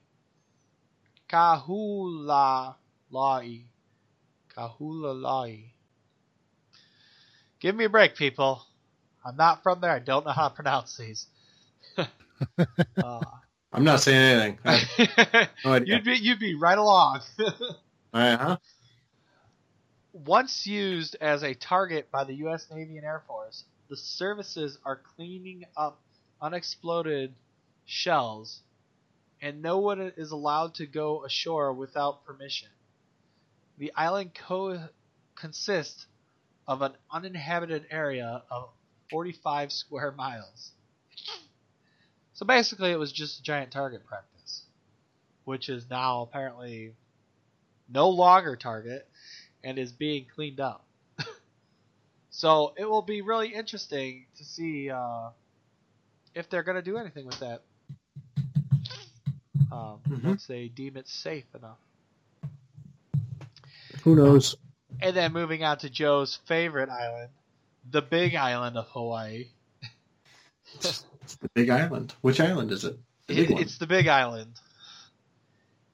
Kahulalai. 1.31 2.75
Kahulalai. 4.57 5.65
Give 7.61 7.77
me 7.77 7.85
a 7.85 7.89
break, 7.89 8.17
people. 8.17 8.67
I'm 9.25 9.37
not 9.37 9.63
from 9.63 9.81
there. 9.81 9.93
I 9.93 10.01
don't 10.01 10.27
know 10.27 10.33
how 10.33 10.49
to 10.49 10.55
pronounce 10.57 10.97
these. 10.97 11.27
uh, 12.97 13.21
I'm 13.77 13.85
not 13.85 14.01
saying 14.01 14.59
anything. 14.65 15.49
No 15.65 15.75
you'd 15.75 16.05
be 16.05 16.17
you'd 16.17 16.39
be 16.39 16.55
right 16.55 16.79
along. 16.79 17.21
Uh-huh. 18.15 18.57
Once 20.15 20.67
used 20.67 21.17
as 21.21 21.43
a 21.43 21.53
target 21.53 22.11
by 22.11 22.25
the 22.25 22.33
U.S. 22.37 22.67
Navy 22.73 22.97
and 22.97 23.05
Air 23.05 23.23
Force, 23.27 23.65
the 23.91 23.97
services 23.97 24.79
are 24.87 24.97
cleaning 25.17 25.67
up 25.77 26.01
unexploded 26.41 27.35
shells, 27.85 28.63
and 29.43 29.61
no 29.61 29.81
one 29.81 30.01
is 30.17 30.31
allowed 30.31 30.77
to 30.77 30.87
go 30.87 31.27
ashore 31.27 31.75
without 31.75 32.25
permission. 32.25 32.69
The 33.77 33.93
island 33.95 34.31
co- 34.35 34.89
consists 35.35 36.07
of 36.67 36.81
an 36.81 36.93
uninhabited 37.11 37.85
area 37.91 38.45
of 38.51 38.71
45 39.11 39.71
square 39.71 40.13
miles. 40.13 40.73
So 42.37 42.45
basically, 42.45 42.91
it 42.93 42.99
was 42.99 43.13
just 43.13 43.41
a 43.41 43.43
giant 43.43 43.71
target 43.71 44.05
practice, 44.05 44.65
which 45.47 45.71
is 45.71 45.89
now 45.89 46.21
apparently 46.21 46.93
no 47.89 48.11
longer 48.11 48.57
target 48.57 49.09
and 49.65 49.79
is 49.79 49.91
being 49.91 50.27
cleaned 50.35 50.61
up. 50.61 50.85
so 52.31 52.75
it 52.77 52.85
will 52.85 53.01
be 53.01 53.23
really 53.23 53.55
interesting 53.55 54.27
to 54.37 54.45
see 54.45 54.91
uh, 54.91 55.31
if 56.35 56.51
they're 56.51 56.63
going 56.63 56.77
to 56.77 56.83
do 56.83 56.99
anything 56.99 57.25
with 57.25 57.41
that 57.41 57.63
um, 59.73 59.99
Mhm. 60.07 60.25
once 60.25 60.47
they 60.47 60.69
deem 60.69 60.99
it 60.99 61.09
safe 61.09 61.47
enough. 61.55 61.79
Who 64.03 64.15
knows? 64.15 64.57
And 65.01 65.17
then 65.17 65.33
moving 65.33 65.65
on 65.65 65.79
to 65.79 65.89
Joe's 65.89 66.37
favorite 66.45 66.91
island, 66.91 67.31
the 67.91 68.03
Big 68.03 68.35
Island 68.35 68.77
of 68.77 68.89
Hawaii. 68.89 69.47
The 71.55 71.61
Big 71.63 71.71
Island. 71.71 72.15
Which 72.23 72.41
island 72.41 72.73
is 72.73 72.85
it? 72.85 72.99
The 73.29 73.39
It- 73.39 73.51
it's 73.61 73.79
the 73.79 73.87
Big 73.87 74.09
Island, 74.09 74.59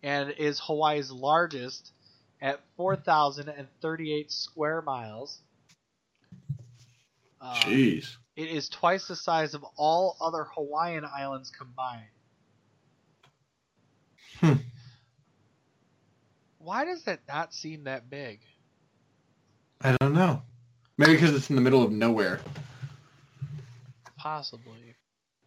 and 0.03 0.31
is 0.31 0.61
Hawaii's 0.61 1.11
largest 1.11 1.93
at 2.41 2.61
4,038 2.77 4.31
square 4.33 4.81
miles. 4.83 5.41
Uh, 7.41 7.55
Jeez. 7.57 8.16
it 8.37 8.49
is 8.49 8.69
twice 8.69 9.09
the 9.09 9.16
size 9.16 9.55
of 9.55 9.65
all 9.77 10.16
other 10.20 10.45
Hawaiian 10.55 11.05
islands 11.05 11.51
combined. 11.51 12.07
Hmm. 14.41 14.55
Why 16.59 16.85
does 16.85 17.03
that 17.05 17.20
not 17.29 17.53
seem 17.53 17.85
that 17.85 18.09
big? 18.09 18.41
I 19.81 19.97
don't 20.01 20.15
know. 20.15 20.43
Maybe 20.97 21.15
because 21.15 21.35
it's 21.35 21.51
in 21.51 21.57
the 21.57 21.62
middle 21.62 21.83
of 21.83 21.91
nowhere. 21.91 22.41
Possibly. 24.16 24.95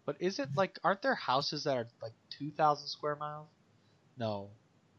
But 0.06 0.18
is 0.20 0.40
it 0.40 0.50
like, 0.56 0.78
aren't 0.84 1.02
there 1.02 1.16
houses 1.16 1.64
that 1.64 1.78
are 1.78 1.88
like 2.02 2.12
2,000 2.38 2.88
square 2.88 3.16
miles? 3.16 3.48
No. 4.18 4.50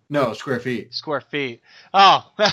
No, 0.09 0.33
square 0.35 0.61
feet. 0.61 0.95
Square 0.95 1.23
feet. 1.23 1.63
Oh, 1.93 2.33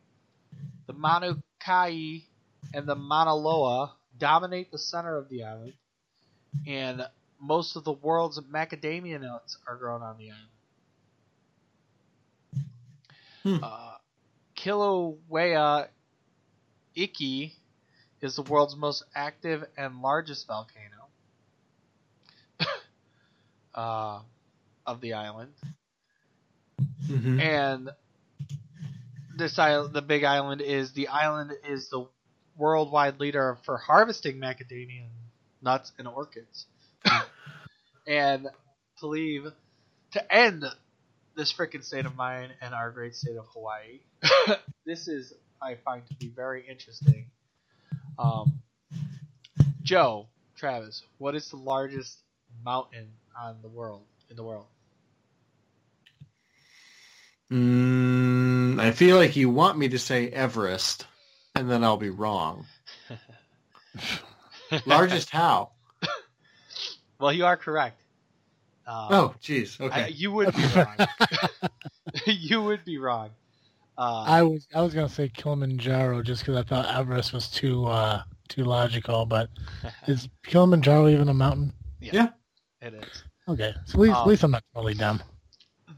the 0.86 0.93
Mauna 0.93 1.36
Kea 1.64 2.27
and 2.74 2.86
the 2.86 2.94
Mauna 2.97 3.35
Loa 3.35 3.94
dominate 4.18 4.70
the 4.70 4.78
center 4.78 5.16
of 5.16 5.28
the 5.28 5.44
island 5.44 5.74
and 6.66 7.06
most 7.40 7.77
of 7.77 7.85
the 7.85 7.93
world's 7.93 8.39
macadamia 8.40 9.20
nuts 9.20 9.56
are 9.66 9.77
grown 9.77 10.02
on 10.02 10.18
the 10.18 10.31
island. 10.31 10.48
Hmm. 13.43 13.64
Uh, 13.64 13.94
Kilauea 14.56 15.89
Iki 16.94 17.55
is 18.20 18.36
the 18.36 18.42
world's 18.42 18.76
most 18.76 19.05
active 19.14 19.64
and 19.76 20.02
largest 20.02 20.47
volcano 20.47 21.09
uh, 23.74 24.20
of 24.86 25.01
the 25.01 25.14
island, 25.14 25.52
Mhm. 27.09 27.40
and 27.40 27.90
this 29.36 29.59
island, 29.59 29.94
the 29.94 30.02
Big 30.02 30.24
Island, 30.24 30.60
is 30.60 30.92
the 30.92 31.09
island 31.09 31.52
is 31.64 31.88
the 31.88 32.06
worldwide 32.56 33.18
leader 33.20 33.56
for 33.64 33.78
harvesting 33.78 34.38
macadamia 34.38 35.09
nuts 35.62 35.92
and 35.98 36.06
orchids. 36.06 36.66
and 38.06 38.48
to 38.98 39.06
leave 39.06 39.47
to 40.12 40.34
end 40.34 40.64
this 41.36 41.52
freaking 41.52 41.82
state 41.84 42.05
of 42.06 42.16
mind 42.16 42.52
and 42.60 42.74
our 42.74 42.90
great 42.90 43.14
state 43.14 43.36
of 43.36 43.47
Hawaii. 43.55 44.01
this 44.84 45.09
is 45.09 45.32
I 45.62 45.76
find 45.76 46.06
to 46.09 46.14
be 46.14 46.28
very 46.28 46.66
interesting. 46.68 47.30
Um, 48.20 48.60
Joe, 49.82 50.26
Travis, 50.56 51.02
what 51.18 51.34
is 51.34 51.48
the 51.51 51.56
largest 51.56 52.18
mountain 52.64 53.09
on 53.38 53.56
the 53.62 53.68
world 53.68 54.02
in 54.28 54.36
the 54.36 54.42
world? 54.42 54.66
Mm, 57.51 58.78
I 58.78 58.92
feel 58.92 59.16
like 59.16 59.36
you 59.36 59.48
want 59.48 59.78
me 59.78 59.88
to 59.88 59.98
say 59.98 60.28
Everest, 60.28 61.06
and 61.55 61.68
then 61.70 61.82
I'll 61.82 61.97
be 61.97 62.10
wrong. 62.10 62.66
Largest 64.86 65.30
how? 65.30 65.70
Well, 67.18 67.32
you 67.32 67.44
are 67.47 67.56
correct. 67.56 68.01
Um, 68.86 69.06
Oh, 69.10 69.34
jeez. 69.42 69.80
I- 69.80 69.84
Okay. 69.86 70.10
you 70.10 70.30
would 70.32 70.55
be 70.55 70.64
wrong. 70.76 70.97
you 72.26 72.62
would 72.62 72.84
be 72.84 72.98
wrong. 72.98 73.30
Uh, 74.01 74.24
I 74.27 74.43
was 74.43 74.66
I 74.74 74.81
was 74.81 74.94
gonna 74.94 75.10
say 75.10 75.28
Kilimanjaro 75.28 76.22
just 76.22 76.43
because 76.43 76.56
I 76.56 76.62
thought 76.62 76.94
Everest 76.94 77.35
was 77.35 77.51
too 77.51 77.85
uh 77.86 78.22
too 78.48 78.64
logical, 78.64 79.27
but 79.27 79.51
is 80.09 80.28
Kilimanjaro 80.47 81.09
even 81.09 81.28
a 81.28 81.35
mountain? 81.35 81.74
Yeah. 82.01 82.31
it 82.81 82.94
is. 82.94 83.24
Okay, 83.48 83.74
so 83.85 83.97
at 83.97 84.01
least, 84.01 84.16
Um, 84.16 84.22
at 84.22 84.27
least 84.28 84.44
I'm 84.44 84.51
not 84.52 84.64
totally 84.74 84.94
dumb. 84.94 85.22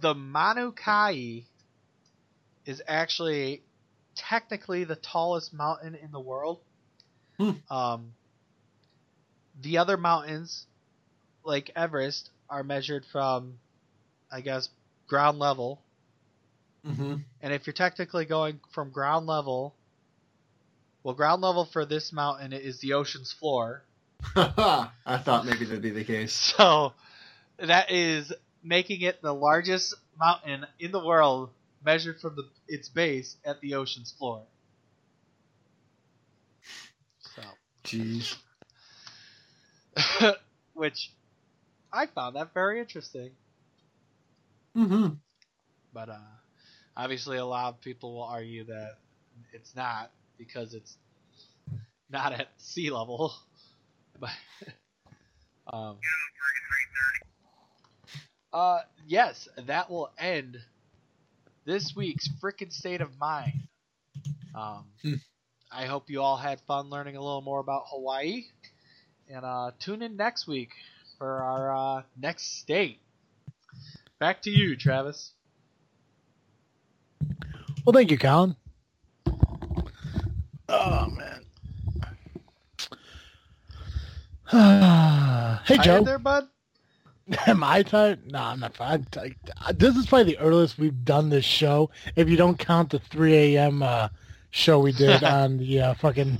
the 0.00 0.14
Mauna 0.14 0.72
Kea 0.72 1.46
is 2.66 2.82
actually 2.88 3.62
technically 4.16 4.84
the 4.84 4.96
tallest 4.96 5.52
mountain 5.54 5.94
in 5.94 6.10
the 6.10 6.20
world. 6.20 6.60
Hmm. 7.38 7.52
Um, 7.70 8.14
the 9.60 9.78
other 9.78 9.96
mountains, 9.96 10.66
like 11.44 11.70
Everest, 11.76 12.30
are 12.48 12.64
measured 12.64 13.04
from, 13.06 13.60
I 14.30 14.40
guess, 14.40 14.70
ground 15.08 15.38
level. 15.38 15.82
Hmm 16.84 17.14
And 17.40 17.52
if 17.52 17.66
you're 17.66 17.74
technically 17.74 18.24
going 18.24 18.60
from 18.72 18.90
ground 18.90 19.26
level, 19.26 19.74
well, 21.02 21.14
ground 21.14 21.42
level 21.42 21.64
for 21.64 21.84
this 21.84 22.12
mountain 22.12 22.52
is 22.52 22.80
the 22.80 22.94
ocean's 22.94 23.32
floor. 23.32 23.82
I 24.36 25.18
thought 25.24 25.44
maybe 25.44 25.64
that'd 25.64 25.82
be 25.82 25.90
the 25.90 26.04
case. 26.04 26.54
So 26.56 26.92
that 27.58 27.90
is 27.90 28.32
making 28.62 29.02
it 29.02 29.22
the 29.22 29.34
largest 29.34 29.94
mountain 30.18 30.66
in 30.78 30.92
the 30.92 31.04
world 31.04 31.50
measured 31.84 32.20
from 32.20 32.36
the 32.36 32.48
its 32.68 32.88
base 32.88 33.36
at 33.44 33.60
the 33.60 33.74
ocean's 33.74 34.12
floor. 34.12 34.42
So. 37.20 37.42
Jeez. 37.84 38.36
Which 40.74 41.12
I 41.92 42.06
found 42.06 42.36
that 42.36 42.54
very 42.54 42.80
interesting. 42.80 43.30
hmm 44.74 45.08
But 45.92 46.08
uh, 46.08 46.18
obviously, 46.96 47.38
a 47.38 47.44
lot 47.44 47.74
of 47.74 47.80
people 47.80 48.14
will 48.14 48.24
argue 48.24 48.64
that 48.64 48.98
it's 49.52 49.74
not 49.74 50.12
because 50.38 50.74
it's 50.74 50.96
not 52.10 52.32
at 52.32 52.48
sea 52.58 52.90
level. 52.90 53.32
But 54.20 54.30
um, 55.72 55.98
uh, 58.52 58.80
yes, 59.06 59.48
that 59.66 59.90
will 59.90 60.10
end 60.18 60.58
this 61.64 61.94
week's 61.96 62.28
frickin' 62.42 62.72
state 62.72 63.00
of 63.00 63.18
mind. 63.18 63.68
Um, 64.54 64.84
Hmm. 65.02 65.14
I 65.70 65.86
hope 65.86 66.10
you 66.10 66.20
all 66.22 66.36
had 66.36 66.60
fun 66.62 66.90
learning 66.90 67.16
a 67.16 67.20
little 67.22 67.42
more 67.42 67.60
about 67.60 67.84
Hawaii, 67.88 68.44
and 69.28 69.44
uh, 69.44 69.72
tune 69.80 70.02
in 70.02 70.16
next 70.16 70.46
week 70.46 70.70
for 71.18 71.42
our 71.42 71.74
uh, 71.98 72.02
next 72.16 72.58
state. 72.60 73.00
Back 74.20 74.42
to 74.42 74.50
you, 74.50 74.76
Travis. 74.76 75.32
Well, 77.84 77.92
thank 77.92 78.10
you, 78.10 78.18
Colin. 78.18 78.56
Oh 80.68 81.08
man. 81.10 81.44
hey 85.64 85.76
Tired 85.76 85.84
Joe, 85.84 86.04
there, 86.04 86.18
bud. 86.18 86.48
am 87.46 87.64
I 87.64 87.82
tired? 87.82 88.30
No, 88.30 88.38
I'm 88.38 88.60
not. 88.60 88.74
I'm 88.80 89.04
tired. 89.04 89.36
This 89.74 89.96
is 89.96 90.06
probably 90.06 90.34
the 90.34 90.38
earliest 90.38 90.78
we've 90.78 91.04
done 91.04 91.28
this 91.30 91.44
show, 91.44 91.90
if 92.16 92.28
you 92.28 92.36
don't 92.36 92.58
count 92.58 92.90
the 92.90 92.98
3 92.98 93.34
a.m. 93.34 93.82
Uh, 93.82 94.08
show 94.50 94.80
we 94.80 94.92
did 94.92 95.22
on 95.24 95.58
the 95.58 95.80
uh, 95.80 95.94
fucking 95.94 96.38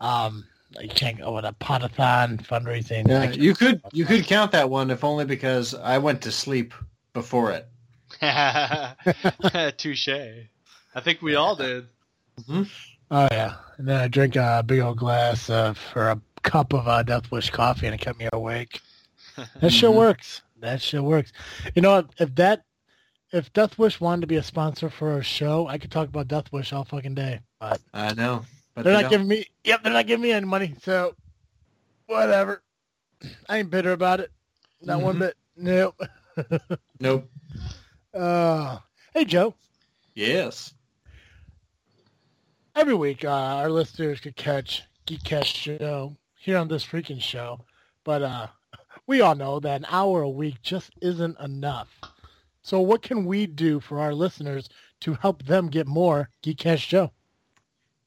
um, 0.00 0.44
you 0.80 0.88
can't 0.88 1.18
go 1.18 1.34
with 1.34 1.44
a 1.44 1.54
potathon 1.60 2.44
fundraising. 2.44 3.08
Yeah, 3.08 3.30
you 3.30 3.54
could 3.54 3.80
you 3.92 4.04
could 4.04 4.26
count 4.26 4.52
that 4.52 4.68
one 4.68 4.90
if 4.90 5.04
only 5.04 5.24
because 5.24 5.74
I 5.74 5.98
went 5.98 6.22
to 6.22 6.32
sleep 6.32 6.74
before 7.12 7.52
it. 7.52 7.68
Touche. 9.76 10.08
I 10.08 11.00
think 11.02 11.22
we 11.22 11.34
all 11.34 11.56
did. 11.56 11.86
Oh 12.48 13.28
yeah, 13.30 13.54
and 13.78 13.86
then 13.88 14.00
I 14.00 14.08
drank 14.08 14.36
a 14.36 14.62
big 14.66 14.80
old 14.80 14.98
glass 14.98 15.48
of 15.50 15.78
or 15.94 16.08
a 16.08 16.20
cup 16.42 16.72
of 16.72 16.86
uh, 16.88 17.02
Death 17.02 17.30
Wish 17.30 17.50
coffee, 17.50 17.86
and 17.86 17.94
it 17.94 17.98
kept 18.00 18.18
me 18.18 18.28
awake. 18.32 18.80
That 19.60 19.70
shit 19.70 19.92
works. 19.92 20.40
That 20.60 20.80
shit 20.80 21.02
works. 21.02 21.30
You 21.74 21.82
know 21.82 21.90
what? 21.96 22.08
If 22.18 22.34
that, 22.36 22.64
if 23.32 23.52
Death 23.52 23.78
Wish 23.78 24.00
wanted 24.00 24.22
to 24.22 24.26
be 24.26 24.36
a 24.36 24.42
sponsor 24.42 24.88
for 24.88 25.18
a 25.18 25.22
show, 25.22 25.66
I 25.68 25.76
could 25.76 25.90
talk 25.90 26.08
about 26.08 26.26
Death 26.28 26.50
Wish 26.52 26.72
all 26.72 26.84
fucking 26.84 27.14
day. 27.14 27.40
But 27.60 27.80
I 27.92 28.14
know, 28.14 28.44
but 28.74 28.84
they're 28.84 28.94
they 28.94 29.02
not 29.02 29.02
don't. 29.02 29.10
giving 29.10 29.28
me. 29.28 29.44
Yep, 29.64 29.82
they're 29.82 29.92
not 29.92 30.06
giving 30.06 30.22
me 30.22 30.32
any 30.32 30.46
money. 30.46 30.74
So, 30.82 31.14
whatever. 32.06 32.62
I 33.48 33.58
ain't 33.58 33.70
bitter 33.70 33.92
about 33.92 34.20
it. 34.20 34.30
Not 34.80 35.00
one 35.02 35.16
Mhm. 35.16 35.18
bit. 35.18 35.36
Nope. 35.56 36.00
Nope. 37.00 37.28
Uh, 38.16 38.78
hey, 39.12 39.26
Joe. 39.26 39.54
Yes. 40.14 40.72
Every 42.74 42.94
week, 42.94 43.26
uh, 43.26 43.28
our 43.28 43.68
listeners 43.68 44.20
could 44.20 44.36
catch 44.36 44.84
Geekcast 45.06 45.44
Show 45.44 46.16
here 46.38 46.56
on 46.56 46.68
this 46.68 46.84
freaking 46.84 47.20
show, 47.20 47.60
but 48.04 48.22
uh, 48.22 48.46
we 49.06 49.20
all 49.20 49.34
know 49.34 49.60
that 49.60 49.82
an 49.82 49.86
hour 49.90 50.22
a 50.22 50.30
week 50.30 50.62
just 50.62 50.92
isn't 51.02 51.38
enough. 51.40 51.88
So, 52.62 52.80
what 52.80 53.02
can 53.02 53.26
we 53.26 53.46
do 53.46 53.80
for 53.80 54.00
our 54.00 54.14
listeners 54.14 54.70
to 55.00 55.12
help 55.14 55.42
them 55.44 55.68
get 55.68 55.86
more 55.86 56.30
Geekcast 56.42 56.78
Show? 56.78 57.12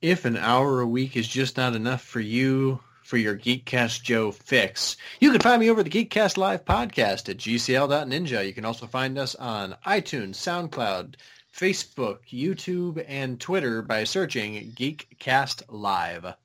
If 0.02 0.26
an 0.26 0.38
hour 0.38 0.80
a 0.80 0.88
week 0.88 1.18
is 1.18 1.27
just 1.27 1.56
not 1.56 1.76
enough 1.76 2.02
for 2.02 2.19
you 2.19 2.80
for 3.10 3.18
your 3.18 3.36
Geekcast 3.36 4.03
Joe 4.03 4.31
fix, 4.31 4.95
you 5.19 5.31
can 5.31 5.41
find 5.41 5.60
me 5.60 5.72
over 5.72 5.81
the 5.81 5.90
Geekcast 5.90 6.38
Live 6.38 6.64
podcast 6.64 7.27
at 7.27 7.38
gcl.ninja. 7.38 8.45
You 8.45 8.53
can 8.53 8.65
also 8.65 8.86
find 8.86 9.18
us 9.18 9.34
on 9.34 9.76
iTunes, 9.84 10.36
SoundCloud, 10.36 11.15
Facebook, 11.52 12.19
YouTube, 12.31 13.03
and 13.07 13.40
Twitter 13.40 13.81
by 13.81 14.03
searching 14.03 14.73
Geekcast 14.73 15.64
Live. 15.69 16.36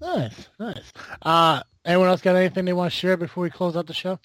Nice, 0.00 0.48
nice. 0.58 0.92
Uh, 1.20 1.62
anyone 1.84 2.08
else 2.08 2.22
got 2.22 2.36
anything 2.36 2.64
they 2.64 2.72
want 2.72 2.90
to 2.90 2.98
share 2.98 3.18
before 3.18 3.42
we 3.42 3.50
close 3.50 3.76
out 3.76 3.86
the 3.86 3.92
show? 3.92 4.18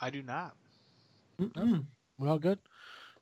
I 0.00 0.10
do 0.10 0.22
not. 0.22 0.54
Mm-mm. 1.40 1.86
We're 2.18 2.28
all 2.28 2.38
good? 2.38 2.60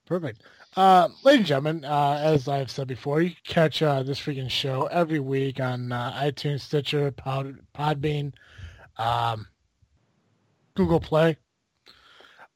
Perfect. 0.04 0.42
Uh, 0.76 1.08
ladies 1.22 1.38
and 1.38 1.46
gentlemen, 1.46 1.84
uh, 1.84 2.18
as 2.20 2.48
I've 2.48 2.70
said 2.70 2.88
before, 2.88 3.22
you 3.22 3.30
can 3.30 3.38
catch 3.44 3.80
uh, 3.80 4.02
this 4.02 4.18
freaking 4.18 4.50
show 4.50 4.86
every 4.86 5.20
week 5.20 5.60
on 5.60 5.92
uh, 5.92 6.12
iTunes, 6.14 6.62
Stitcher, 6.62 7.12
Pod, 7.12 7.60
Podbean, 7.76 8.32
um, 8.96 9.46
Google 10.74 10.98
Play. 10.98 11.36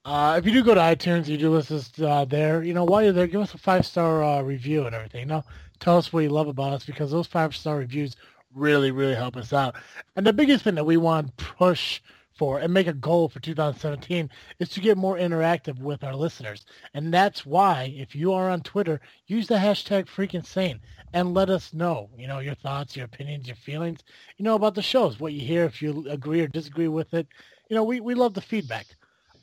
Uh, 0.04 0.34
if 0.36 0.44
you 0.44 0.50
do 0.50 0.64
go 0.64 0.74
to 0.74 0.80
iTunes, 0.80 1.28
you 1.28 1.36
do 1.36 1.50
listen 1.50 2.04
uh, 2.04 2.24
there. 2.24 2.64
You 2.64 2.74
know, 2.74 2.84
while 2.84 3.04
you're 3.04 3.12
there, 3.12 3.28
give 3.28 3.40
us 3.40 3.54
a 3.54 3.58
five-star 3.58 4.24
uh, 4.24 4.42
review 4.42 4.86
and 4.86 4.96
everything. 4.96 5.20
You 5.20 5.26
know, 5.26 5.44
tell 5.78 5.96
us 5.96 6.12
what 6.12 6.24
you 6.24 6.30
love 6.30 6.48
about 6.48 6.72
us 6.72 6.84
because 6.84 7.12
those 7.12 7.28
five-star 7.28 7.76
reviews 7.76 8.16
really, 8.52 8.90
really 8.90 9.14
help 9.14 9.36
us 9.36 9.52
out. 9.52 9.76
And 10.16 10.26
the 10.26 10.32
biggest 10.32 10.64
thing 10.64 10.74
that 10.74 10.86
we 10.86 10.96
want 10.96 11.36
to 11.38 11.44
push 11.44 12.00
for 12.38 12.60
and 12.60 12.72
make 12.72 12.86
a 12.86 12.92
goal 12.92 13.28
for 13.28 13.40
2017 13.40 14.30
is 14.60 14.68
to 14.70 14.80
get 14.80 14.96
more 14.96 15.18
interactive 15.18 15.78
with 15.80 16.04
our 16.04 16.14
listeners. 16.14 16.64
And 16.94 17.12
that's 17.12 17.44
why, 17.44 17.92
if 17.96 18.14
you 18.14 18.32
are 18.32 18.48
on 18.48 18.62
Twitter, 18.62 19.00
use 19.26 19.48
the 19.48 19.56
hashtag 19.56 20.06
freaking 20.06 20.46
sane 20.46 20.80
and 21.12 21.34
let 21.34 21.50
us 21.50 21.74
know, 21.74 22.08
you 22.16 22.28
know, 22.28 22.38
your 22.38 22.54
thoughts, 22.54 22.96
your 22.96 23.06
opinions, 23.06 23.46
your 23.46 23.56
feelings, 23.56 24.00
you 24.36 24.44
know, 24.44 24.54
about 24.54 24.74
the 24.74 24.82
shows, 24.82 25.18
what 25.18 25.32
you 25.32 25.40
hear, 25.40 25.64
if 25.64 25.82
you 25.82 26.06
agree 26.08 26.40
or 26.40 26.46
disagree 26.46 26.88
with 26.88 27.12
it. 27.12 27.26
You 27.68 27.76
know, 27.76 27.84
we, 27.84 28.00
we 28.00 28.14
love 28.14 28.34
the 28.34 28.40
feedback. 28.40 28.86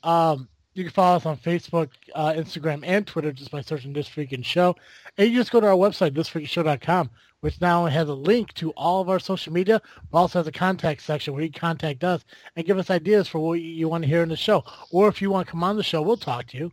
Um, 0.02 0.48
you 0.74 0.84
can 0.84 0.92
follow 0.92 1.16
us 1.16 1.26
on 1.26 1.38
Facebook, 1.38 1.88
uh, 2.14 2.32
Instagram, 2.32 2.82
and 2.84 3.06
Twitter 3.06 3.32
just 3.32 3.50
by 3.50 3.62
searching 3.62 3.92
This 3.92 4.08
Freaking 4.08 4.44
Show. 4.44 4.76
And 5.16 5.30
you 5.30 5.38
just 5.38 5.50
go 5.50 5.60
to 5.60 5.66
our 5.66 5.74
website, 5.74 6.10
thisfreakingshow.com, 6.10 7.10
which 7.46 7.60
not 7.60 7.78
only 7.78 7.92
has 7.92 8.08
a 8.08 8.12
link 8.12 8.52
to 8.54 8.72
all 8.72 9.00
of 9.00 9.08
our 9.08 9.20
social 9.20 9.52
media, 9.52 9.80
but 10.10 10.18
also 10.18 10.40
has 10.40 10.48
a 10.48 10.52
contact 10.52 11.00
section 11.00 11.32
where 11.32 11.44
you 11.44 11.48
can 11.48 11.60
contact 11.60 12.02
us 12.02 12.24
and 12.56 12.66
give 12.66 12.76
us 12.76 12.90
ideas 12.90 13.28
for 13.28 13.38
what 13.38 13.60
you 13.60 13.88
want 13.88 14.02
to 14.02 14.08
hear 14.08 14.24
in 14.24 14.28
the 14.28 14.36
show. 14.36 14.64
Or 14.90 15.06
if 15.06 15.22
you 15.22 15.30
want 15.30 15.46
to 15.46 15.52
come 15.52 15.62
on 15.62 15.76
the 15.76 15.84
show, 15.84 16.02
we'll 16.02 16.16
talk 16.16 16.48
to 16.48 16.56
you. 16.56 16.72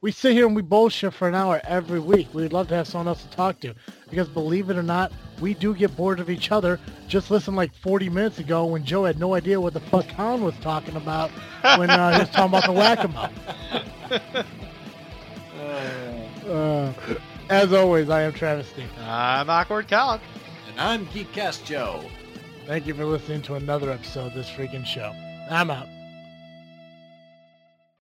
We 0.00 0.10
sit 0.10 0.32
here 0.32 0.48
and 0.48 0.56
we 0.56 0.62
bullshit 0.62 1.14
for 1.14 1.28
an 1.28 1.36
hour 1.36 1.60
every 1.62 2.00
week. 2.00 2.34
We'd 2.34 2.52
love 2.52 2.66
to 2.70 2.74
have 2.74 2.88
someone 2.88 3.06
else 3.06 3.22
to 3.22 3.30
talk 3.30 3.60
to. 3.60 3.72
Because 4.10 4.28
believe 4.28 4.68
it 4.68 4.76
or 4.76 4.82
not, 4.82 5.12
we 5.40 5.54
do 5.54 5.76
get 5.76 5.96
bored 5.96 6.18
of 6.18 6.28
each 6.28 6.50
other. 6.50 6.80
Just 7.06 7.30
listen 7.30 7.54
like 7.54 7.72
40 7.72 8.08
minutes 8.08 8.40
ago 8.40 8.64
when 8.64 8.84
Joe 8.84 9.04
had 9.04 9.20
no 9.20 9.36
idea 9.36 9.60
what 9.60 9.74
the 9.74 9.80
fuck 9.80 10.08
Colin 10.08 10.42
was 10.42 10.56
talking 10.56 10.96
about 10.96 11.30
when 11.78 11.88
uh, 11.88 12.14
he 12.14 12.18
was 12.18 12.30
talking 12.30 12.48
about 12.48 12.66
the 12.66 12.72
whack-a-mole. 12.72 13.28
Uh, 16.50 16.92
as 17.50 17.72
always, 17.72 18.08
I 18.08 18.22
am 18.22 18.32
Travesty. 18.32 18.84
I'm 19.00 19.50
awkward 19.50 19.88
Colin. 19.88 20.20
And 20.68 20.80
I'm 20.80 21.06
Geekcast 21.06 21.64
Joe. 21.64 22.02
Thank 22.66 22.86
you 22.86 22.94
for 22.94 23.04
listening 23.04 23.42
to 23.42 23.54
another 23.54 23.90
episode 23.90 24.28
of 24.28 24.34
this 24.34 24.48
freaking 24.48 24.86
show. 24.86 25.12
I'm 25.50 25.70
out. 25.70 25.88